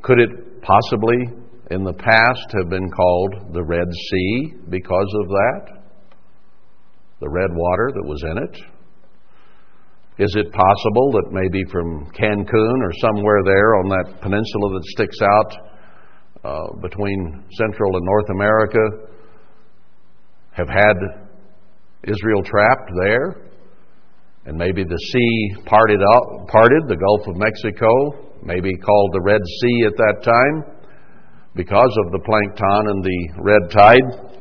Could 0.05 0.21
it 0.21 0.61
possibly 0.61 1.17
in 1.71 1.83
the 1.83 1.95
past 1.95 2.53
have 2.61 2.69
been 2.69 2.91
called 2.91 3.55
the 3.55 3.65
Red 3.65 3.89
Sea 3.91 4.53
because 4.69 5.11
of 5.23 5.29
that? 5.29 5.83
The 7.21 7.31
red 7.31 7.49
water 7.51 7.91
that 7.95 8.05
was 8.05 8.23
in 8.23 8.37
it? 8.37 8.57
Is 10.23 10.37
it 10.37 10.53
possible 10.53 11.11
that 11.13 11.33
maybe 11.33 11.65
from 11.73 12.05
Cancun 12.13 12.83
or 12.85 12.93
somewhere 13.01 13.43
there 13.45 13.77
on 13.77 13.89
that 13.89 14.21
peninsula 14.21 14.75
that 14.75 14.85
sticks 14.85 15.19
out 15.23 15.57
uh, 16.45 16.77
between 16.83 17.43
Central 17.57 17.97
and 17.97 18.05
North 18.05 18.29
America 18.29 18.79
have 20.53 20.69
had 20.69 20.97
Israel 22.05 22.43
trapped 22.45 22.91
there, 23.03 23.49
and 24.45 24.59
maybe 24.59 24.85
the 24.85 24.99
sea 24.99 25.65
parted, 25.65 26.01
out, 26.15 26.47
parted, 26.49 26.83
the 26.89 26.97
Gulf 26.97 27.27
of 27.27 27.37
Mexico, 27.37 28.34
maybe 28.45 28.77
called 28.77 29.11
the 29.13 29.23
Red 29.23 29.41
Sea 29.61 29.87
at 29.87 29.97
that 29.97 30.23
time, 30.23 30.75
because 31.55 31.97
of 32.05 32.13
the 32.13 32.19
plankton 32.19 32.89
and 32.91 33.05
the 33.05 33.29
red 33.39 33.71
tide, 33.71 34.35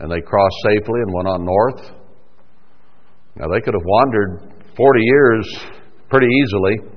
and 0.00 0.10
they 0.10 0.20
crossed 0.20 0.56
safely 0.64 1.00
and 1.06 1.14
went 1.14 1.28
on 1.28 1.44
north. 1.44 1.90
Now 3.36 3.46
they 3.48 3.60
could 3.60 3.74
have 3.74 3.84
wandered 3.84 4.52
40 4.76 5.00
years 5.00 5.58
pretty 6.08 6.26
easily 6.26 6.90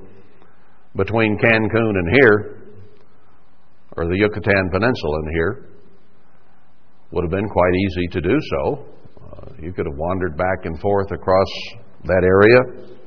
between 0.96 1.38
Cancun 1.38 1.94
and 1.94 2.08
here, 2.20 2.62
or 3.96 4.06
the 4.06 4.16
Yucatan 4.16 4.70
Peninsula 4.72 5.18
and 5.24 5.30
here. 5.32 5.68
Would 7.12 7.24
have 7.24 7.30
been 7.30 7.48
quite 7.48 7.74
easy 7.86 8.06
to 8.10 8.20
do 8.20 8.36
so. 8.50 8.84
Uh, 9.22 9.52
you 9.62 9.72
could 9.72 9.86
have 9.86 9.96
wandered 9.96 10.36
back 10.36 10.64
and 10.64 10.80
forth 10.80 11.12
across 11.12 11.46
that 12.02 12.24
area. 12.24 12.98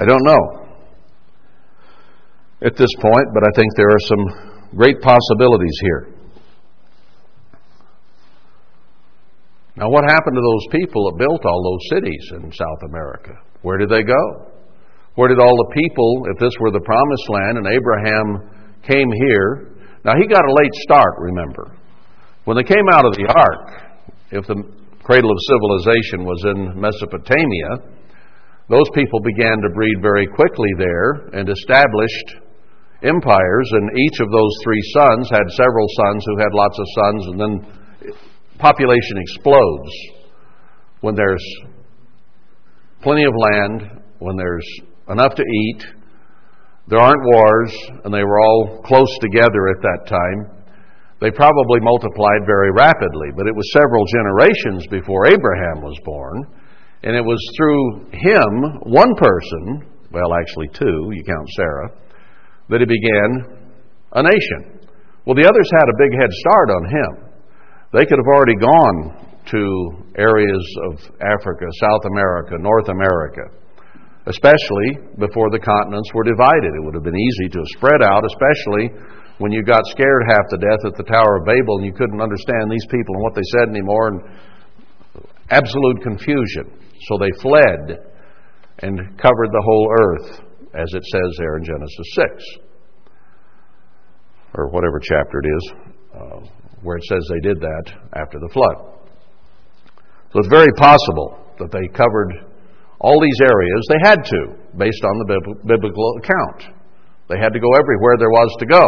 I 0.00 0.04
don't 0.04 0.24
know 0.24 0.62
at 2.64 2.76
this 2.76 2.90
point, 3.00 3.26
but 3.34 3.42
I 3.42 3.50
think 3.56 3.74
there 3.76 3.90
are 3.90 4.06
some 4.06 4.24
great 4.76 5.00
possibilities 5.00 5.78
here. 5.82 6.08
Now, 9.76 9.90
what 9.90 10.04
happened 10.04 10.36
to 10.36 10.42
those 10.42 10.80
people 10.80 11.10
that 11.10 11.18
built 11.18 11.44
all 11.44 11.62
those 11.64 11.98
cities 11.98 12.24
in 12.36 12.52
South 12.52 12.82
America? 12.88 13.32
Where 13.62 13.78
did 13.78 13.88
they 13.88 14.02
go? 14.02 14.52
Where 15.14 15.28
did 15.28 15.40
all 15.40 15.56
the 15.56 15.72
people, 15.74 16.24
if 16.32 16.38
this 16.38 16.52
were 16.60 16.70
the 16.70 16.80
promised 16.80 17.28
land 17.28 17.58
and 17.58 17.66
Abraham 17.66 18.26
came 18.86 19.10
here? 19.28 19.72
Now, 20.04 20.14
he 20.16 20.26
got 20.28 20.44
a 20.44 20.54
late 20.54 20.74
start, 20.86 21.14
remember. 21.18 21.76
When 22.44 22.56
they 22.56 22.64
came 22.64 22.86
out 22.92 23.06
of 23.06 23.14
the 23.14 23.26
ark, 23.28 24.12
if 24.30 24.46
the 24.46 24.62
cradle 25.02 25.30
of 25.30 25.38
civilization 25.48 26.24
was 26.24 26.40
in 26.54 26.80
Mesopotamia, 26.80 28.01
those 28.68 28.88
people 28.94 29.20
began 29.20 29.60
to 29.60 29.74
breed 29.74 29.98
very 30.00 30.26
quickly 30.26 30.68
there 30.78 31.28
and 31.32 31.48
established 31.48 32.42
empires, 33.02 33.68
and 33.72 33.98
each 33.98 34.20
of 34.20 34.30
those 34.30 34.54
three 34.62 34.82
sons 34.94 35.28
had 35.30 35.42
several 35.50 35.86
sons 35.96 36.24
who 36.26 36.38
had 36.38 36.54
lots 36.54 36.78
of 36.78 36.86
sons, 36.94 37.26
and 37.26 37.40
then 37.40 38.16
population 38.58 39.18
explodes 39.18 39.90
when 41.00 41.14
there's 41.14 41.44
plenty 43.02 43.24
of 43.24 43.34
land, 43.34 44.02
when 44.20 44.36
there's 44.36 44.66
enough 45.08 45.34
to 45.34 45.42
eat, 45.42 45.84
there 46.86 47.00
aren't 47.00 47.22
wars, 47.24 47.74
and 48.04 48.14
they 48.14 48.22
were 48.22 48.40
all 48.40 48.82
close 48.84 49.18
together 49.20 49.68
at 49.68 49.82
that 49.82 50.06
time. 50.06 50.64
They 51.20 51.30
probably 51.30 51.80
multiplied 51.80 52.46
very 52.46 52.70
rapidly, 52.72 53.28
but 53.36 53.46
it 53.46 53.54
was 53.54 53.72
several 53.72 54.04
generations 54.06 54.86
before 54.88 55.26
Abraham 55.26 55.82
was 55.82 55.98
born. 56.04 56.46
And 57.02 57.16
it 57.16 57.24
was 57.24 57.40
through 57.56 58.14
him, 58.14 58.78
one 58.86 59.14
person, 59.18 59.90
well, 60.12 60.34
actually 60.34 60.68
two, 60.68 61.10
you 61.10 61.24
count 61.26 61.48
Sarah, 61.56 61.90
that 62.70 62.78
he 62.78 62.86
began 62.86 63.58
a 64.12 64.22
nation. 64.22 64.86
Well, 65.26 65.34
the 65.34 65.46
others 65.46 65.68
had 65.70 65.88
a 65.90 65.98
big 65.98 66.14
head 66.14 66.30
start 66.30 66.68
on 66.70 66.84
him. 66.86 67.12
They 67.92 68.06
could 68.06 68.18
have 68.22 68.30
already 68.30 68.54
gone 68.54 69.22
to 69.50 69.62
areas 70.16 70.62
of 70.90 71.02
Africa, 71.18 71.66
South 71.82 72.06
America, 72.06 72.54
North 72.58 72.88
America, 72.88 73.50
especially 74.26 75.02
before 75.18 75.50
the 75.50 75.58
continents 75.58 76.14
were 76.14 76.22
divided. 76.22 76.70
It 76.70 76.82
would 76.86 76.94
have 76.94 77.02
been 77.02 77.18
easy 77.18 77.50
to 77.50 77.60
spread 77.74 78.02
out, 78.02 78.22
especially 78.22 78.94
when 79.42 79.50
you 79.50 79.66
got 79.66 79.82
scared 79.90 80.22
half 80.30 80.46
to 80.54 80.58
death 80.62 80.82
at 80.86 80.94
the 80.94 81.02
Tower 81.10 81.42
of 81.42 81.46
Babel 81.50 81.82
and 81.82 81.86
you 81.86 81.92
couldn't 81.92 82.22
understand 82.22 82.70
these 82.70 82.86
people 82.86 83.18
and 83.18 83.22
what 83.26 83.34
they 83.34 83.46
said 83.58 83.66
anymore, 83.68 84.14
and 84.14 84.20
absolute 85.50 86.02
confusion. 86.02 86.78
So 87.08 87.18
they 87.18 87.30
fled 87.40 88.12
and 88.78 88.98
covered 89.18 89.50
the 89.52 89.62
whole 89.64 89.88
earth, 90.00 90.40
as 90.74 90.88
it 90.94 91.04
says 91.04 91.36
there 91.38 91.56
in 91.56 91.64
Genesis 91.64 92.06
6. 92.14 92.44
or 94.54 94.68
whatever 94.68 95.00
chapter 95.00 95.40
it 95.40 95.48
is, 95.48 95.72
uh, 96.14 96.40
where 96.82 96.96
it 96.96 97.04
says 97.04 97.26
they 97.30 97.48
did 97.48 97.58
that 97.60 97.92
after 98.14 98.38
the 98.38 98.48
flood. 98.52 98.92
So 100.32 100.40
it's 100.40 100.48
very 100.48 100.72
possible 100.76 101.38
that 101.58 101.70
they 101.72 101.88
covered 101.96 102.52
all 103.00 103.20
these 103.20 103.40
areas. 103.40 103.80
They 103.88 104.08
had 104.08 104.24
to, 104.24 104.40
based 104.76 105.04
on 105.04 105.18
the 105.18 105.56
biblical 105.64 106.16
account. 106.18 106.76
They 107.28 107.38
had 107.38 107.52
to 107.52 107.60
go 107.60 107.68
everywhere 107.78 108.16
there 108.18 108.30
was 108.30 108.56
to 108.60 108.66
go. 108.66 108.86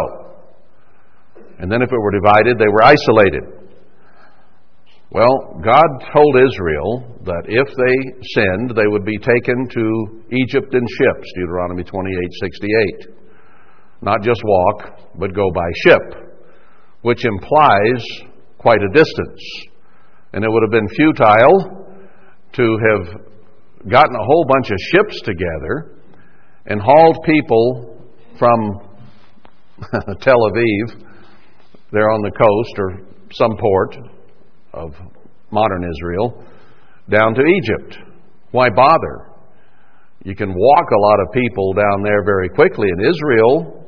And 1.59 1.71
then 1.71 1.81
if 1.81 1.89
it 1.89 1.99
were 1.99 2.11
divided, 2.11 2.57
they 2.59 2.69
were 2.69 2.83
isolated. 2.83 3.43
Well, 5.15 5.61
God 5.63 5.87
told 6.11 6.35
Israel 6.35 7.15
that 7.23 7.43
if 7.47 7.67
they 7.71 7.95
sinned, 8.35 8.75
they 8.75 8.85
would 8.85 9.05
be 9.05 9.17
taken 9.17 9.65
to 9.71 10.25
Egypt 10.43 10.75
in 10.75 10.81
ships, 10.81 11.31
Deuteronomy 11.35 11.85
28:68. 11.85 13.15
Not 14.01 14.23
just 14.23 14.41
walk, 14.43 14.99
but 15.17 15.33
go 15.33 15.49
by 15.51 15.69
ship, 15.85 16.35
which 17.03 17.23
implies 17.23 18.05
quite 18.57 18.83
a 18.83 18.91
distance. 18.93 19.41
And 20.33 20.43
it 20.43 20.51
would 20.51 20.63
have 20.63 20.71
been 20.71 20.89
futile 20.89 21.95
to 22.51 22.77
have 22.89 23.07
gotten 23.87 24.15
a 24.15 24.25
whole 24.25 24.45
bunch 24.53 24.69
of 24.69 24.77
ships 24.91 25.21
together 25.21 25.95
and 26.65 26.81
hauled 26.81 27.23
people 27.23 28.01
from 28.37 28.81
Tel 30.19 30.41
Aviv, 30.51 31.05
there 31.93 32.11
on 32.11 32.21
the 32.21 32.31
coast, 32.31 32.79
or 32.79 32.99
some 33.31 33.55
port 33.57 33.95
of 34.75 34.93
modern 35.51 35.83
Israel, 35.83 36.43
down 37.09 37.33
to 37.33 37.41
Egypt. 37.41 37.97
Why 38.51 38.67
bother? 38.75 39.31
You 40.23 40.35
can 40.35 40.53
walk 40.53 40.87
a 40.91 40.99
lot 40.99 41.19
of 41.21 41.33
people 41.33 41.73
down 41.73 42.03
there 42.03 42.23
very 42.25 42.49
quickly. 42.49 42.87
And 42.89 43.05
Israel, 43.05 43.85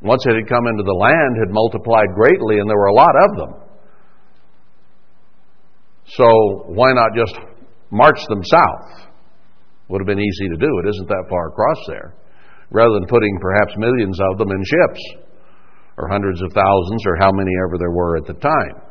once 0.00 0.24
it 0.26 0.34
had 0.34 0.48
come 0.48 0.66
into 0.66 0.84
the 0.84 0.94
land, 0.94 1.36
had 1.38 1.52
multiplied 1.52 2.14
greatly, 2.14 2.60
and 2.60 2.70
there 2.70 2.78
were 2.78 2.86
a 2.86 2.94
lot 2.94 3.14
of 3.24 3.36
them. 3.36 3.52
So 6.06 6.26
why 6.66 6.92
not 6.92 7.10
just 7.14 7.34
march 7.90 8.18
them 8.28 8.42
south? 8.44 9.10
Would 9.88 10.00
have 10.00 10.06
been 10.06 10.20
easy 10.20 10.48
to 10.50 10.56
do. 10.56 10.70
It 10.84 10.88
isn't 10.88 11.08
that 11.08 11.26
far 11.28 11.48
across 11.48 11.78
there. 11.88 12.14
Rather 12.70 12.94
than 12.94 13.06
putting 13.08 13.36
perhaps 13.40 13.74
millions 13.76 14.18
of 14.30 14.38
them 14.38 14.50
in 14.50 14.62
ships, 14.62 15.02
or 15.98 16.08
hundreds 16.08 16.40
of 16.42 16.52
thousands, 16.52 17.02
or 17.06 17.16
how 17.18 17.32
many 17.32 17.50
ever 17.66 17.76
there 17.76 17.90
were 17.90 18.16
at 18.16 18.26
the 18.26 18.34
time. 18.34 18.89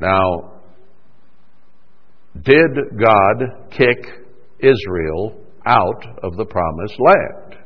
Now, 0.00 0.60
did 2.42 2.70
God 2.98 3.70
kick 3.70 3.98
Israel 4.58 5.40
out 5.66 6.04
of 6.22 6.36
the 6.36 6.44
promised 6.44 6.98
land? 6.98 7.64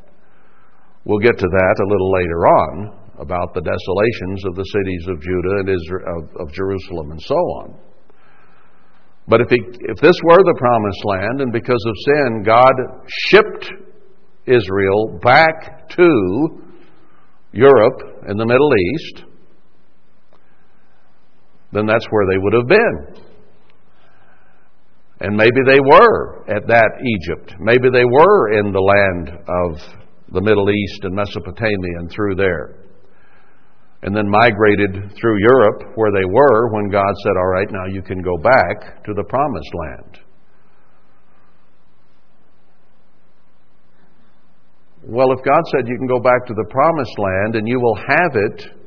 We'll 1.05 1.21
get 1.21 1.38
to 1.38 1.49
that 1.49 1.77
a 1.81 1.88
little 1.88 2.12
later 2.12 2.47
on 2.47 2.99
about 3.19 3.55
the 3.55 3.62
desolations 3.62 4.45
of 4.47 4.55
the 4.55 4.64
cities 4.64 5.07
of 5.09 5.21
Judah 5.21 5.59
and 5.61 5.69
Israel, 5.69 6.05
of, 6.19 6.49
of 6.49 6.53
Jerusalem 6.53 7.12
and 7.12 7.23
so 7.23 7.35
on. 7.35 7.79
But 9.27 9.41
if, 9.41 9.49
he, 9.51 9.59
if 9.61 9.99
this 10.01 10.17
were 10.25 10.43
the 10.43 10.57
promised 10.59 11.05
land, 11.05 11.41
and 11.41 11.53
because 11.53 11.85
of 11.87 11.95
sin, 12.05 12.43
God 12.45 12.73
shipped 13.07 13.73
Israel 14.47 15.19
back 15.23 15.88
to 15.91 16.62
Europe 17.53 18.25
and 18.27 18.38
the 18.38 18.47
Middle 18.47 18.73
East, 18.95 19.25
then 21.72 21.87
that's 21.87 22.07
where 22.11 22.26
they 22.31 22.38
would 22.38 22.54
have 22.54 22.68
been. 22.68 23.24
And 25.20 25.37
maybe 25.37 25.61
they 25.66 25.81
were 25.81 26.44
at 26.48 26.66
that 26.68 26.90
Egypt. 27.02 27.54
Maybe 27.59 27.90
they 27.92 28.04
were 28.04 28.59
in 28.59 28.72
the 28.72 28.81
land 28.81 29.31
of 29.31 29.81
the 30.33 30.40
Middle 30.40 30.70
East 30.70 31.00
and 31.02 31.14
Mesopotamia 31.14 31.98
and 31.98 32.11
through 32.11 32.37
there. 32.37 32.76
And 34.02 34.14
then 34.14 34.31
migrated 34.31 35.11
through 35.18 35.38
Europe 35.40 35.92
where 35.96 36.12
they 36.12 36.24
were 36.24 36.72
when 36.72 36.88
God 36.88 37.12
said, 37.24 37.33
All 37.37 37.48
right, 37.48 37.66
now 37.70 37.87
you 37.92 38.00
can 38.00 38.22
go 38.22 38.37
back 38.38 39.04
to 39.04 39.12
the 39.12 39.24
promised 39.24 39.74
land. 39.74 40.18
Well, 45.02 45.33
if 45.33 45.44
God 45.44 45.62
said 45.72 45.88
you 45.88 45.96
can 45.98 46.07
go 46.07 46.20
back 46.20 46.46
to 46.46 46.54
the 46.54 46.66
promised 46.70 47.18
land 47.18 47.57
and 47.57 47.66
you 47.66 47.81
will 47.81 47.96
have 47.96 48.37
it 48.37 48.78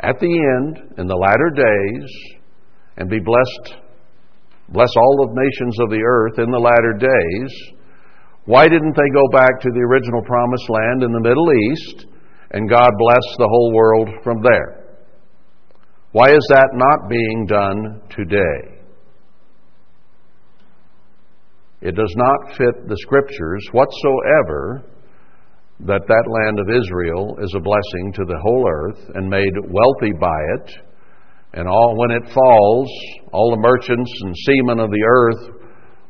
at 0.00 0.18
the 0.20 0.26
end, 0.26 0.98
in 0.98 1.06
the 1.06 1.16
latter 1.16 1.50
days, 1.50 2.38
and 2.96 3.10
be 3.10 3.18
blessed, 3.18 3.80
bless 4.68 4.90
all 4.96 5.26
the 5.26 5.40
nations 5.40 5.80
of 5.80 5.90
the 5.90 6.02
earth 6.04 6.38
in 6.38 6.50
the 6.50 6.58
latter 6.58 6.94
days, 6.98 7.78
why 8.44 8.66
didn't 8.66 8.96
they 8.96 9.10
go 9.12 9.28
back 9.30 9.60
to 9.60 9.68
the 9.70 9.80
original 9.80 10.22
promised 10.22 10.70
land 10.70 11.02
in 11.02 11.12
the 11.12 11.20
Middle 11.20 11.52
East 11.52 12.06
and 12.52 12.70
God 12.70 12.90
bless 12.98 13.36
the 13.36 13.48
whole 13.48 13.74
world 13.74 14.08
from 14.24 14.42
there? 14.42 14.96
Why 16.12 16.30
is 16.30 16.46
that 16.48 16.70
not 16.72 17.10
being 17.10 17.46
done 17.46 18.00
today? 18.08 18.78
It 21.80 21.94
does 21.94 22.14
not 22.16 22.56
fit 22.56 22.88
the 22.88 22.96
scriptures 23.02 23.68
whatsoever 23.72 24.82
that 25.80 26.02
that 26.08 26.26
land 26.26 26.58
of 26.58 26.68
Israel 26.68 27.38
is 27.40 27.54
a 27.54 27.60
blessing 27.60 28.12
to 28.14 28.24
the 28.24 28.38
whole 28.42 28.66
earth 28.68 28.98
and 29.14 29.30
made 29.30 29.52
wealthy 29.70 30.12
by 30.18 30.38
it. 30.58 30.70
And 31.54 31.68
all 31.68 31.96
when 31.96 32.10
it 32.10 32.32
falls, 32.34 32.88
all 33.32 33.50
the 33.50 33.62
merchants 33.62 34.12
and 34.22 34.36
seamen 34.36 34.80
of 34.80 34.90
the 34.90 35.04
earth 35.06 35.58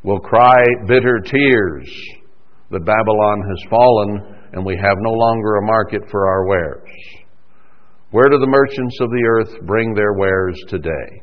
will 0.02 0.20
cry 0.20 0.64
bitter 0.86 1.20
tears 1.20 1.88
that 2.70 2.84
Babylon 2.84 3.42
has 3.42 3.70
fallen 3.70 4.36
and 4.52 4.64
we 4.64 4.76
have 4.76 4.96
no 5.00 5.12
longer 5.12 5.56
a 5.56 5.66
market 5.66 6.02
for 6.10 6.26
our 6.26 6.46
wares. 6.46 6.88
Where 8.10 8.30
do 8.30 8.38
the 8.38 8.46
merchants 8.46 8.98
of 9.02 9.10
the 9.10 9.24
earth 9.28 9.66
bring 9.66 9.94
their 9.94 10.14
wares 10.14 10.58
today? 10.68 11.22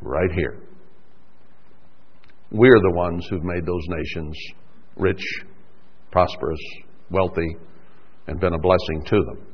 Right 0.00 0.30
here. 0.32 0.60
We're 2.52 2.80
the 2.80 2.96
ones 2.96 3.26
who've 3.28 3.42
made 3.42 3.66
those 3.66 3.84
nations 3.88 4.36
rich, 4.96 5.22
prosperous, 6.12 6.60
wealthy 7.10 7.56
and 8.26 8.40
been 8.40 8.54
a 8.54 8.58
blessing 8.58 9.02
to 9.06 9.24
them. 9.24 9.46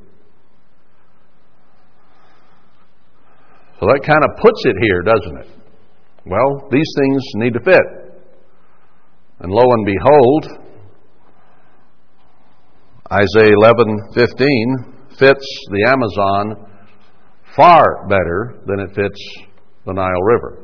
So 3.79 3.85
that 3.85 4.01
kind 4.03 4.23
of 4.23 4.37
puts 4.41 4.61
it 4.65 4.75
here, 4.81 5.01
doesn't 5.03 5.37
it? 5.37 5.47
Well, 6.25 6.67
these 6.71 6.91
things 6.97 7.23
need 7.35 7.53
to 7.53 7.59
fit. 7.59 8.07
And 9.39 9.51
lo 9.51 9.61
and 9.61 9.85
behold, 9.85 10.67
Isaiah 13.11 13.53
11:15 13.55 14.93
fits 15.17 15.45
the 15.71 15.85
Amazon 15.87 16.67
far 17.55 18.07
better 18.07 18.59
than 18.65 18.79
it 18.79 18.95
fits 18.95 19.19
the 19.85 19.93
Nile 19.93 20.23
River. 20.23 20.59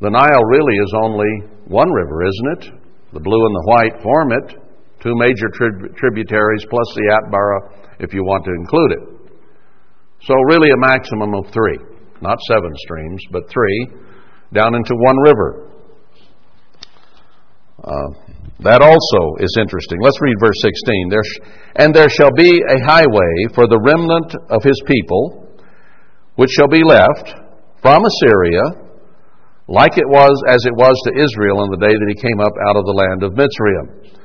The 0.00 0.10
Nile 0.10 0.44
really 0.44 0.76
is 0.76 0.92
only 1.02 1.48
one 1.66 1.90
river, 1.90 2.24
isn't 2.24 2.58
it? 2.58 2.72
The 3.12 3.20
blue 3.20 3.46
and 3.46 3.54
the 3.54 3.66
white 3.66 4.02
form 4.02 4.32
it 4.32 4.67
two 5.02 5.14
major 5.16 5.48
tri- 5.54 5.88
tributaries 5.96 6.64
plus 6.68 6.86
the 6.94 7.18
Atbara 7.18 8.00
if 8.00 8.14
you 8.14 8.24
want 8.24 8.44
to 8.44 8.52
include 8.52 8.92
it. 8.92 9.18
So, 10.22 10.34
really, 10.50 10.70
a 10.70 10.78
maximum 10.78 11.34
of 11.34 11.46
three, 11.52 11.78
not 12.20 12.38
seven 12.48 12.72
streams, 12.84 13.22
but 13.30 13.48
three, 13.48 13.86
down 14.52 14.74
into 14.74 14.94
one 14.94 15.16
river. 15.24 15.70
Uh, 17.84 18.28
that 18.60 18.82
also 18.82 19.38
is 19.38 19.54
interesting. 19.60 19.98
Let's 20.02 20.20
read 20.20 20.34
verse 20.40 20.58
16. 20.58 21.08
There 21.10 21.22
sh- 21.22 21.40
and 21.76 21.94
there 21.94 22.10
shall 22.10 22.34
be 22.34 22.50
a 22.50 22.78
highway 22.82 23.34
for 23.54 23.68
the 23.70 23.78
remnant 23.78 24.34
of 24.50 24.64
his 24.64 24.82
people, 24.84 25.46
which 26.34 26.50
shall 26.58 26.66
be 26.66 26.82
left 26.82 27.38
from 27.80 28.02
Assyria, 28.02 28.82
like 29.68 29.94
it 29.94 30.08
was 30.10 30.34
as 30.48 30.64
it 30.66 30.74
was 30.74 30.98
to 31.06 31.22
Israel 31.22 31.62
in 31.62 31.70
the 31.70 31.86
day 31.86 31.94
that 31.94 32.10
he 32.10 32.18
came 32.18 32.40
up 32.40 32.52
out 32.66 32.74
of 32.74 32.82
the 32.82 32.96
land 32.98 33.22
of 33.22 33.38
Mitzrayim. 33.38 34.17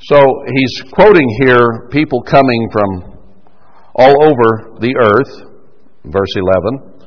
So 0.00 0.22
he's 0.46 0.92
quoting 0.92 1.28
here 1.42 1.88
people 1.90 2.22
coming 2.22 2.68
from 2.70 3.18
all 3.96 4.14
over 4.22 4.78
the 4.78 4.94
earth, 4.94 5.50
verse 6.04 6.34
11, 6.36 7.02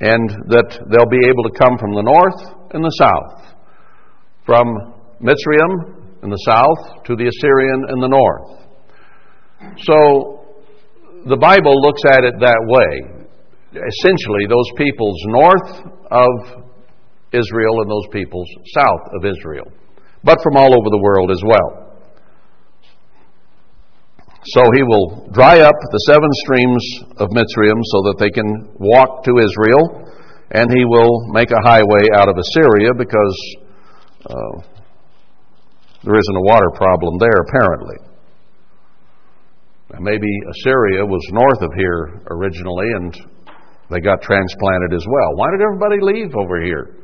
and 0.00 0.28
that 0.50 0.82
they'll 0.90 1.06
be 1.06 1.28
able 1.28 1.44
to 1.46 1.54
come 1.54 1.78
from 1.78 1.94
the 1.94 2.02
north 2.02 2.74
and 2.74 2.82
the 2.82 2.90
south, 2.98 3.54
from 4.44 4.66
Mitzrayim 5.22 6.24
in 6.24 6.30
the 6.30 6.42
south 6.44 7.04
to 7.04 7.14
the 7.14 7.30
Assyrian 7.30 7.86
in 7.94 8.00
the 8.00 8.08
north. 8.08 8.66
So 9.86 10.58
the 11.28 11.36
Bible 11.36 11.80
looks 11.80 12.02
at 12.04 12.24
it 12.24 12.34
that 12.40 12.62
way. 12.66 13.14
Essentially, 13.78 14.46
those 14.48 14.70
peoples 14.76 15.16
north 15.28 15.70
of 16.10 16.64
Israel 17.30 17.82
and 17.82 17.90
those 17.90 18.08
peoples 18.10 18.48
south 18.74 19.06
of 19.14 19.24
Israel, 19.24 19.70
but 20.24 20.42
from 20.42 20.56
all 20.56 20.74
over 20.74 20.90
the 20.90 21.00
world 21.00 21.30
as 21.30 21.42
well. 21.46 21.87
So 24.44 24.62
he 24.74 24.82
will 24.82 25.28
dry 25.32 25.60
up 25.60 25.74
the 25.74 25.98
seven 26.06 26.30
streams 26.44 26.84
of 27.18 27.28
Mitzrayim 27.30 27.80
so 27.90 27.98
that 28.06 28.16
they 28.18 28.30
can 28.30 28.70
walk 28.78 29.24
to 29.24 29.38
Israel, 29.38 30.08
and 30.52 30.70
he 30.70 30.84
will 30.84 31.32
make 31.32 31.50
a 31.50 31.60
highway 31.62 32.06
out 32.14 32.28
of 32.28 32.38
Assyria 32.38 32.94
because 32.96 33.56
uh, 34.24 34.62
there 36.04 36.14
isn't 36.14 36.36
a 36.36 36.46
water 36.46 36.70
problem 36.74 37.18
there, 37.18 37.42
apparently. 37.48 37.96
maybe 40.00 40.30
Assyria 40.50 41.04
was 41.04 41.20
north 41.32 41.60
of 41.60 41.74
here 41.74 42.22
originally 42.30 42.86
and 42.94 43.14
they 43.90 44.00
got 44.00 44.22
transplanted 44.22 44.92
as 44.94 45.04
well. 45.08 45.36
Why 45.36 45.50
did 45.50 45.60
everybody 45.62 45.98
leave 46.00 46.36
over 46.36 46.62
here? 46.62 46.94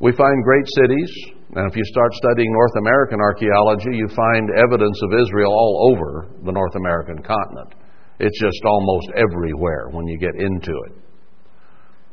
We 0.00 0.12
find 0.12 0.42
great 0.42 0.66
cities, 0.74 1.10
and 1.54 1.70
if 1.70 1.76
you 1.76 1.84
start 1.84 2.12
studying 2.14 2.50
North 2.50 2.76
American 2.78 3.20
archaeology, 3.20 3.92
you 3.92 4.08
find 4.08 4.48
evidence 4.56 4.98
of 5.02 5.20
Israel 5.20 5.52
all 5.52 5.92
over 5.92 6.28
the 6.44 6.52
North 6.52 6.74
American 6.76 7.22
continent. 7.22 7.74
It's 8.20 8.40
just 8.40 8.64
almost 8.64 9.08
everywhere 9.16 9.88
when 9.90 10.06
you 10.06 10.18
get 10.18 10.34
into 10.38 10.72
it. 10.88 10.92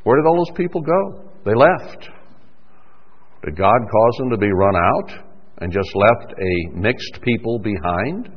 Where 0.02 0.16
did 0.16 0.26
all 0.26 0.44
those 0.44 0.56
people 0.56 0.82
go? 0.82 1.30
They 1.44 1.54
left. 1.54 2.08
Did 3.44 3.56
God 3.56 3.78
cause 3.90 4.16
them 4.18 4.30
to 4.30 4.36
be 4.36 4.50
run 4.52 4.76
out 4.76 5.24
and 5.58 5.72
just 5.72 5.88
left 5.94 6.32
a 6.32 6.78
mixed 6.78 7.20
people 7.22 7.58
behind? 7.58 8.28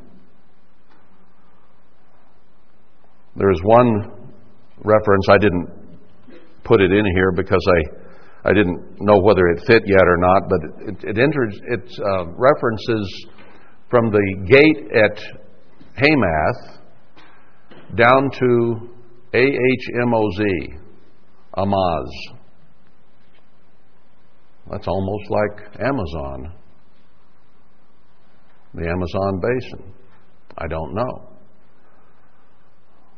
There 3.36 3.50
is 3.50 3.60
one 3.62 4.30
reference, 4.82 5.26
I 5.28 5.38
didn't 5.38 5.68
put 6.62 6.80
it 6.80 6.92
in 6.92 7.04
here 7.14 7.32
because 7.32 7.64
I, 7.68 8.03
I 8.44 8.52
didn't 8.52 9.00
know 9.00 9.20
whether 9.20 9.46
it 9.48 9.62
fit 9.66 9.82
yet 9.86 10.02
or 10.02 10.18
not, 10.18 10.42
but 10.50 10.60
it, 10.88 11.16
it, 11.16 11.18
enters, 11.18 11.58
it 11.66 11.90
uh, 11.98 12.26
references 12.36 13.26
from 13.88 14.10
the 14.10 14.44
gate 14.46 14.90
at 14.92 15.18
Hamath 15.96 16.80
down 17.96 18.30
to 18.32 18.90
A-H-M-O-Z, 19.32 20.44
Amaz. 21.56 22.08
That's 24.70 24.88
almost 24.88 25.30
like 25.30 25.80
Amazon, 25.80 26.54
the 28.74 28.88
Amazon 28.88 29.40
basin. 29.40 29.94
I 30.58 30.66
don't 30.68 30.94
know. 30.94 31.30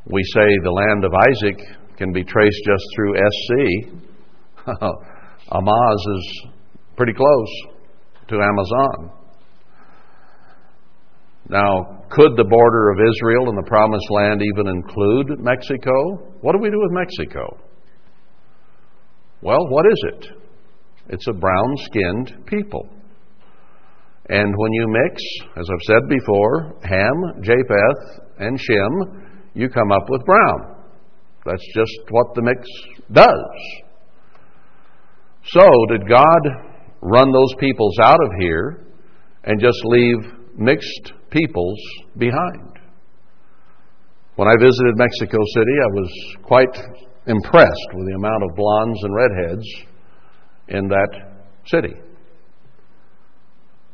We 0.06 0.22
say 0.22 0.46
the 0.62 0.70
land 0.70 1.04
of 1.04 1.12
Isaac 1.14 1.96
can 1.96 2.12
be 2.12 2.22
traced 2.22 2.62
just 2.64 2.84
through 2.94 3.14
SC. 3.16 4.06
Amaz 5.50 6.16
is 6.16 6.46
pretty 6.96 7.12
close 7.12 7.48
to 8.28 8.36
Amazon. 8.36 9.12
Now, 11.48 12.02
could 12.10 12.36
the 12.36 12.44
border 12.44 12.90
of 12.90 12.98
Israel 12.98 13.48
and 13.48 13.56
the 13.56 13.68
Promised 13.68 14.10
Land 14.10 14.42
even 14.42 14.66
include 14.66 15.38
Mexico? 15.38 15.92
What 16.40 16.52
do 16.52 16.58
we 16.58 16.70
do 16.70 16.80
with 16.80 16.90
Mexico? 16.90 17.56
Well, 19.42 19.68
what 19.68 19.86
is 19.86 20.04
it? 20.14 20.26
It's 21.10 21.28
a 21.28 21.32
brown 21.32 21.76
skinned 21.76 22.46
people. 22.46 22.88
And 24.28 24.52
when 24.56 24.72
you 24.72 24.86
mix, 24.88 25.22
as 25.56 25.68
I've 25.70 25.86
said 25.86 26.08
before, 26.08 26.74
Ham, 26.82 27.42
Japheth, 27.42 28.20
and 28.38 28.58
Shem, 28.58 29.52
you 29.54 29.68
come 29.68 29.92
up 29.92 30.08
with 30.08 30.24
brown. 30.24 30.82
That's 31.44 31.64
just 31.76 32.10
what 32.10 32.34
the 32.34 32.42
mix 32.42 32.68
does. 33.12 33.85
So, 35.48 35.64
did 35.90 36.08
God 36.08 36.40
run 37.02 37.30
those 37.30 37.54
peoples 37.60 37.96
out 38.02 38.18
of 38.20 38.30
here 38.40 38.86
and 39.44 39.60
just 39.60 39.78
leave 39.84 40.18
mixed 40.56 41.12
peoples 41.30 41.78
behind? 42.16 42.80
When 44.34 44.48
I 44.48 44.54
visited 44.58 44.96
Mexico 44.96 45.38
City, 45.54 45.72
I 45.82 45.94
was 45.94 46.36
quite 46.42 46.76
impressed 47.26 47.88
with 47.94 48.06
the 48.06 48.16
amount 48.16 48.42
of 48.42 48.56
blondes 48.56 49.02
and 49.02 49.14
redheads 49.14 49.66
in 50.68 50.88
that 50.88 51.08
city. 51.66 51.94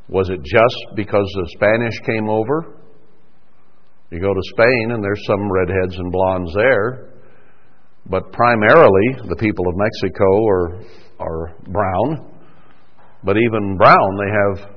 Was 0.08 0.30
it 0.30 0.42
just 0.42 0.96
because 0.96 1.30
the 1.34 1.48
Spanish 1.56 1.98
came 2.06 2.28
over? 2.28 2.78
You 4.10 4.20
go 4.20 4.32
to 4.32 4.40
Spain 4.54 4.90
and 4.92 5.04
there's 5.04 5.24
some 5.26 5.50
redheads 5.50 5.96
and 5.96 6.10
blondes 6.10 6.54
there, 6.54 7.12
but 8.06 8.32
primarily 8.32 9.28
the 9.28 9.36
people 9.38 9.66
of 9.68 9.74
Mexico 9.76 10.46
are, 10.48 10.82
are 11.22 11.54
brown. 11.68 12.32
But 13.24 13.36
even 13.36 13.76
brown, 13.76 14.10
they 14.18 14.30
have 14.30 14.70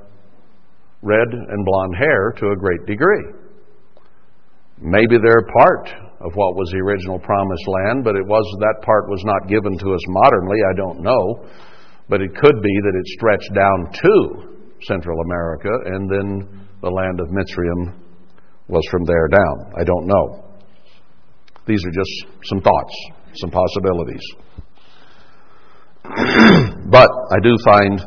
red 1.02 1.28
and 1.32 1.64
blonde 1.64 1.94
hair 1.98 2.32
to 2.38 2.50
a 2.50 2.56
great 2.56 2.86
degree. 2.86 3.24
Maybe 4.78 5.18
they're 5.18 5.46
part 5.58 5.88
of 6.20 6.32
what 6.34 6.56
was 6.56 6.70
the 6.72 6.78
original 6.78 7.18
promised 7.18 7.66
land, 7.66 8.04
but 8.04 8.16
it 8.16 8.26
was 8.26 8.44
that 8.60 8.84
part 8.84 9.08
was 9.08 9.22
not 9.24 9.48
given 9.48 9.76
to 9.78 9.94
us 9.94 10.04
modernly, 10.08 10.58
I 10.70 10.74
don't 10.76 11.00
know. 11.00 11.46
But 12.08 12.20
it 12.22 12.34
could 12.34 12.62
be 12.62 12.74
that 12.84 12.94
it 12.94 13.06
stretched 13.18 13.52
down 13.54 13.92
to 13.92 14.56
Central 14.82 15.18
America 15.20 15.70
and 15.86 16.10
then 16.10 16.66
the 16.82 16.90
land 16.90 17.20
of 17.20 17.28
Mitzrayim 17.28 17.94
was 18.68 18.86
from 18.90 19.04
there 19.04 19.28
down. 19.28 19.72
I 19.78 19.84
don't 19.84 20.06
know. 20.06 20.44
These 21.66 21.84
are 21.84 21.90
just 21.90 22.26
some 22.44 22.60
thoughts, 22.60 22.94
some 23.34 23.50
possibilities. 23.50 24.22
but 26.90 27.10
I 27.30 27.40
do 27.42 27.56
find 27.64 28.00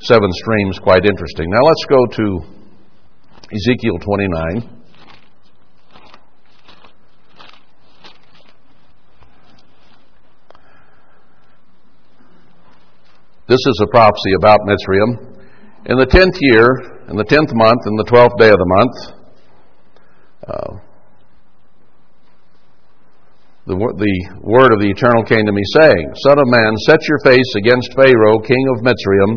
seven 0.00 0.30
streams 0.32 0.78
quite 0.78 1.06
interesting. 1.06 1.48
Now 1.50 1.64
let's 1.64 1.84
go 1.88 2.06
to 2.06 2.40
Ezekiel 3.52 3.98
29. 3.98 4.74
This 13.46 13.60
is 13.66 13.80
a 13.82 13.86
prophecy 13.88 14.32
about 14.38 14.60
Mitzrayim. 14.60 15.34
In 15.86 15.98
the 15.98 16.06
tenth 16.06 16.34
year, 16.40 16.66
in 17.08 17.16
the 17.16 17.24
tenth 17.24 17.50
month, 17.52 17.80
in 17.86 17.96
the 17.96 18.04
twelfth 18.04 18.36
day 18.38 18.48
of 18.48 18.56
the 18.56 18.66
month, 18.66 18.96
uh, 20.48 20.93
the, 23.66 23.76
the 23.76 24.16
word 24.44 24.72
of 24.72 24.80
the 24.80 24.92
eternal 24.92 25.24
came 25.24 25.44
to 25.46 25.52
me, 25.52 25.64
saying, 25.80 26.06
Son 26.28 26.38
of 26.38 26.48
man, 26.48 26.72
set 26.84 27.00
your 27.08 27.20
face 27.24 27.50
against 27.56 27.96
Pharaoh, 27.96 28.40
king 28.44 28.64
of 28.76 28.84
Mitzrayim, 28.84 29.32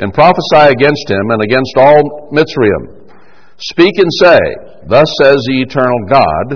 and 0.00 0.12
prophesy 0.12 0.72
against 0.72 1.08
him 1.08 1.30
and 1.32 1.42
against 1.44 1.74
all 1.76 2.30
Mitzrayim. 2.32 3.12
Speak 3.58 3.96
and 3.96 4.12
say, 4.20 4.40
Thus 4.88 5.08
says 5.20 5.40
the 5.48 5.60
eternal 5.64 6.00
God, 6.08 6.46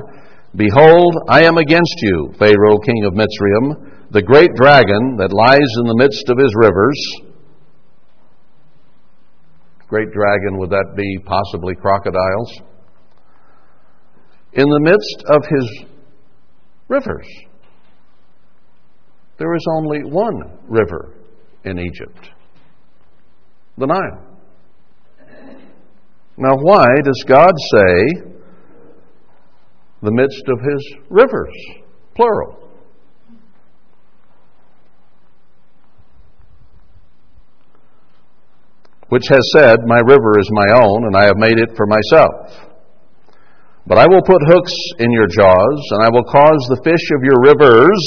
Behold, 0.57 1.15
I 1.29 1.45
am 1.45 1.57
against 1.57 1.97
you, 2.03 2.33
Pharaoh, 2.39 2.81
king 2.81 3.05
of 3.05 3.15
Mitzrayim, 3.15 4.11
the 4.11 4.23
great 4.23 4.51
dragon 4.57 5.17
that 5.21 5.33
lies 5.33 5.71
in 5.81 5.87
the 5.87 5.97
midst 5.97 6.29
of 6.29 6.37
his 6.37 6.53
rivers 6.57 7.31
great 9.91 10.13
dragon, 10.13 10.57
would 10.57 10.71
that 10.71 10.95
be 10.97 11.19
possibly 11.27 11.75
crocodiles? 11.75 12.63
In 14.53 14.69
the 14.69 14.81
midst 14.81 15.25
of 15.27 15.43
his 15.51 15.90
rivers, 16.91 17.27
there 19.39 19.55
is 19.55 19.65
only 19.75 20.01
one 20.05 20.59
river 20.69 21.15
in 21.65 21.79
Egypt 21.79 22.31
the 23.79 23.87
Nile. 23.87 24.27
Now, 26.37 26.55
why 26.61 26.87
does 27.03 27.25
God 27.27 27.53
say 27.75 28.23
the 30.03 30.13
midst 30.13 30.43
of 30.49 30.59
his 30.61 30.95
rivers, 31.09 31.55
plural? 32.15 32.61
which 39.11 39.25
has 39.29 39.41
said, 39.57 39.81
My 39.87 39.99
river 40.07 40.39
is 40.39 40.49
my 40.53 40.81
own, 40.83 41.05
and 41.05 41.17
I 41.17 41.25
have 41.25 41.37
made 41.37 41.59
it 41.59 41.77
for 41.77 41.85
myself. 41.87 42.70
But 43.91 43.99
I 43.99 44.07
will 44.07 44.23
put 44.23 44.39
hooks 44.47 44.73
in 45.01 45.11
your 45.11 45.27
jaws, 45.27 45.81
and 45.99 46.05
I 46.07 46.11
will 46.15 46.23
cause 46.23 46.63
the 46.71 46.79
fish 46.87 47.11
of 47.11 47.27
your 47.27 47.43
rivers 47.43 47.99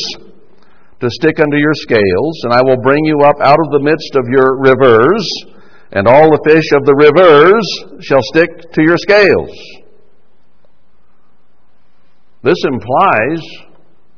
to 1.02 1.10
stick 1.12 1.44
under 1.44 1.60
your 1.60 1.76
scales, 1.76 2.40
and 2.48 2.54
I 2.54 2.64
will 2.64 2.80
bring 2.82 3.04
you 3.04 3.20
up 3.20 3.36
out 3.44 3.60
of 3.60 3.70
the 3.76 3.84
midst 3.84 4.16
of 4.16 4.24
your 4.32 4.64
rivers, 4.64 5.28
and 5.92 6.08
all 6.08 6.32
the 6.32 6.40
fish 6.48 6.72
of 6.72 6.88
the 6.88 6.96
rivers 6.96 7.68
shall 8.00 8.24
stick 8.32 8.72
to 8.72 8.82
your 8.82 8.96
scales. 8.96 9.52
This 12.44 12.64
implies 12.64 13.44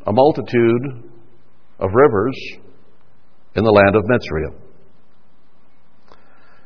a 0.05 0.13
multitude 0.13 1.09
of 1.79 1.89
rivers 1.95 2.37
in 3.55 3.63
the 3.63 3.73
land 3.73 3.95
of 3.95 4.05
Mitzrayim. 4.05 4.53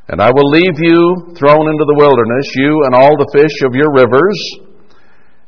And 0.09 0.19
I 0.19 0.29
will 0.29 0.49
leave 0.51 0.75
you 0.75 1.31
thrown 1.39 1.71
into 1.71 1.85
the 1.87 1.95
wilderness, 1.95 2.51
you 2.55 2.83
and 2.83 2.93
all 2.93 3.15
the 3.15 3.31
fish 3.31 3.63
of 3.63 3.73
your 3.73 3.93
rivers, 3.95 4.67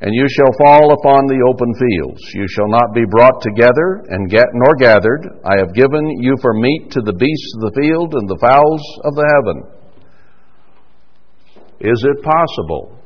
and 0.02 0.14
you 0.14 0.26
shall 0.30 0.52
fall 0.58 0.94
upon 0.94 1.28
the 1.28 1.42
open 1.46 1.72
fields. 1.78 2.22
You 2.34 2.46
shall 2.50 2.70
not 2.70 2.94
be 2.94 3.06
brought 3.06 3.42
together 3.42 4.04
and 4.10 4.30
get 4.30 4.48
nor 4.54 4.76
gathered. 4.76 5.40
I 5.46 5.58
have 5.60 5.74
given 5.74 6.02
you 6.20 6.36
for 6.42 6.54
meat 6.54 6.90
to 6.92 7.02
the 7.02 7.14
beasts 7.14 7.54
of 7.56 7.70
the 7.70 7.82
field 7.82 8.14
and 8.14 8.28
the 8.28 8.42
fowls 8.42 8.82
of 9.06 9.14
the 9.14 9.28
heaven. 9.30 9.58
Is 11.82 12.04
it 12.04 12.24
possible 12.24 12.98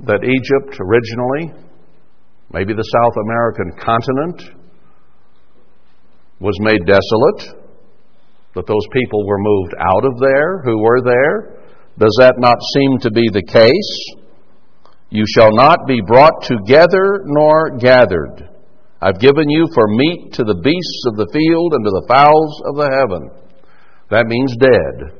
that 0.00 0.24
Egypt 0.24 0.80
originally, 0.80 1.52
maybe 2.52 2.72
the 2.72 2.82
South 2.82 3.16
American 3.24 3.72
continent, 3.78 4.56
was 6.40 6.56
made 6.60 6.80
desolate? 6.86 7.62
that 8.54 8.66
those 8.66 8.86
people 8.92 9.26
were 9.26 9.38
moved 9.38 9.74
out 9.80 10.04
of 10.04 10.18
there 10.20 10.60
who 10.62 10.82
were 10.82 11.00
there? 11.00 11.62
Does 11.98 12.14
that 12.20 12.34
not 12.38 12.56
seem 12.74 12.98
to 13.00 13.10
be 13.10 13.28
the 13.32 13.42
case? 13.42 14.21
You 15.14 15.24
shall 15.36 15.50
not 15.52 15.86
be 15.86 16.00
brought 16.00 16.42
together 16.42 17.20
nor 17.26 17.76
gathered. 17.76 18.48
I've 18.98 19.20
given 19.20 19.50
you 19.50 19.68
for 19.74 19.86
meat 19.88 20.32
to 20.32 20.42
the 20.42 20.54
beasts 20.54 21.04
of 21.06 21.16
the 21.16 21.28
field 21.30 21.74
and 21.74 21.84
to 21.84 21.90
the 21.90 22.06
fowls 22.08 22.62
of 22.64 22.76
the 22.76 22.88
heaven. 22.88 23.30
That 24.08 24.26
means 24.26 24.56
dead. 24.56 25.12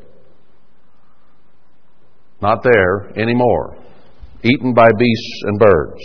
Not 2.40 2.62
there 2.62 3.12
anymore. 3.20 3.76
Eaten 4.42 4.72
by 4.72 4.88
beasts 4.98 5.42
and 5.42 5.58
birds. 5.58 6.00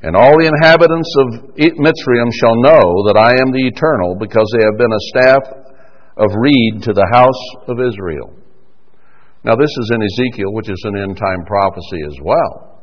And 0.00 0.16
all 0.16 0.38
the 0.38 0.48
inhabitants 0.48 1.12
of 1.18 1.54
Mitzrayim 1.58 2.30
shall 2.32 2.56
know 2.62 3.04
that 3.12 3.18
I 3.18 3.32
am 3.42 3.52
the 3.52 3.66
Eternal, 3.66 4.16
because 4.18 4.50
they 4.56 4.64
have 4.64 4.78
been 4.78 4.92
a 4.92 5.06
staff 5.12 5.42
of 6.16 6.30
reed 6.40 6.82
to 6.84 6.94
the 6.94 7.08
house 7.12 7.68
of 7.68 7.78
Israel. 7.78 8.32
Now, 9.46 9.54
this 9.54 9.70
is 9.70 9.90
in 9.94 10.02
Ezekiel, 10.02 10.52
which 10.54 10.68
is 10.68 10.82
an 10.84 10.96
end 10.96 11.16
time 11.16 11.44
prophecy 11.46 12.02
as 12.04 12.16
well. 12.20 12.82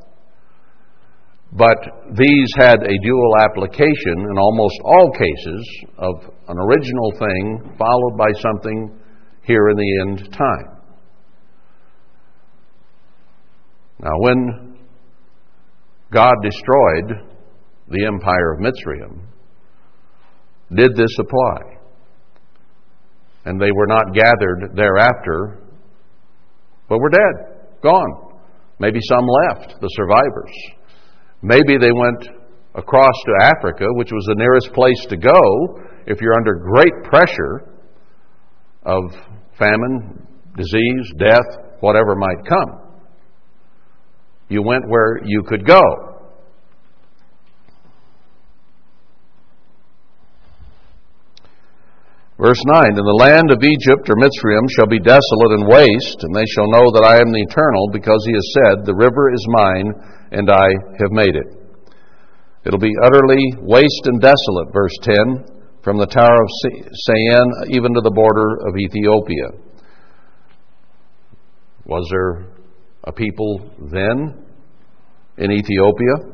But 1.51 1.77
these 2.15 2.49
had 2.57 2.81
a 2.81 3.03
dual 3.03 3.37
application 3.41 4.25
in 4.31 4.37
almost 4.39 4.79
all 4.85 5.11
cases 5.11 5.85
of 5.97 6.15
an 6.47 6.57
original 6.57 7.11
thing 7.19 7.75
followed 7.77 8.17
by 8.17 8.31
something 8.39 8.97
here 9.43 9.69
in 9.69 9.77
the 9.77 9.99
end 10.01 10.31
time. 10.31 10.77
Now, 13.99 14.17
when 14.19 14.77
God 16.11 16.33
destroyed 16.41 17.27
the 17.89 18.05
empire 18.05 18.53
of 18.53 18.59
Mitzrayim, 18.61 19.19
did 20.73 20.95
this 20.95 21.15
apply? 21.19 21.77
And 23.45 23.61
they 23.61 23.71
were 23.71 23.87
not 23.87 24.13
gathered 24.13 24.71
thereafter, 24.75 25.62
but 26.89 26.99
we're 26.99 27.09
dead, 27.09 27.79
gone. 27.81 28.39
Maybe 28.79 28.99
some 29.07 29.25
left, 29.25 29.79
the 29.81 29.87
survivors. 29.89 30.51
Maybe 31.41 31.77
they 31.77 31.91
went 31.91 32.27
across 32.75 33.13
to 33.25 33.45
Africa, 33.45 33.85
which 33.91 34.11
was 34.11 34.25
the 34.27 34.35
nearest 34.35 34.73
place 34.73 35.05
to 35.09 35.17
go 35.17 35.81
if 36.07 36.21
you're 36.21 36.35
under 36.37 36.55
great 36.55 37.03
pressure 37.03 37.73
of 38.83 39.03
famine, 39.57 40.27
disease, 40.57 41.13
death, 41.17 41.77
whatever 41.79 42.15
might 42.15 42.45
come. 42.47 42.79
You 44.49 44.61
went 44.63 44.87
where 44.87 45.19
you 45.23 45.43
could 45.47 45.65
go. 45.65 45.81
Verse 52.41 52.61
9 52.65 52.97
And 52.97 52.97
the 52.97 53.21
land 53.21 53.53
of 53.53 53.61
Egypt 53.61 54.09
or 54.09 54.17
Mitzrayim 54.17 54.65
shall 54.73 54.89
be 54.89 54.97
desolate 54.97 55.53
and 55.53 55.69
waste, 55.69 56.19
and 56.25 56.33
they 56.33 56.47
shall 56.49 56.69
know 56.69 56.89
that 56.89 57.05
I 57.05 57.21
am 57.21 57.29
the 57.29 57.45
eternal, 57.45 57.93
because 57.93 58.21
he 58.25 58.33
has 58.33 58.47
said, 58.57 58.85
The 58.85 58.97
river 58.97 59.29
is 59.29 59.45
mine, 59.53 59.89
and 60.33 60.49
I 60.49 60.67
have 60.97 61.13
made 61.13 61.35
it. 61.37 61.49
It'll 62.65 62.79
be 62.81 62.95
utterly 63.03 63.43
waste 63.61 64.05
and 64.05 64.21
desolate, 64.21 64.73
verse 64.73 64.97
10, 65.01 65.83
from 65.83 65.97
the 65.97 66.07
tower 66.07 66.33
of 66.33 66.49
San 67.05 67.45
even 67.69 67.93
to 67.93 68.01
the 68.01 68.13
border 68.15 68.57
of 68.65 68.77
Ethiopia. 68.77 69.61
Was 71.85 72.07
there 72.09 72.47
a 73.03 73.11
people 73.11 73.69
then 73.91 74.45
in 75.37 75.51
Ethiopia? 75.51 76.32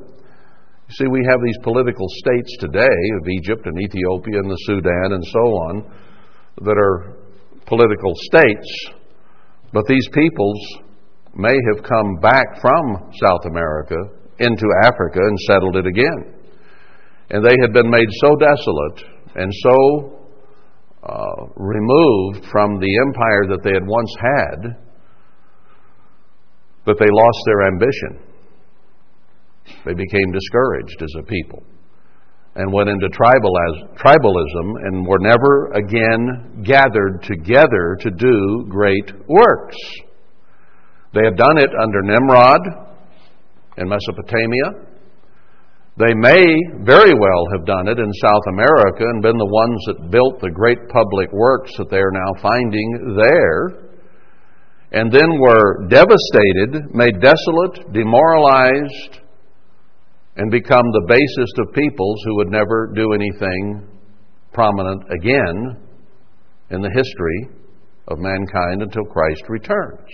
You 0.90 0.96
see, 1.06 1.08
we 1.08 1.24
have 1.30 1.40
these 1.46 1.58
political 1.62 2.08
states 2.10 2.58
today 2.60 2.98
of 3.22 3.28
Egypt 3.30 3.68
and 3.68 3.80
Ethiopia 3.80 4.40
and 4.40 4.50
the 4.50 4.58
Sudan 4.66 5.14
and 5.14 5.24
so 5.24 5.40
on 5.70 5.86
that 6.64 6.78
are 6.80 7.16
political 7.68 8.14
states, 8.16 8.90
but 9.72 9.86
these 9.86 10.08
peoples 10.12 10.58
may 11.36 11.54
have 11.54 11.84
come 11.84 12.16
back 12.24 12.60
from 12.60 13.12
South 13.22 13.46
America 13.46 13.98
into 14.40 14.66
Africa 14.84 15.20
and 15.22 15.38
settled 15.42 15.76
it 15.76 15.86
again. 15.86 16.34
And 17.30 17.46
they 17.46 17.56
had 17.62 17.72
been 17.72 17.92
made 17.92 18.10
so 18.24 18.36
desolate 18.38 19.04
and 19.36 19.54
so 19.62 20.20
uh, 21.04 21.46
removed 21.56 22.48
from 22.52 22.80
the 22.80 22.98
empire 23.06 23.46
that 23.50 23.62
they 23.64 23.74
had 23.74 23.86
once 23.86 24.12
had 24.18 24.76
that 26.88 26.98
they 26.98 27.12
lost 27.12 27.40
their 27.46 27.68
ambition. 27.68 28.29
They 29.86 29.94
became 29.94 30.32
discouraged 30.32 31.02
as 31.02 31.14
a 31.20 31.24
people 31.24 31.64
and 32.56 32.74
went 32.74 32.90
into 32.90 33.08
tribalism 33.10 34.76
and 34.84 35.06
were 35.06 35.20
never 35.20 35.72
again 35.74 36.64
gathered 36.64 37.24
together 37.24 37.98
to 38.02 38.12
do 38.12 38.66
great 38.68 39.12
works. 39.28 39.78
They 41.14 41.24
had 41.24 41.38
done 41.38 41.58
it 41.58 41.70
under 41.82 42.02
Nimrod 42.02 42.62
in 43.78 43.88
Mesopotamia. 43.88 44.90
They 45.98 46.14
may 46.14 46.46
very 46.84 47.14
well 47.14 47.46
have 47.54 47.66
done 47.66 47.88
it 47.88 48.00
in 48.00 48.12
South 48.22 48.44
America 48.50 49.04
and 49.04 49.22
been 49.22 49.38
the 49.38 49.46
ones 49.46 49.84
that 49.88 50.12
built 50.12 50.40
the 50.40 50.52
great 50.52 50.80
public 50.90 51.32
works 51.32 51.72
that 51.78 51.90
they 51.90 51.98
are 51.98 52.12
now 52.12 52.42
finding 52.42 53.16
there 53.18 53.90
and 54.92 55.12
then 55.12 55.40
were 55.40 55.88
devastated, 55.88 56.96
made 56.96 57.22
desolate, 57.22 57.94
demoralized, 57.94 59.22
and 60.40 60.50
become 60.50 60.86
the 60.94 61.06
basest 61.06 61.60
of 61.60 61.74
peoples 61.74 62.22
who 62.24 62.38
would 62.38 62.48
never 62.48 62.94
do 62.96 63.12
anything 63.12 63.86
prominent 64.54 65.04
again 65.12 65.76
in 66.72 66.82
the 66.82 66.90
history 66.96 67.50
of 68.08 68.20
mankind 68.20 68.82
until 68.82 69.04
Christ 69.04 69.44
returns. 69.50 70.08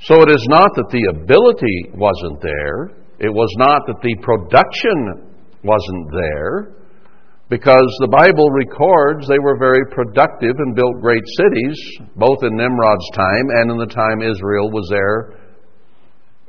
So 0.00 0.20
it 0.20 0.28
is 0.28 0.44
not 0.50 0.68
that 0.74 0.90
the 0.90 1.08
ability 1.16 1.96
wasn't 1.96 2.42
there, 2.42 2.92
it 3.18 3.32
was 3.32 3.48
not 3.56 3.86
that 3.86 4.02
the 4.02 4.14
production 4.20 5.32
wasn't 5.64 6.12
there, 6.12 6.76
because 7.48 7.88
the 8.00 8.12
Bible 8.12 8.50
records 8.50 9.26
they 9.26 9.38
were 9.38 9.56
very 9.56 9.86
productive 9.90 10.54
and 10.58 10.76
built 10.76 11.00
great 11.00 11.24
cities, 11.38 11.80
both 12.14 12.42
in 12.42 12.56
Nimrod's 12.56 13.10
time 13.14 13.48
and 13.56 13.70
in 13.70 13.78
the 13.78 13.86
time 13.86 14.20
Israel 14.20 14.70
was 14.70 14.86
there 14.90 15.32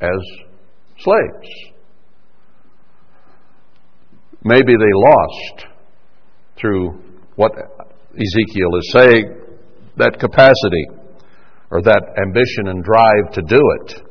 as 0.02 0.47
slaves. 1.00 1.48
Maybe 4.44 4.74
they 4.74 4.94
lost 4.94 5.66
through 6.60 7.02
what 7.36 7.52
Ezekiel 8.14 8.76
is 8.80 8.92
saying 8.92 9.38
that 9.98 10.20
capacity 10.20 10.88
or 11.70 11.82
that 11.82 12.02
ambition 12.22 12.68
and 12.68 12.84
drive 12.84 13.34
to 13.34 13.42
do 13.42 13.62
it, 13.82 14.02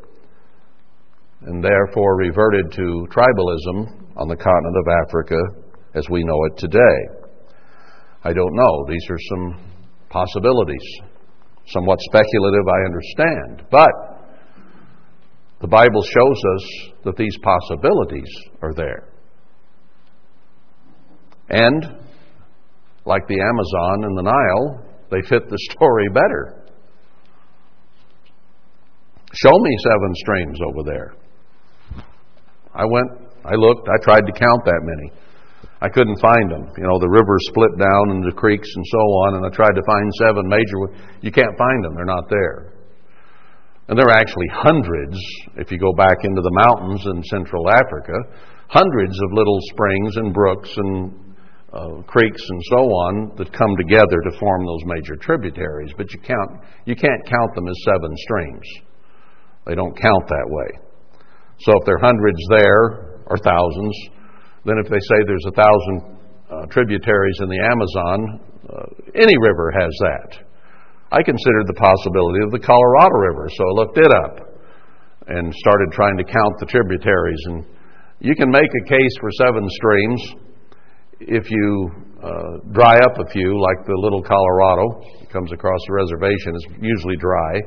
and 1.43 1.63
therefore 1.63 2.17
reverted 2.17 2.71
to 2.73 3.07
tribalism 3.11 4.07
on 4.17 4.29
the 4.29 4.37
continent 4.37 4.77
of 4.77 4.87
Africa 5.07 5.37
as 5.95 6.07
we 6.11 6.23
know 6.25 6.45
it 6.45 6.59
today. 6.59 6.99
I 8.25 8.33
don't 8.33 8.55
know. 8.55 8.85
These 8.89 9.07
are 9.09 9.19
some 9.31 9.61
possibilities. 10.11 11.01
Somewhat 11.69 11.99
speculative, 12.01 12.67
I 12.69 12.85
understand. 12.85 13.67
But 13.71 14.16
the 15.61 15.69
Bible 15.69 16.03
shows 16.03 16.41
us 16.55 16.93
that 17.05 17.17
these 17.17 17.37
possibilities 17.43 18.29
are 18.63 18.75
there. 18.75 19.09
And, 21.49 21.83
like 23.05 23.27
the 23.29 23.41
Amazon 23.41 24.05
and 24.05 24.19
the 24.19 24.23
Nile, 24.23 24.85
they 25.11 25.23
fit 25.29 25.49
the 25.49 25.59
story 25.71 26.09
better. 26.13 26.65
Show 29.33 29.53
me 29.53 29.71
seven 29.83 30.15
streams 30.15 30.59
over 30.67 30.83
there. 30.85 31.15
I 32.75 32.85
went, 32.85 33.09
I 33.45 33.55
looked, 33.55 33.89
I 33.89 34.03
tried 34.03 34.27
to 34.27 34.33
count 34.33 34.65
that 34.65 34.81
many. 34.83 35.13
I 35.81 35.89
couldn't 35.89 36.19
find 36.21 36.51
them. 36.51 36.73
You 36.77 36.85
know, 36.85 36.99
the 36.99 37.09
rivers 37.09 37.45
split 37.49 37.79
down 37.79 38.17
into 38.17 38.33
creeks 38.33 38.69
and 38.75 38.85
so 38.91 38.99
on, 38.99 39.37
and 39.37 39.47
I 39.47 39.51
tried 39.51 39.75
to 39.75 39.83
find 39.85 40.13
seven 40.21 40.49
major. 40.49 41.09
You 41.21 41.31
can't 41.31 41.57
find 41.57 41.85
them, 41.85 41.95
they're 41.95 42.05
not 42.05 42.29
there. 42.29 42.76
And 43.89 43.99
there 43.99 44.07
are 44.07 44.19
actually 44.19 44.49
hundreds, 44.53 45.17
if 45.57 45.71
you 45.71 45.79
go 45.79 45.93
back 45.95 46.25
into 46.25 46.43
the 46.43 46.59
mountains 46.67 47.07
in 47.07 47.23
Central 47.25 47.71
Africa, 47.71 48.15
hundreds 48.69 49.15
of 49.15 49.33
little 49.33 49.59
springs 49.71 50.17
and 50.17 50.35
brooks 50.35 50.71
and 50.77 51.13
uh, 51.73 52.03
creeks 52.07 52.43
and 52.49 52.63
so 52.71 52.79
on 52.79 53.33
that 53.37 53.53
come 53.53 53.77
together 53.77 54.19
to 54.25 54.39
form 54.39 54.67
those 54.67 54.83
major 54.87 55.15
tributaries. 55.17 55.93
But 55.97 56.13
you, 56.13 56.21
count, 56.21 56.63
you 56.85 56.97
can't 56.97 57.25
count 57.27 57.55
them 57.55 57.69
as 57.69 57.77
seven 57.85 58.15
streams. 58.17 58.69
They 59.67 59.75
don't 59.75 59.97
count 59.97 60.27
that 60.27 60.47
way. 60.49 60.81
So 61.61 61.73
if 61.79 61.87
there 61.87 61.97
are 61.97 62.07
hundreds 62.07 62.41
there, 62.51 63.17
or 63.27 63.37
thousands, 63.39 63.95
then 64.65 64.77
if 64.83 64.91
they 64.91 64.99
say 64.99 65.17
there's 65.27 65.47
a 65.47 65.57
thousand 65.59 66.19
uh, 66.51 66.67
tributaries 66.71 67.39
in 67.43 67.49
the 67.49 67.59
Amazon, 67.59 68.41
uh, 68.71 68.87
any 69.15 69.35
river 69.39 69.73
has 69.79 69.91
that. 70.01 70.46
I 71.17 71.25
considered 71.25 71.65
the 71.65 71.81
possibility 71.81 72.45
of 72.45 72.53
the 72.53 72.61
Colorado 72.61 73.17
River, 73.17 73.49
so 73.49 73.63
I 73.65 73.73
looked 73.81 73.97
it 73.97 74.13
up 74.13 74.37
and 75.33 75.49
started 75.49 75.89
trying 75.97 76.21
to 76.21 76.25
count 76.29 76.61
the 76.61 76.69
tributaries. 76.69 77.41
And 77.49 77.65
you 78.21 78.37
can 78.37 78.53
make 78.53 78.69
a 78.69 78.85
case 78.85 79.15
for 79.17 79.33
seven 79.41 79.65
streams 79.81 80.21
if 81.25 81.49
you 81.49 81.89
uh, 82.21 82.69
dry 82.69 83.01
up 83.01 83.17
a 83.17 83.25
few, 83.33 83.57
like 83.57 83.81
the 83.89 83.97
Little 83.97 84.21
Colorado. 84.21 84.85
It 85.25 85.33
comes 85.33 85.57
across 85.57 85.81
the 85.89 85.95
reservation, 85.97 86.53
it's 86.53 86.85
usually 86.85 87.17
dry. 87.17 87.65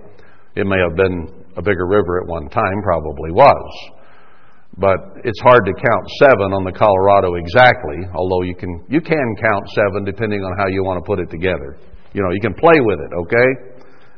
It 0.54 0.70
may 0.70 0.78
have 0.86 0.94
been 0.94 1.50
a 1.58 1.64
bigger 1.66 1.90
river 1.90 2.22
at 2.22 2.30
one 2.30 2.50
time, 2.54 2.78
probably 2.86 3.34
was. 3.34 3.66
But 4.78 5.26
it's 5.26 5.42
hard 5.42 5.66
to 5.66 5.74
count 5.74 6.06
seven 6.22 6.54
on 6.54 6.70
the 6.70 6.76
Colorado 6.78 7.34
exactly, 7.34 7.98
although 8.14 8.46
you 8.46 8.54
can, 8.54 8.86
you 8.94 9.02
can 9.02 9.28
count 9.42 9.66
seven 9.74 10.06
depending 10.06 10.46
on 10.46 10.54
how 10.62 10.70
you 10.70 10.84
want 10.86 11.02
to 11.02 11.06
put 11.10 11.18
it 11.18 11.34
together. 11.34 11.82
You 12.14 12.24
know, 12.24 12.32
you 12.32 12.42
can 12.42 12.54
play 12.54 12.80
with 12.80 13.00
it, 13.00 13.12
okay? 13.14 13.50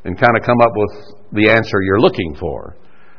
And 0.04 0.18
kind 0.18 0.36
of 0.36 0.42
come 0.44 0.60
up 0.60 0.72
with 0.74 0.92
the 1.32 1.50
answer 1.50 1.80
you're 1.82 2.00
looking 2.00 2.34
for. 2.38 2.76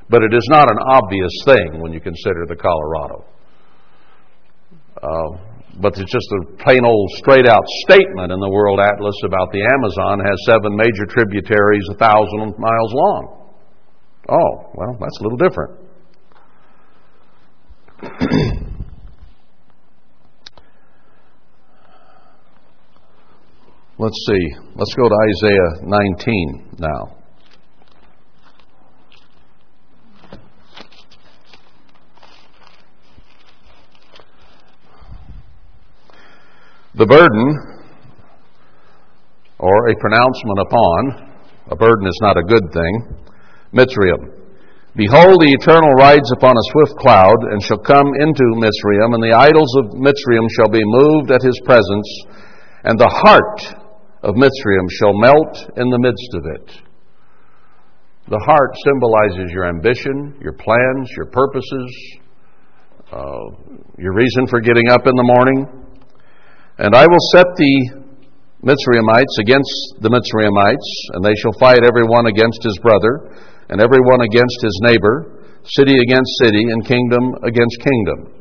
But 0.09 0.23
it 0.23 0.33
is 0.33 0.47
not 0.49 0.69
an 0.69 0.77
obvious 0.91 1.31
thing 1.45 1.81
when 1.81 1.93
you 1.93 2.01
consider 2.01 2.45
the 2.47 2.55
Colorado. 2.55 3.25
Uh, 5.01 5.37
but 5.81 5.97
it's 5.97 6.11
just 6.11 6.27
a 6.41 6.45
plain 6.63 6.85
old 6.85 7.09
straight 7.17 7.47
out 7.47 7.63
statement 7.85 8.31
in 8.31 8.39
the 8.39 8.49
World 8.49 8.79
Atlas 8.79 9.15
about 9.25 9.51
the 9.51 9.61
Amazon 9.61 10.19
has 10.19 10.37
seven 10.45 10.75
major 10.75 11.05
tributaries 11.09 11.87
a 11.89 11.95
thousand 11.95 12.53
miles 12.59 12.93
long. 12.93 13.39
Oh, 14.29 14.71
well, 14.75 14.97
that's 14.99 15.19
a 15.19 15.23
little 15.23 15.37
different. 15.37 15.79
Let's 23.99 24.17
see. 24.27 24.55
Let's 24.73 24.95
go 24.95 25.07
to 25.07 25.15
Isaiah 25.29 25.85
19 25.85 26.77
now. 26.79 27.15
The 36.95 37.05
burden, 37.05 37.85
or 39.59 39.89
a 39.89 39.95
pronouncement 39.99 40.59
upon, 40.59 41.29
a 41.69 41.75
burden 41.75 42.07
is 42.07 42.17
not 42.23 42.37
a 42.37 42.41
good 42.41 42.73
thing, 42.73 43.17
Mitzrayim. 43.73 44.41
Behold, 44.95 45.37
the 45.37 45.53
Eternal 45.53 45.91
rides 45.93 46.31
upon 46.31 46.57
a 46.57 46.69
swift 46.71 46.97
cloud, 46.97 47.37
and 47.51 47.61
shall 47.61 47.77
come 47.77 48.09
into 48.19 48.43
Mitzrayim, 48.57 49.13
and 49.13 49.21
the 49.21 49.37
idols 49.37 49.69
of 49.77 49.93
Mitzrayim 50.01 50.49
shall 50.57 50.69
be 50.69 50.81
moved 50.83 51.29
at 51.29 51.43
his 51.43 51.59
presence, 51.63 52.09
and 52.85 52.97
the 52.97 53.07
heart 53.07 53.82
of 54.23 54.35
Mitzrayim 54.35 54.87
shall 54.89 55.13
melt 55.13 55.69
in 55.75 55.89
the 55.91 55.99
midst 55.99 56.31
of 56.33 56.43
it. 56.55 56.67
The 58.31 58.39
heart 58.39 58.71
symbolizes 58.87 59.51
your 59.51 59.67
ambition, 59.67 60.39
your 60.39 60.53
plans, 60.53 61.11
your 61.17 61.27
purposes, 61.27 61.89
uh, 63.11 63.43
your 63.99 64.15
reason 64.15 64.47
for 64.47 64.61
getting 64.61 64.87
up 64.89 65.05
in 65.05 65.13
the 65.13 65.27
morning. 65.27 65.67
And 66.79 66.95
I 66.95 67.03
will 67.05 67.25
set 67.35 67.51
the 67.59 67.99
Mitzrayimites 68.63 69.35
against 69.43 69.99
the 69.99 70.07
Mitzrayimites, 70.07 70.89
and 71.13 71.19
they 71.19 71.35
shall 71.43 71.51
fight 71.59 71.83
every 71.83 72.07
one 72.07 72.27
against 72.27 72.63
his 72.63 72.79
brother, 72.79 73.35
and 73.67 73.83
every 73.83 73.99
one 74.07 74.23
against 74.23 74.55
his 74.63 74.79
neighbor, 74.87 75.43
city 75.75 75.99
against 75.99 76.31
city, 76.39 76.63
and 76.71 76.87
kingdom 76.87 77.35
against 77.43 77.75
kingdom. 77.83 78.39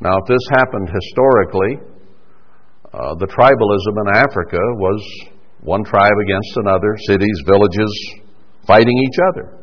Now, 0.00 0.14
if 0.22 0.26
this 0.30 0.46
happened 0.54 0.88
historically, 0.94 1.91
uh, 2.92 3.14
the 3.16 3.26
tribalism 3.26 3.94
in 3.96 4.16
Africa 4.16 4.60
was 4.76 5.00
one 5.60 5.84
tribe 5.84 6.12
against 6.24 6.56
another, 6.56 6.94
cities, 7.06 7.42
villages 7.46 8.14
fighting 8.66 8.96
each 8.98 9.18
other. 9.32 9.58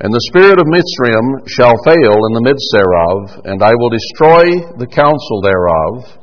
And 0.00 0.12
the 0.12 0.20
spirit 0.30 0.58
of 0.58 0.66
Mitzrayim 0.66 1.48
shall 1.48 1.74
fail 1.84 2.14
in 2.14 2.32
the 2.34 2.42
midst 2.42 2.68
thereof, 2.72 3.44
and 3.46 3.62
I 3.62 3.72
will 3.74 3.90
destroy 3.90 4.76
the 4.78 4.86
counsel 4.86 5.40
thereof. 5.40 6.20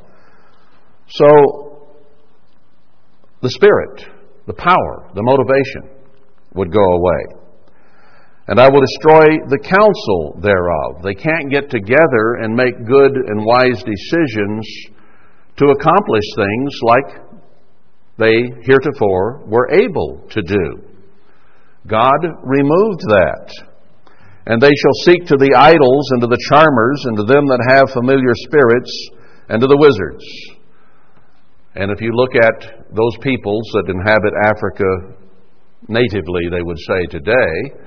So, 1.08 1.88
the 3.40 3.50
spirit, 3.50 4.04
the 4.46 4.54
power, 4.54 5.10
the 5.14 5.22
motivation 5.22 6.04
would 6.54 6.72
go 6.72 6.84
away. 6.84 7.41
And 8.48 8.58
I 8.58 8.68
will 8.68 8.80
destroy 8.80 9.38
the 9.48 9.62
counsel 9.62 10.36
thereof. 10.42 11.02
They 11.02 11.14
can't 11.14 11.50
get 11.50 11.70
together 11.70 12.42
and 12.42 12.54
make 12.54 12.74
good 12.86 13.14
and 13.14 13.46
wise 13.46 13.82
decisions 13.82 14.66
to 15.58 15.66
accomplish 15.66 16.24
things 16.34 16.72
like 16.82 17.08
they 18.18 18.34
heretofore 18.64 19.44
were 19.46 19.70
able 19.70 20.26
to 20.30 20.42
do. 20.42 20.82
God 21.86 22.18
removed 22.42 23.02
that. 23.08 23.50
And 24.46 24.60
they 24.60 24.74
shall 24.74 25.06
seek 25.06 25.26
to 25.26 25.36
the 25.38 25.54
idols 25.54 26.10
and 26.10 26.20
to 26.22 26.26
the 26.26 26.42
charmers 26.50 27.04
and 27.06 27.16
to 27.16 27.22
them 27.22 27.46
that 27.46 27.62
have 27.70 27.94
familiar 27.94 28.34
spirits 28.34 28.90
and 29.48 29.60
to 29.60 29.68
the 29.68 29.78
wizards. 29.78 30.26
And 31.74 31.90
if 31.90 32.00
you 32.00 32.10
look 32.12 32.34
at 32.34 32.90
those 32.90 33.16
peoples 33.22 33.64
that 33.74 33.88
inhabit 33.88 34.34
Africa 34.44 35.14
natively, 35.88 36.50
they 36.50 36.62
would 36.62 36.78
say 36.78 37.06
today, 37.06 37.86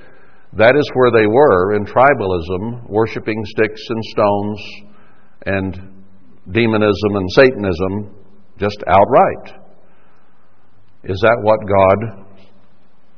that 0.54 0.76
is 0.76 0.90
where 0.94 1.10
they 1.10 1.26
were 1.26 1.74
in 1.74 1.84
tribalism, 1.84 2.88
worshiping 2.88 3.42
sticks 3.46 3.82
and 3.88 4.04
stones 4.04 4.60
and 5.46 6.04
demonism 6.52 7.16
and 7.16 7.30
Satanism 7.32 8.14
just 8.58 8.82
outright. 8.86 9.60
Is 11.04 11.20
that 11.22 11.38
what 11.42 11.60
God 11.66 12.26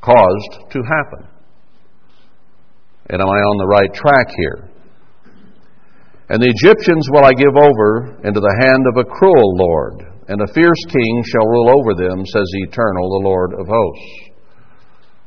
caused 0.01 0.70
to 0.72 0.81
happen. 0.83 1.29
And 3.11 3.20
am 3.22 3.29
I 3.29 3.41
on 3.41 3.59
the 3.59 3.66
right 3.66 3.93
track 3.95 4.29
here? 4.37 4.68
And 6.29 6.43
the 6.43 6.53
Egyptians 6.53 7.09
will 7.11 7.24
I 7.24 7.33
give 7.33 7.57
over 7.57 8.20
into 8.24 8.41
the 8.41 8.57
hand 8.61 8.85
of 8.93 9.01
a 9.01 9.09
cruel 9.09 9.57
Lord, 9.57 10.05
and 10.29 10.41
a 10.43 10.53
fierce 10.53 10.85
king 10.93 11.24
shall 11.24 11.49
rule 11.49 11.72
over 11.72 11.97
them, 11.97 12.20
says 12.26 12.45
the 12.53 12.68
Eternal, 12.68 13.09
the 13.09 13.24
Lord 13.24 13.53
of 13.55 13.66
hosts. 13.66 14.12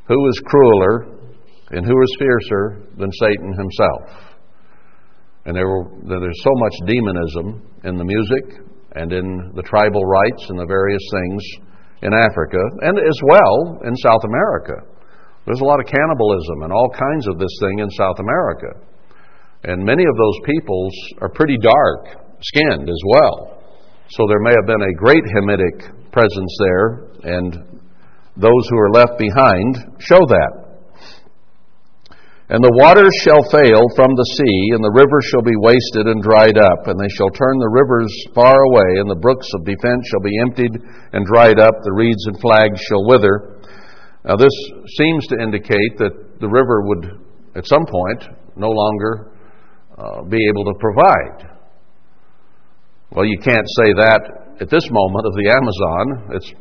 Who 0.06 0.28
is 0.28 0.42
crueler 0.46 1.21
and 1.72 1.84
who 1.84 1.96
is 2.02 2.16
fiercer 2.18 2.86
than 2.96 3.10
Satan 3.12 3.52
himself? 3.56 4.32
And 5.44 5.56
there 5.56 5.66
were, 5.66 5.88
there's 6.06 6.42
so 6.44 6.54
much 6.54 6.76
demonism 6.86 7.46
in 7.84 7.96
the 7.98 8.04
music 8.04 8.62
and 8.94 9.12
in 9.12 9.52
the 9.56 9.62
tribal 9.62 10.04
rites 10.04 10.46
and 10.48 10.58
the 10.58 10.66
various 10.66 11.02
things 11.10 11.42
in 12.02 12.12
Africa 12.14 12.62
and 12.82 12.98
as 12.98 13.18
well 13.26 13.80
in 13.84 13.96
South 13.96 14.22
America. 14.22 14.86
There's 15.46 15.60
a 15.60 15.66
lot 15.66 15.80
of 15.80 15.86
cannibalism 15.86 16.62
and 16.62 16.72
all 16.72 16.90
kinds 16.90 17.26
of 17.26 17.38
this 17.38 17.50
thing 17.58 17.80
in 17.80 17.90
South 17.90 18.20
America. 18.20 18.78
And 19.64 19.82
many 19.82 20.04
of 20.04 20.16
those 20.16 20.38
peoples 20.44 20.94
are 21.20 21.30
pretty 21.30 21.58
dark 21.58 22.22
skinned 22.42 22.88
as 22.88 23.02
well. 23.06 23.62
So 24.10 24.26
there 24.28 24.40
may 24.40 24.50
have 24.50 24.66
been 24.66 24.82
a 24.82 24.94
great 24.94 25.24
Hamitic 25.24 26.10
presence 26.12 26.56
there, 26.58 26.88
and 27.22 27.80
those 28.36 28.68
who 28.68 28.78
are 28.78 28.90
left 28.90 29.18
behind 29.18 29.76
show 29.98 30.20
that. 30.26 30.61
And 32.50 32.58
the 32.58 32.78
waters 32.82 33.14
shall 33.22 33.42
fail 33.54 33.86
from 33.94 34.10
the 34.12 34.30
sea, 34.34 34.74
and 34.74 34.82
the 34.82 34.96
rivers 34.98 35.24
shall 35.30 35.46
be 35.46 35.56
wasted 35.56 36.10
and 36.10 36.22
dried 36.22 36.58
up, 36.58 36.90
and 36.90 36.98
they 36.98 37.08
shall 37.14 37.30
turn 37.30 37.56
the 37.58 37.70
rivers 37.70 38.10
far 38.34 38.54
away, 38.54 38.98
and 38.98 39.08
the 39.08 39.22
brooks 39.22 39.46
of 39.54 39.64
defense 39.64 40.02
shall 40.10 40.20
be 40.20 40.34
emptied 40.42 40.74
and 41.14 41.24
dried 41.24 41.62
up, 41.62 41.78
the 41.82 41.94
reeds 41.94 42.26
and 42.26 42.36
flags 42.42 42.82
shall 42.90 43.06
wither. 43.06 43.62
Now, 44.26 44.36
this 44.36 44.52
seems 44.98 45.26
to 45.28 45.40
indicate 45.40 45.98
that 45.98 46.40
the 46.40 46.50
river 46.50 46.82
would, 46.90 47.04
at 47.54 47.66
some 47.66 47.86
point, 47.86 48.26
no 48.56 48.68
longer 48.68 49.32
uh, 49.96 50.22
be 50.26 50.38
able 50.50 50.64
to 50.66 50.74
provide. 50.78 51.52
Well, 53.12 53.24
you 53.24 53.38
can't 53.38 53.68
say 53.82 53.92
that 53.94 54.42
at 54.60 54.70
this 54.70 54.88
moment 54.90 55.26
of 55.26 55.34
the 55.34 55.48
Amazon. 55.50 56.36
It's 56.36 56.52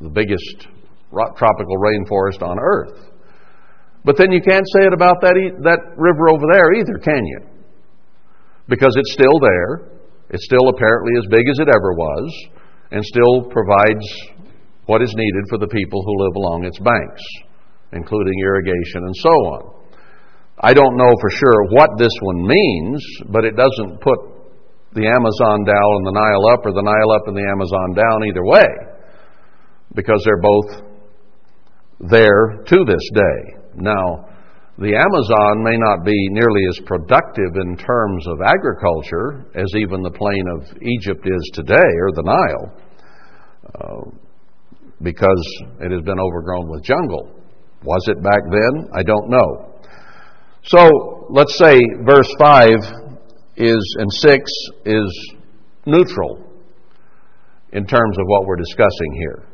the 0.00 0.10
biggest 0.10 0.68
tropical 1.10 1.76
rainforest 1.78 2.42
on 2.42 2.58
earth. 2.60 3.13
But 4.04 4.16
then 4.18 4.30
you 4.32 4.40
can't 4.40 4.66
say 4.76 4.86
it 4.86 4.92
about 4.92 5.20
that, 5.22 5.34
that 5.64 5.80
river 5.96 6.28
over 6.28 6.44
there 6.52 6.74
either, 6.76 7.00
can 7.00 7.24
you? 7.24 7.40
Because 8.68 8.94
it's 8.96 9.12
still 9.12 9.40
there. 9.40 9.96
It's 10.30 10.44
still 10.44 10.68
apparently 10.68 11.12
as 11.16 11.26
big 11.30 11.48
as 11.48 11.58
it 11.60 11.68
ever 11.68 11.92
was 11.96 12.28
and 12.90 13.04
still 13.04 13.48
provides 13.48 14.04
what 14.86 15.00
is 15.00 15.12
needed 15.16 15.44
for 15.48 15.58
the 15.58 15.68
people 15.68 16.04
who 16.04 16.24
live 16.24 16.36
along 16.36 16.64
its 16.64 16.78
banks, 16.78 17.22
including 17.92 18.34
irrigation 18.44 19.04
and 19.08 19.16
so 19.16 19.30
on. 19.30 19.62
I 20.60 20.74
don't 20.74 20.96
know 20.96 21.12
for 21.20 21.30
sure 21.30 21.72
what 21.72 21.90
this 21.98 22.12
one 22.20 22.46
means, 22.46 23.00
but 23.32 23.44
it 23.44 23.56
doesn't 23.56 24.00
put 24.00 24.18
the 24.92 25.08
Amazon 25.08 25.64
down 25.64 25.90
and 25.98 26.06
the 26.06 26.14
Nile 26.14 26.46
up 26.52 26.64
or 26.64 26.72
the 26.72 26.84
Nile 26.84 27.10
up 27.16 27.26
and 27.26 27.36
the 27.36 27.48
Amazon 27.50 27.94
down 27.94 28.28
either 28.28 28.44
way 28.44 28.68
because 29.94 30.22
they're 30.24 30.40
both 30.40 30.82
there 32.00 32.62
to 32.66 32.84
this 32.86 33.02
day. 33.14 33.63
Now, 33.76 34.28
the 34.78 34.94
Amazon 34.96 35.62
may 35.62 35.76
not 35.78 36.04
be 36.04 36.16
nearly 36.30 36.62
as 36.68 36.80
productive 36.84 37.54
in 37.62 37.76
terms 37.76 38.26
of 38.26 38.40
agriculture 38.42 39.46
as 39.54 39.70
even 39.76 40.02
the 40.02 40.10
plain 40.10 40.44
of 40.58 40.66
Egypt 40.82 41.26
is 41.26 41.50
today, 41.54 41.90
or 42.02 42.10
the 42.12 42.22
Nile, 42.26 42.72
uh, 43.74 44.10
because 45.02 45.62
it 45.80 45.92
has 45.92 46.02
been 46.02 46.18
overgrown 46.18 46.68
with 46.68 46.82
jungle. 46.82 47.30
Was 47.84 48.02
it 48.08 48.22
back 48.22 48.40
then? 48.50 48.88
I 48.92 49.02
don't 49.02 49.30
know. 49.30 49.78
So, 50.64 51.26
let's 51.30 51.56
say 51.56 51.78
verse 52.04 52.32
5 52.38 52.74
is, 53.56 53.96
and 54.00 54.12
6 54.12 54.50
is 54.86 55.34
neutral 55.86 56.42
in 57.72 57.86
terms 57.86 58.18
of 58.18 58.24
what 58.26 58.46
we're 58.46 58.56
discussing 58.56 59.12
here. 59.18 59.46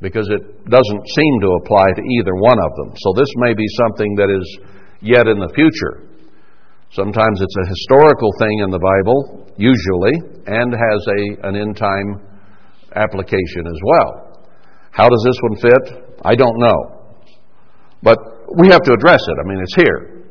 Because 0.00 0.28
it 0.28 0.42
doesn't 0.68 1.02
seem 1.16 1.34
to 1.40 1.50
apply 1.64 1.86
to 1.96 2.02
either 2.20 2.34
one 2.36 2.58
of 2.58 2.70
them. 2.76 2.92
So 2.96 3.12
this 3.16 3.30
may 3.36 3.54
be 3.54 3.64
something 3.80 4.14
that 4.16 4.28
is 4.28 4.46
yet 5.00 5.26
in 5.26 5.38
the 5.38 5.52
future. 5.54 6.06
Sometimes 6.92 7.40
it's 7.40 7.56
a 7.64 7.68
historical 7.68 8.30
thing 8.38 8.60
in 8.60 8.70
the 8.70 8.78
Bible, 8.78 9.48
usually, 9.56 10.16
and 10.46 10.72
has 10.72 11.00
a, 11.08 11.48
an 11.48 11.56
end 11.56 11.76
time 11.76 12.20
application 12.94 13.66
as 13.66 13.80
well. 13.82 14.44
How 14.90 15.08
does 15.08 15.22
this 15.26 15.36
one 15.42 15.56
fit? 15.60 16.16
I 16.24 16.34
don't 16.34 16.58
know. 16.58 16.96
But 18.02 18.18
we 18.56 18.68
have 18.68 18.82
to 18.82 18.92
address 18.92 19.20
it. 19.20 19.36
I 19.42 19.48
mean, 19.48 19.60
it's 19.62 19.74
here. 19.74 20.24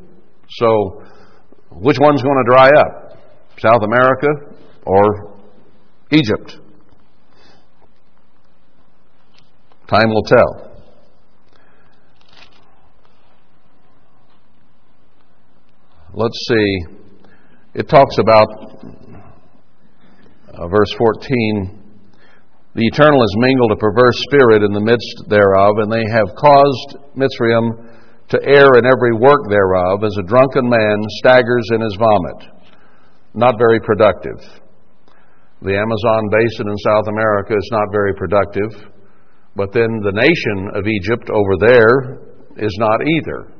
So, 0.48 1.02
which 1.70 1.98
one's 2.00 2.22
going 2.22 2.44
to 2.44 2.50
dry 2.50 2.68
up? 2.68 3.18
South 3.58 3.82
America 3.82 4.28
or 4.84 5.36
Egypt? 6.10 6.58
Time 9.88 10.08
will 10.08 10.22
tell. 10.24 10.72
Let's 16.14 16.46
see. 16.48 16.84
It 17.74 17.88
talks 17.88 18.18
about 18.18 18.48
uh, 20.54 20.66
verse 20.68 20.92
14 20.98 21.82
the 22.76 22.84
Eternal 22.92 23.16
has 23.16 23.40
mingled 23.40 23.72
a 23.72 23.80
perverse 23.80 24.20
spirit 24.28 24.60
in 24.60 24.76
the 24.76 24.84
midst 24.84 25.32
thereof, 25.32 25.80
and 25.80 25.88
they 25.88 26.04
have 26.12 26.28
caused 26.36 27.00
Mitzrayim 27.16 27.72
to 28.28 28.36
err 28.36 28.76
in 28.76 28.84
every 28.84 29.16
work 29.16 29.48
thereof, 29.48 30.04
as 30.04 30.12
a 30.20 30.28
drunken 30.28 30.68
man 30.68 31.00
staggers 31.24 31.64
in 31.72 31.80
his 31.80 31.96
vomit. 31.96 32.52
Not 33.32 33.56
very 33.56 33.80
productive. 33.80 34.44
The 35.64 35.72
Amazon 35.72 36.20
basin 36.28 36.68
in 36.68 36.76
South 36.84 37.08
America 37.08 37.56
is 37.56 37.68
not 37.72 37.88
very 37.88 38.12
productive, 38.12 38.92
but 39.56 39.72
then 39.72 39.88
the 40.04 40.12
nation 40.12 40.70
of 40.76 40.86
Egypt 40.86 41.30
over 41.32 41.56
there 41.58 42.20
is 42.58 42.76
not 42.78 43.00
either. 43.00 43.52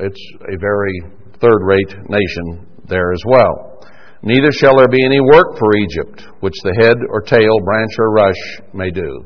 It's 0.00 0.32
a 0.42 0.56
very 0.58 1.02
third 1.40 1.58
rate 1.66 1.94
nation 2.08 2.66
there 2.86 3.12
as 3.12 3.22
well. 3.26 3.82
Neither 4.22 4.50
shall 4.52 4.76
there 4.76 4.88
be 4.88 5.04
any 5.04 5.20
work 5.20 5.58
for 5.58 5.76
Egypt, 5.76 6.22
which 6.40 6.54
the 6.62 6.74
head 6.80 6.96
or 7.10 7.20
tail, 7.20 7.60
branch 7.64 7.90
or 7.98 8.12
rush 8.12 8.60
may 8.72 8.90
do. 8.90 9.24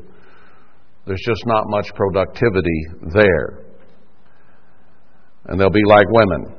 There's 1.05 1.23
just 1.25 1.45
not 1.45 1.63
much 1.67 1.93
productivity 1.95 2.85
there. 3.13 3.65
And 5.45 5.59
they'll 5.59 5.69
be 5.69 5.83
like 5.85 6.05
women. 6.09 6.55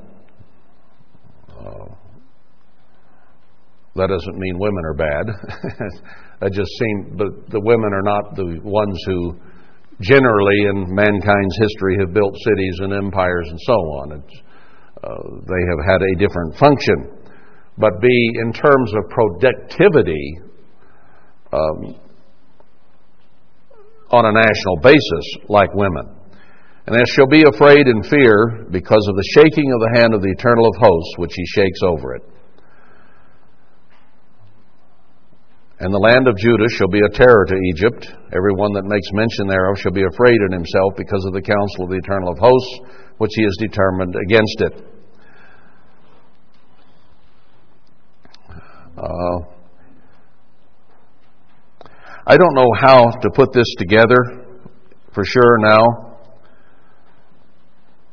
Uh, 1.48 1.94
that 3.96 4.08
doesn't 4.08 4.36
mean 4.36 4.58
women 4.58 4.84
are 4.84 4.94
bad. 4.94 5.26
that 6.44 6.52
just 6.52 6.68
seems, 6.76 7.16
but 7.16 7.48
the 7.48 7.60
women 7.64 7.88
are 7.96 8.04
not 8.04 8.36
the 8.36 8.60
ones 8.60 9.00
who 9.08 9.32
generally 10.04 10.68
in 10.68 10.92
mankind's 10.92 11.56
history 11.56 11.96
have 12.04 12.12
built 12.12 12.36
cities 12.36 12.76
and 12.84 12.92
empires 12.92 13.48
and 13.48 13.58
so 13.64 13.72
on. 13.72 14.12
Uh, 14.12 14.20
they 15.40 15.62
have 15.72 15.80
had 15.88 16.02
a 16.04 16.12
different 16.20 16.52
function 16.60 17.24
but 17.78 18.00
be 18.00 18.30
in 18.44 18.52
terms 18.52 18.92
of 18.94 19.10
productivity 19.10 20.38
um, 21.52 21.96
on 24.10 24.24
a 24.26 24.32
national 24.32 24.76
basis 24.82 25.48
like 25.48 25.72
women. 25.74 26.06
And 26.86 26.94
they 26.94 27.04
shall 27.16 27.26
be 27.26 27.42
afraid 27.42 27.86
and 27.86 28.06
fear 28.06 28.66
because 28.70 29.06
of 29.08 29.16
the 29.16 29.28
shaking 29.34 29.72
of 29.72 29.80
the 29.80 30.00
hand 30.00 30.14
of 30.14 30.20
the 30.20 30.30
eternal 30.30 30.68
of 30.68 30.76
hosts, 30.76 31.14
which 31.16 31.32
he 31.34 31.44
shakes 31.46 31.80
over 31.82 32.14
it. 32.14 32.22
And 35.80 35.92
the 35.92 35.98
land 35.98 36.28
of 36.28 36.36
Judah 36.38 36.70
shall 36.70 36.86
be 36.86 37.02
a 37.02 37.08
terror 37.10 37.44
to 37.48 37.56
Egypt. 37.74 38.06
Every 38.30 38.54
one 38.54 38.72
that 38.74 38.84
makes 38.86 39.10
mention 39.12 39.48
thereof 39.48 39.74
shall 39.78 39.92
be 39.92 40.06
afraid 40.06 40.38
in 40.46 40.52
himself 40.52 40.94
because 40.96 41.24
of 41.26 41.34
the 41.34 41.42
counsel 41.42 41.84
of 41.84 41.90
the 41.90 41.98
eternal 41.98 42.30
of 42.30 42.38
hosts, 42.38 42.78
which 43.18 43.32
he 43.34 43.42
has 43.42 43.56
determined 43.58 44.14
against 44.14 44.60
it. 44.60 44.74
Uh, 48.96 49.38
I 52.24 52.36
don't 52.36 52.54
know 52.54 52.70
how 52.78 53.10
to 53.10 53.30
put 53.34 53.52
this 53.52 53.66
together 53.76 54.46
for 55.12 55.24
sure 55.24 55.58
now, 55.58 56.16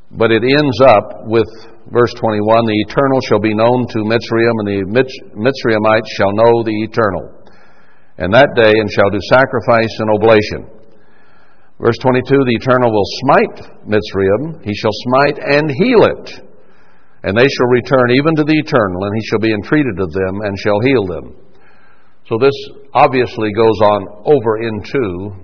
but 0.10 0.32
it 0.32 0.42
ends 0.42 0.82
up 0.82 1.28
with 1.30 1.48
verse 1.94 2.14
21 2.16 2.66
The 2.66 2.86
eternal 2.90 3.22
shall 3.22 3.40
be 3.40 3.54
known 3.54 3.86
to 3.88 4.00
Mitzrayim, 4.00 4.56
and 4.58 4.68
the 4.68 5.14
Mitzrayimites 5.38 6.10
shall 6.18 6.34
know 6.34 6.64
the 6.64 6.76
eternal. 6.90 7.41
And 8.22 8.30
that 8.38 8.54
day, 8.54 8.70
and 8.70 8.90
shall 8.94 9.10
do 9.10 9.18
sacrifice 9.34 9.94
and 9.98 10.10
oblation. 10.14 10.62
Verse 11.82 11.98
22 12.06 12.22
The 12.30 12.58
eternal 12.62 12.94
will 12.94 13.10
smite 13.26 13.58
Mitzrayim, 13.90 14.62
he 14.64 14.74
shall 14.78 14.94
smite 15.10 15.42
and 15.42 15.66
heal 15.66 16.06
it 16.06 16.52
and 17.24 17.38
they 17.38 17.46
shall 17.46 17.68
return 17.68 18.12
even 18.18 18.36
to 18.36 18.44
the 18.44 18.58
eternal, 18.66 19.04
and 19.06 19.14
he 19.16 19.26
shall 19.30 19.40
be 19.40 19.54
entreated 19.54 20.00
of 20.00 20.12
them, 20.12 20.42
and 20.42 20.58
shall 20.58 20.80
heal 20.82 21.06
them. 21.06 21.36
So 22.28 22.38
this 22.42 22.56
obviously 22.94 23.54
goes 23.54 23.80
on 23.82 24.08
over 24.26 24.58
into 24.58 25.36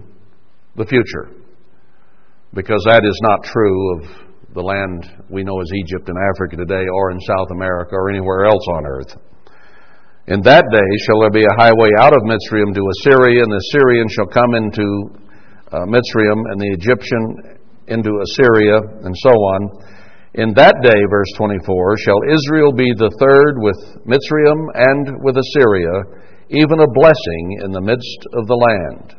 the 0.75 0.85
future, 0.85 1.29
because 2.53 2.81
that 2.85 3.05
is 3.05 3.19
not 3.21 3.43
true 3.43 3.97
of 3.97 4.09
the 4.55 4.61
land 4.61 5.23
we 5.29 5.43
know 5.43 5.61
as 5.61 5.69
Egypt 5.85 6.09
and 6.09 6.17
Africa 6.17 6.57
today, 6.57 6.85
or 6.89 7.11
in 7.11 7.19
South 7.21 7.51
America, 7.51 7.93
or 7.93 8.09
anywhere 8.09 8.45
else 8.45 8.65
on 8.73 8.85
earth. 8.85 9.13
In 10.27 10.41
that 10.43 10.65
day 10.67 10.89
shall 11.07 11.21
there 11.21 11.31
be 11.31 11.47
a 11.47 11.57
highway 11.59 11.91
out 11.99 12.11
of 12.11 12.23
Mitzrayim 12.27 12.75
to 12.75 12.83
Assyria, 12.99 13.43
and 13.43 13.51
the 13.51 13.63
Assyrian 13.71 14.07
shall 14.11 14.27
come 14.27 14.53
into 14.55 14.87
uh, 15.71 15.87
Mitzrayim, 15.87 16.39
and 16.51 16.59
the 16.59 16.71
Egyptian 16.75 17.57
into 17.87 18.11
Assyria, 18.11 18.75
and 19.07 19.15
so 19.23 19.31
on 19.31 19.87
in 20.37 20.53
that 20.53 20.77
day, 20.85 21.01
verse 21.09 21.31
24, 21.35 21.97
shall 21.97 22.21
Israel 22.29 22.69
be 22.69 22.93
the 22.93 23.09
third 23.17 23.57
with 23.57 23.79
Mitzrayim 24.05 24.69
and 24.75 25.23
with 25.25 25.33
Assyria, 25.33 26.21
even 26.53 26.77
a 26.77 26.93
blessing 26.93 27.65
in 27.65 27.73
the 27.73 27.81
midst 27.81 28.21
of 28.37 28.45
the 28.45 28.53
land. 28.53 29.17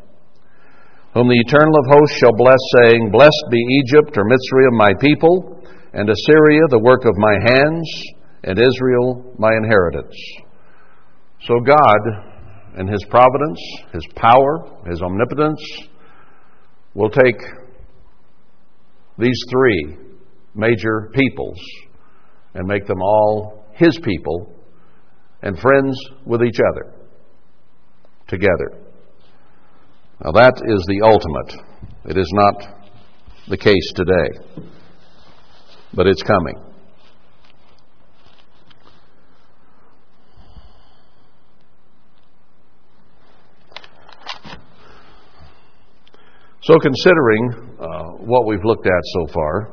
Whom 1.19 1.27
the 1.27 1.43
Eternal 1.43 1.75
of 1.75 1.91
hosts 1.91 2.23
shall 2.23 2.37
bless, 2.39 2.63
saying, 2.79 3.11
Blessed 3.11 3.47
be 3.51 3.59
Egypt 3.83 4.15
or 4.15 4.31
Mitzrayim, 4.31 4.79
my 4.79 4.95
people, 5.03 5.59
and 5.91 6.07
Assyria, 6.07 6.63
the 6.71 6.87
work 6.87 7.03
of 7.03 7.19
my 7.19 7.35
hands, 7.51 7.89
and 8.45 8.55
Israel, 8.55 9.35
my 9.43 9.51
inheritance. 9.59 10.15
So 11.47 11.61
God, 11.61 12.79
in 12.79 12.89
His 12.89 13.05
providence, 13.09 13.61
His 13.93 14.07
power, 14.17 14.83
His 14.89 15.01
omnipotence, 15.03 15.63
will 16.95 17.11
take 17.11 17.41
these 19.19 19.41
three 19.51 19.97
major 20.55 21.11
peoples 21.15 21.59
and 22.55 22.67
make 22.67 22.87
them 22.87 23.01
all 23.01 23.65
his 23.75 23.99
people 24.03 24.53
and 25.43 25.59
friends 25.59 25.97
with 26.27 26.43
each 26.43 26.59
other 26.73 26.93
together. 28.27 28.83
Now, 30.23 30.33
that 30.33 30.55
is 30.67 30.85
the 30.89 31.01
ultimate. 31.05 31.55
It 32.07 32.19
is 32.19 32.31
not 32.35 32.55
the 33.49 33.57
case 33.57 33.93
today, 33.95 34.67
but 35.95 36.09
it's 36.09 36.23
coming. 36.23 36.68
So, 46.69 46.77
considering 46.77 47.79
uh, 47.81 48.29
what 48.29 48.47
we've 48.47 48.63
looked 48.63 48.87
at 48.87 49.03
so 49.15 49.33
far, 49.33 49.73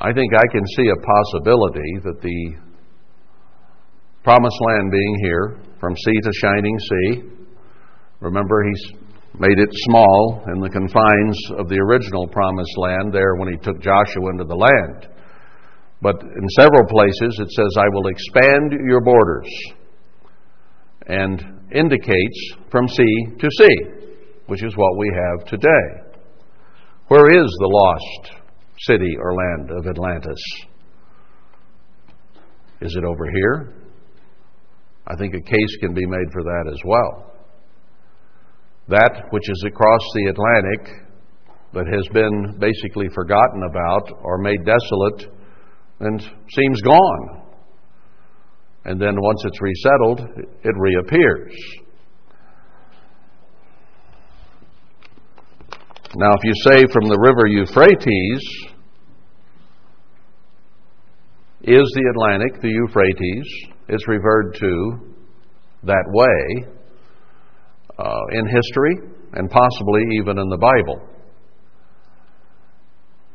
I 0.00 0.12
think 0.12 0.32
I 0.32 0.46
can 0.52 0.64
see 0.76 0.86
a 0.86 0.94
possibility 0.94 1.98
that 2.04 2.22
the 2.22 2.54
promised 4.22 4.56
land 4.68 4.92
being 4.92 5.16
here, 5.24 5.58
from 5.80 5.96
sea 5.96 6.20
to 6.22 6.30
shining 6.40 6.78
sea, 6.78 7.22
remember 8.20 8.62
he's 8.62 8.92
made 9.40 9.58
it 9.58 9.70
small 9.90 10.44
in 10.54 10.60
the 10.60 10.70
confines 10.70 11.36
of 11.58 11.68
the 11.68 11.80
original 11.80 12.28
promised 12.28 12.78
land 12.78 13.12
there 13.12 13.34
when 13.34 13.50
he 13.50 13.58
took 13.58 13.82
Joshua 13.82 14.30
into 14.30 14.44
the 14.44 14.54
land. 14.54 15.08
But 16.00 16.22
in 16.22 16.48
several 16.60 16.86
places 16.86 17.40
it 17.40 17.50
says, 17.50 17.74
I 17.76 17.88
will 17.92 18.06
expand 18.06 18.86
your 18.86 19.00
borders, 19.00 19.50
and 21.08 21.42
indicates 21.74 22.54
from 22.70 22.86
sea 22.86 23.26
to 23.36 23.48
sea, 23.50 23.99
which 24.50 24.64
is 24.64 24.76
what 24.76 24.98
we 24.98 25.10
have 25.14 25.46
today. 25.46 26.18
Where 27.08 27.28
is 27.30 27.50
the 27.60 27.68
lost 27.68 28.40
city 28.86 29.16
or 29.20 29.34
land 29.34 29.70
of 29.70 29.86
Atlantis. 29.86 30.40
Is 32.80 32.96
it 32.96 33.04
over 33.04 33.30
here? 33.30 33.74
I 35.06 35.16
think 35.16 35.34
a 35.34 35.40
case 35.40 35.76
can 35.80 35.92
be 35.92 36.06
made 36.06 36.32
for 36.32 36.42
that 36.42 36.70
as 36.72 36.80
well. 36.84 37.32
That 38.88 39.24
which 39.30 39.48
is 39.48 39.64
across 39.66 40.00
the 40.14 40.26
Atlantic 40.30 41.06
that 41.74 41.86
has 41.86 42.08
been 42.12 42.58
basically 42.58 43.08
forgotten 43.14 43.62
about 43.68 44.10
or 44.22 44.38
made 44.38 44.64
desolate 44.64 45.32
and 46.00 46.20
seems 46.20 46.80
gone. 46.82 47.42
And 48.84 49.00
then 49.00 49.14
once 49.20 49.42
it's 49.44 49.60
resettled, 49.60 50.20
it 50.64 50.74
reappears. 50.76 51.54
Now, 56.16 56.32
if 56.32 56.42
you 56.42 56.52
say 56.64 56.84
from 56.92 57.08
the 57.08 57.18
river 57.20 57.46
Euphrates, 57.46 58.42
is 61.62 61.92
the 61.94 62.10
Atlantic 62.10 62.60
the 62.60 62.68
Euphrates? 62.68 63.46
It's 63.86 64.08
referred 64.08 64.56
to 64.56 64.98
that 65.84 66.04
way 66.08 66.66
uh, 67.96 68.20
in 68.32 68.44
history 68.46 68.96
and 69.34 69.48
possibly 69.48 70.02
even 70.18 70.36
in 70.38 70.48
the 70.48 70.58
Bible. 70.58 71.00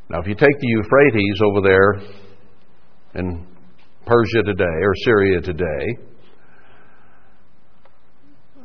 Now, 0.09 0.19
if 0.19 0.27
you 0.27 0.35
take 0.35 0.59
the 0.59 0.67
Euphrates 0.67 1.39
over 1.45 1.61
there 1.61 1.93
in 3.23 3.47
Persia 4.05 4.43
today 4.43 4.63
or 4.81 4.93
Syria 5.05 5.39
today, 5.39 5.97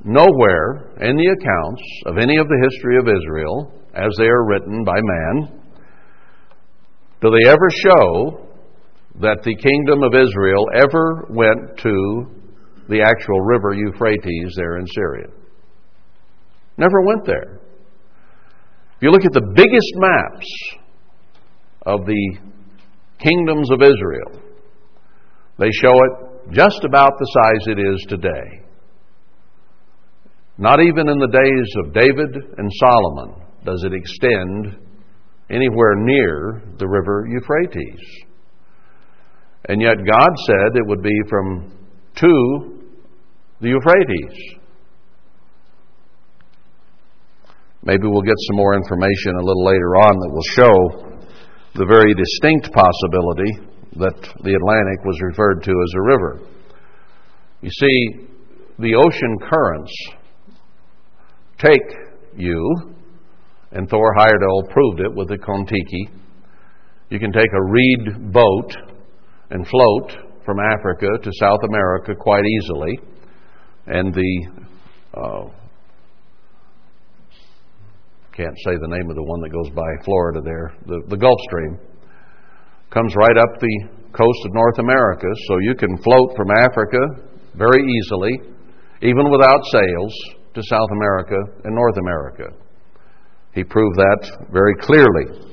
nowhere 0.05 0.91
in 1.01 1.17
the 1.17 1.27
accounts 1.27 1.83
of 2.07 2.19
any 2.19 2.39
of 2.39 2.49
the 2.49 2.69
history 2.69 2.97
of 2.99 3.07
Israel, 3.07 3.80
as 3.95 4.11
they 4.18 4.26
are 4.26 4.47
written 4.47 4.84
by 4.84 4.99
man, 5.01 5.61
do 7.20 7.30
they 7.30 7.49
ever 7.49 7.68
show 7.70 8.47
that 9.20 9.43
the 9.45 9.55
kingdom 9.55 10.03
of 10.03 10.14
Israel 10.14 10.66
ever 10.74 11.26
went 11.28 11.78
to 11.78 12.41
the 12.88 13.03
actual 13.03 13.41
river 13.41 13.72
Euphrates 13.72 14.55
there 14.57 14.78
in 14.78 14.86
Syria. 14.86 15.28
Never 16.76 17.03
went 17.03 17.24
there. 17.24 17.61
If 18.97 19.03
you 19.03 19.11
look 19.11 19.24
at 19.24 19.32
the 19.32 19.53
biggest 19.55 19.93
maps 19.97 20.47
of 21.86 22.05
the 22.05 22.38
kingdoms 23.18 23.70
of 23.70 23.82
Israel, 23.82 24.43
they 25.59 25.70
show 25.80 25.93
it 25.93 26.53
just 26.53 26.84
about 26.84 27.12
the 27.18 27.26
size 27.26 27.66
it 27.68 27.78
is 27.78 28.07
today. 28.09 28.64
Not 30.59 30.80
even 30.80 31.09
in 31.09 31.18
the 31.18 31.28
days 31.28 31.74
of 31.84 31.95
David 31.95 32.59
and 32.59 32.70
Solomon 32.80 33.39
does 33.65 33.83
it 33.85 33.93
extend 33.93 34.77
anywhere 35.51 35.97
near 35.97 36.63
the 36.79 36.87
river 36.87 37.27
Euphrates. 37.29 38.01
And 39.69 39.81
yet 39.81 39.97
God 40.07 40.31
said 40.47 40.77
it 40.77 40.87
would 40.87 41.03
be 41.03 41.21
from 41.29 41.77
to 42.17 42.83
the 43.61 43.69
Euphrates. 43.69 44.61
Maybe 47.83 48.07
we'll 48.07 48.23
get 48.23 48.37
some 48.49 48.57
more 48.57 48.75
information 48.75 49.37
a 49.37 49.43
little 49.43 49.65
later 49.65 49.97
on 49.97 50.19
that 50.19 50.31
will 50.31 50.43
show 50.55 51.11
the 51.75 51.87
very 51.87 52.15
distinct 52.15 52.73
possibility 52.73 53.51
that 53.97 54.21
the 54.43 54.55
Atlantic 54.55 55.05
was 55.05 55.21
referred 55.23 55.63
to 55.63 55.71
as 55.71 55.95
a 55.97 56.03
river. 56.03 56.41
You 57.63 57.71
see, 57.71 58.27
the 58.79 58.95
ocean 58.95 59.39
currents 59.49 59.93
take 61.59 62.37
you, 62.37 62.95
and 63.73 63.89
Thor 63.89 64.14
Heyerdahl 64.18 64.71
proved 64.71 65.01
it 65.01 65.14
with 65.14 65.29
the 65.29 65.39
Kon-Tiki. 65.39 66.09
You 67.11 67.18
can 67.18 67.33
take 67.33 67.53
a 67.53 67.62
reed 67.62 68.33
boat 68.33 68.77
and 69.51 69.66
float 69.66 70.12
from 70.45 70.59
Africa 70.61 71.07
to 71.23 71.31
South 71.41 71.61
America 71.68 72.14
quite 72.18 72.45
easily. 72.45 72.99
And 73.87 74.14
the, 74.14 74.47
uh, 75.14 75.51
can't 78.33 78.57
say 78.64 78.73
the 78.81 78.89
name 78.89 79.11
of 79.11 79.16
the 79.16 79.23
one 79.23 79.41
that 79.41 79.51
goes 79.51 79.71
by 79.75 79.89
Florida 80.05 80.41
there, 80.43 80.73
the, 80.87 81.03
the 81.09 81.16
Gulf 81.16 81.39
Stream, 81.49 81.79
comes 82.91 83.14
right 83.16 83.37
up 83.37 83.61
the 83.61 83.89
coast 84.12 84.41
of 84.47 84.55
North 84.55 84.79
America, 84.79 85.27
so 85.47 85.59
you 85.61 85.75
can 85.75 85.97
float 86.03 86.35
from 86.37 86.51
Africa 86.51 86.99
very 87.55 87.83
easily, 87.83 88.33
even 89.03 89.31
without 89.31 89.62
sails, 89.71 90.14
to 90.55 90.62
South 90.62 90.91
America 90.93 91.37
and 91.64 91.75
North 91.75 91.97
America. 91.99 92.45
He 93.55 93.64
proved 93.64 93.96
that 93.96 94.46
very 94.53 94.74
clearly. 94.76 95.51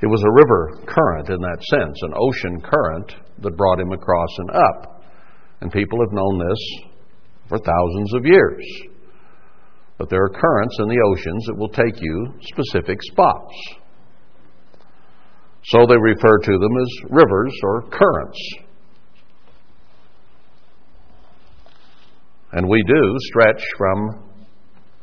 It 0.00 0.06
was 0.06 0.22
a 0.22 0.32
river 0.32 0.84
current 0.86 1.28
in 1.28 1.40
that 1.40 1.62
sense, 1.70 1.98
an 2.02 2.12
ocean 2.16 2.60
current 2.60 3.14
that 3.40 3.56
brought 3.56 3.80
him 3.80 3.92
across 3.92 4.28
and 4.38 4.50
up. 4.50 5.02
And 5.60 5.72
people 5.72 5.98
have 6.00 6.12
known 6.12 6.38
this 6.38 6.90
for 7.48 7.58
thousands 7.58 8.14
of 8.14 8.24
years. 8.24 8.64
But 9.98 10.10
there 10.10 10.22
are 10.22 10.28
currents 10.28 10.76
in 10.80 10.88
the 10.88 11.00
oceans 11.12 11.44
that 11.46 11.56
will 11.56 11.68
take 11.68 12.00
you 12.00 12.34
specific 12.42 12.98
spots. 13.02 13.54
So 15.66 15.86
they 15.86 15.96
refer 15.96 16.38
to 16.38 16.58
them 16.58 16.76
as 16.82 17.10
rivers 17.10 17.54
or 17.62 17.82
currents. 17.90 18.38
And 22.52 22.68
we 22.68 22.82
do 22.86 23.16
stretch 23.18 23.62
from 23.78 24.23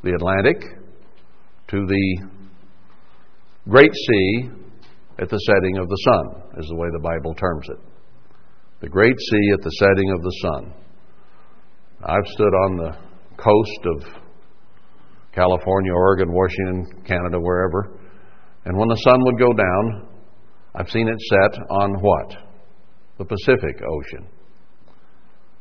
the 0.03 0.13
Atlantic 0.13 0.61
to 1.67 1.85
the 1.85 2.27
Great 3.69 3.93
Sea 3.93 4.49
at 5.19 5.29
the 5.29 5.37
setting 5.37 5.77
of 5.77 5.87
the 5.87 5.97
sun, 5.97 6.43
is 6.57 6.67
the 6.67 6.75
way 6.75 6.87
the 6.91 6.99
Bible 6.99 7.35
terms 7.35 7.67
it. 7.69 7.77
The 8.81 8.89
great 8.89 9.15
sea 9.19 9.51
at 9.53 9.61
the 9.61 9.69
setting 9.69 10.11
of 10.11 10.21
the 10.23 10.35
sun. 10.41 10.73
I've 12.03 12.25
stood 12.33 12.53
on 12.65 12.77
the 12.77 12.97
coast 13.37 13.81
of 13.85 14.21
California, 15.33 15.93
Oregon, 15.93 16.33
Washington, 16.33 17.03
Canada, 17.05 17.39
wherever, 17.39 17.99
and 18.65 18.75
when 18.75 18.89
the 18.89 18.95
sun 18.95 19.23
would 19.23 19.37
go 19.37 19.53
down, 19.53 20.07
I've 20.73 20.89
seen 20.89 21.07
it 21.07 21.19
set 21.19 21.61
on 21.69 21.93
what? 22.01 22.37
The 23.19 23.25
Pacific 23.25 23.81
Ocean. 23.87 24.27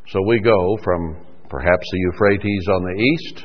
So 0.09 0.21
we 0.27 0.41
go 0.41 0.79
from 0.83 1.27
perhaps 1.51 1.85
the 1.93 1.99
Euphrates 1.99 2.69
on 2.69 2.83
the 2.83 3.03
east 3.03 3.45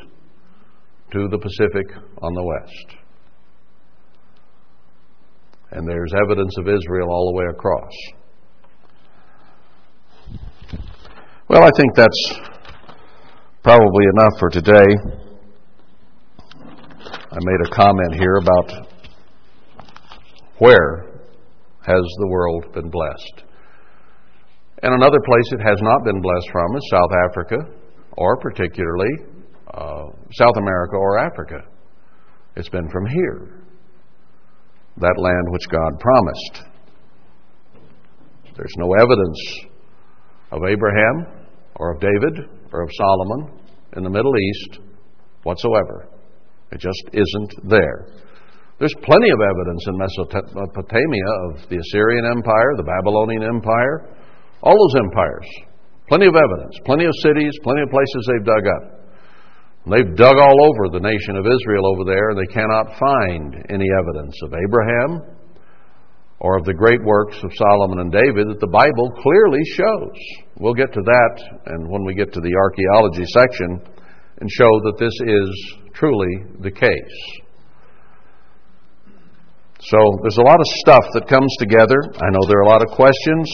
to 1.12 1.28
the 1.28 1.38
Pacific 1.38 1.86
on 2.22 2.34
the 2.34 2.42
west 2.42 3.06
and 5.76 5.86
there's 5.86 6.12
evidence 6.24 6.56
of 6.58 6.68
Israel 6.68 7.10
all 7.10 7.32
the 7.32 7.36
way 7.36 7.44
across. 7.50 7.92
Well, 11.48 11.62
I 11.62 11.70
think 11.76 11.94
that's 11.94 12.32
probably 13.62 14.04
enough 14.14 14.32
for 14.38 14.48
today. 14.48 14.86
I 17.30 17.38
made 17.40 17.66
a 17.66 17.70
comment 17.74 18.14
here 18.14 18.36
about 18.36 18.86
where 20.58 21.04
has 21.82 22.02
the 22.18 22.28
world 22.28 22.72
been 22.72 22.88
blessed. 22.88 23.44
And 24.82 24.94
another 24.94 25.18
place 25.24 25.52
it 25.52 25.60
has 25.62 25.78
not 25.82 26.04
been 26.04 26.20
blessed 26.20 26.48
from 26.52 26.76
is 26.76 26.90
South 26.90 27.10
Africa, 27.28 27.56
or 28.16 28.38
particularly 28.38 29.10
uh, 29.72 30.04
South 30.32 30.56
America 30.56 30.96
or 30.96 31.18
Africa. 31.18 31.62
It's 32.56 32.68
been 32.68 32.88
from 32.90 33.06
here 33.06 33.62
that 34.98 35.14
land 35.18 35.46
which 35.50 35.68
God 35.68 36.00
promised. 36.00 36.70
There's 38.56 38.74
no 38.78 38.94
evidence 38.94 39.38
of 40.50 40.62
Abraham 40.64 41.26
or 41.76 41.92
of 41.92 42.00
David 42.00 42.48
or 42.72 42.82
of 42.82 42.90
Solomon 42.96 43.60
in 43.96 44.02
the 44.02 44.10
Middle 44.10 44.32
East 44.36 44.80
whatsoever. 45.42 46.08
It 46.72 46.80
just 46.80 47.04
isn't 47.12 47.68
there. 47.68 48.08
There's 48.78 48.94
plenty 49.02 49.30
of 49.30 49.40
evidence 49.40 49.84
in 49.88 49.96
Mesopotamia 49.96 51.28
of 51.48 51.68
the 51.68 51.76
Assyrian 51.76 52.26
Empire, 52.26 52.76
the 52.76 52.84
Babylonian 52.84 53.42
Empire, 53.42 54.08
all 54.62 54.76
those 54.76 55.00
empires. 55.00 55.48
Plenty 56.08 56.26
of 56.26 56.36
evidence, 56.36 56.78
plenty 56.84 57.04
of 57.04 57.12
cities, 57.22 57.52
plenty 57.62 57.82
of 57.82 57.90
places 57.90 58.28
they've 58.28 58.46
dug 58.46 58.64
up. 58.66 58.84
They've 59.86 60.16
dug 60.16 60.34
all 60.34 60.58
over 60.66 60.90
the 60.90 60.98
nation 60.98 61.38
of 61.38 61.46
Israel 61.46 61.86
over 61.86 62.02
there, 62.02 62.30
and 62.30 62.38
they 62.38 62.52
cannot 62.52 62.98
find 62.98 63.54
any 63.70 63.86
evidence 63.86 64.34
of 64.42 64.50
Abraham 64.50 65.38
or 66.40 66.58
of 66.58 66.64
the 66.64 66.74
great 66.74 67.02
works 67.04 67.38
of 67.42 67.54
Solomon 67.54 68.00
and 68.00 68.10
David 68.10 68.50
that 68.50 68.60
the 68.60 68.66
Bible 68.66 69.14
clearly 69.22 69.62
shows. 69.78 70.18
We'll 70.58 70.74
get 70.74 70.92
to 70.92 71.00
that 71.00 71.34
and 71.66 71.88
when 71.88 72.04
we 72.04 72.14
get 72.14 72.32
to 72.34 72.40
the 72.40 72.50
archaeology 72.50 73.24
section 73.30 73.80
and 74.40 74.50
show 74.50 74.68
that 74.90 74.98
this 74.98 75.14
is 75.22 75.48
truly 75.94 76.60
the 76.60 76.70
case. 76.70 77.18
So 79.80 79.98
there's 80.22 80.42
a 80.42 80.50
lot 80.50 80.58
of 80.58 80.66
stuff 80.82 81.04
that 81.14 81.28
comes 81.28 81.54
together. 81.60 82.02
I 82.18 82.28
know 82.34 82.42
there 82.48 82.58
are 82.58 82.68
a 82.68 82.74
lot 82.74 82.82
of 82.82 82.90
questions, 82.90 83.46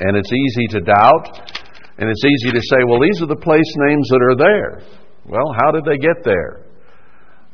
and 0.00 0.16
it's 0.16 0.32
easy 0.32 0.66
to 0.76 0.80
doubt, 0.80 1.54
and 1.98 2.10
it's 2.10 2.24
easy 2.26 2.50
to 2.52 2.62
say, 2.74 2.82
well, 2.88 2.98
these 2.98 3.22
are 3.22 3.30
the 3.30 3.38
place 3.38 3.70
names 3.86 4.08
that 4.10 4.22
are 4.24 4.36
there. 4.36 5.05
Well, 5.28 5.52
how 5.60 5.72
did 5.72 5.84
they 5.84 5.98
get 5.98 6.22
there? 6.24 6.66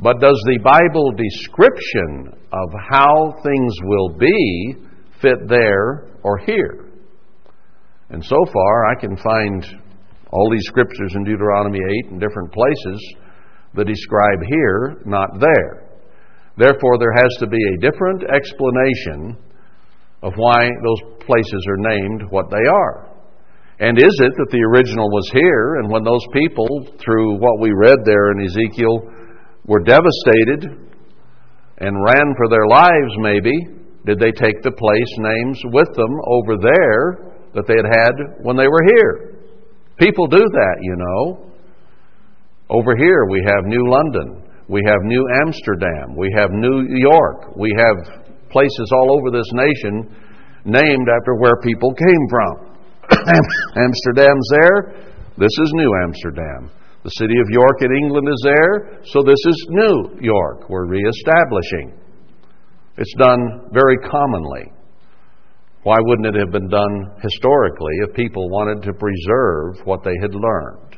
But 0.00 0.20
does 0.20 0.40
the 0.46 0.58
Bible 0.62 1.12
description 1.16 2.38
of 2.52 2.68
how 2.90 3.34
things 3.42 3.74
will 3.84 4.10
be 4.18 4.74
fit 5.22 5.48
there 5.48 6.08
or 6.22 6.38
here? 6.38 6.90
And 8.10 8.22
so 8.22 8.36
far, 8.52 8.90
I 8.90 9.00
can 9.00 9.16
find 9.16 9.64
all 10.30 10.50
these 10.50 10.66
scriptures 10.66 11.14
in 11.14 11.24
Deuteronomy 11.24 11.78
8 12.06 12.12
in 12.12 12.18
different 12.18 12.52
places 12.52 13.14
that 13.74 13.86
describe 13.86 14.40
here, 14.48 15.00
not 15.06 15.40
there. 15.40 15.88
Therefore, 16.58 16.98
there 16.98 17.14
has 17.16 17.30
to 17.38 17.46
be 17.46 17.56
a 17.56 17.90
different 17.90 18.24
explanation 18.24 19.36
of 20.22 20.34
why 20.36 20.68
those 20.84 21.24
places 21.24 21.66
are 21.68 21.96
named 21.96 22.22
what 22.28 22.50
they 22.50 22.68
are. 22.68 23.11
And 23.82 23.98
is 23.98 24.14
it 24.22 24.30
that 24.38 24.52
the 24.54 24.62
original 24.62 25.10
was 25.10 25.26
here, 25.34 25.82
and 25.82 25.90
when 25.90 26.06
those 26.06 26.22
people, 26.32 26.86
through 27.02 27.42
what 27.42 27.58
we 27.58 27.74
read 27.74 27.98
there 28.06 28.30
in 28.30 28.46
Ezekiel, 28.46 29.10
were 29.66 29.82
devastated 29.82 30.70
and 31.82 32.04
ran 32.06 32.28
for 32.38 32.46
their 32.46 32.68
lives, 32.70 33.10
maybe, 33.18 33.50
did 34.06 34.22
they 34.22 34.30
take 34.30 34.62
the 34.62 34.70
place 34.70 35.12
names 35.18 35.58
with 35.74 35.90
them 35.98 36.14
over 36.30 36.62
there 36.62 37.34
that 37.58 37.66
they 37.66 37.74
had 37.74 37.90
had 37.90 38.46
when 38.46 38.54
they 38.54 38.70
were 38.70 38.86
here? 38.94 39.42
People 39.98 40.28
do 40.28 40.46
that, 40.46 40.76
you 40.78 40.94
know. 40.94 41.50
Over 42.70 42.94
here, 42.94 43.26
we 43.34 43.42
have 43.50 43.66
New 43.66 43.82
London, 43.90 44.46
we 44.68 44.80
have 44.86 45.02
New 45.02 45.26
Amsterdam, 45.42 46.14
we 46.14 46.30
have 46.38 46.54
New 46.54 46.86
York, 46.86 47.56
we 47.56 47.74
have 47.76 48.30
places 48.48 48.94
all 48.94 49.18
over 49.18 49.34
this 49.34 49.50
nation 49.50 50.06
named 50.66 51.08
after 51.10 51.34
where 51.34 51.58
people 51.64 51.92
came 51.98 52.24
from. 52.30 52.71
Amsterdam's 53.76 54.48
there, 54.50 55.12
this 55.38 55.50
is 55.50 55.70
New 55.74 55.90
Amsterdam. 56.04 56.70
The 57.04 57.10
city 57.10 57.34
of 57.40 57.50
York 57.50 57.82
in 57.82 57.90
England 58.04 58.28
is 58.28 58.42
there, 58.44 59.00
so 59.04 59.22
this 59.22 59.40
is 59.44 59.66
New 59.70 60.18
York. 60.20 60.68
We're 60.70 60.86
reestablishing. 60.86 61.98
It's 62.96 63.14
done 63.18 63.70
very 63.72 63.96
commonly. 64.08 64.70
Why 65.82 65.96
wouldn't 65.98 66.28
it 66.28 66.38
have 66.38 66.52
been 66.52 66.68
done 66.68 67.10
historically 67.20 67.94
if 68.06 68.14
people 68.14 68.48
wanted 68.50 68.82
to 68.82 68.92
preserve 68.92 69.84
what 69.84 70.04
they 70.04 70.14
had 70.20 70.34
learned? 70.34 70.96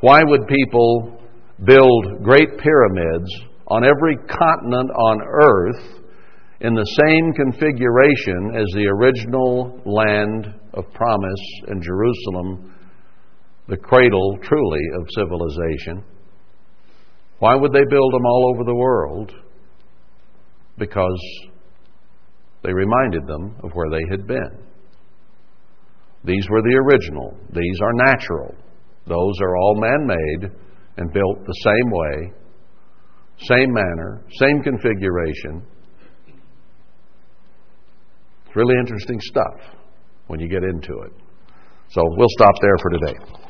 Why 0.00 0.24
would 0.24 0.48
people 0.48 1.20
build 1.64 2.24
great 2.24 2.58
pyramids 2.58 3.30
on 3.68 3.84
every 3.84 4.16
continent 4.16 4.90
on 4.90 5.20
earth 5.22 6.02
in 6.62 6.74
the 6.74 6.84
same 6.84 7.32
configuration 7.34 8.56
as 8.56 8.66
the 8.74 8.88
original 8.88 9.80
land 9.84 10.52
of 10.74 10.92
promise 10.92 11.60
in 11.68 11.82
Jerusalem 11.82 12.74
the 13.68 13.76
cradle, 13.76 14.38
truly, 14.42 14.80
of 14.98 15.06
civilization. 15.16 16.04
Why 17.38 17.54
would 17.54 17.72
they 17.72 17.84
build 17.88 18.12
them 18.12 18.26
all 18.26 18.52
over 18.54 18.64
the 18.64 18.74
world? 18.74 19.32
Because 20.78 21.20
they 22.62 22.72
reminded 22.72 23.26
them 23.26 23.56
of 23.62 23.70
where 23.74 23.90
they 23.90 24.04
had 24.10 24.26
been. 24.26 24.58
These 26.24 26.46
were 26.50 26.62
the 26.62 26.76
original, 26.76 27.36
these 27.52 27.78
are 27.82 27.92
natural. 28.14 28.54
Those 29.06 29.34
are 29.40 29.56
all 29.56 29.80
man 29.80 30.06
made 30.06 30.50
and 30.96 31.12
built 31.12 31.44
the 31.44 31.52
same 31.64 31.90
way, 31.90 32.32
same 33.38 33.72
manner, 33.72 34.22
same 34.38 34.62
configuration. 34.62 35.66
It's 38.46 38.56
really 38.56 38.78
interesting 38.78 39.18
stuff 39.20 39.81
when 40.26 40.40
you 40.40 40.48
get 40.48 40.62
into 40.64 41.00
it. 41.00 41.12
So 41.90 42.02
we'll 42.16 42.28
stop 42.30 42.54
there 42.60 42.76
for 42.78 42.90
today. 42.90 43.41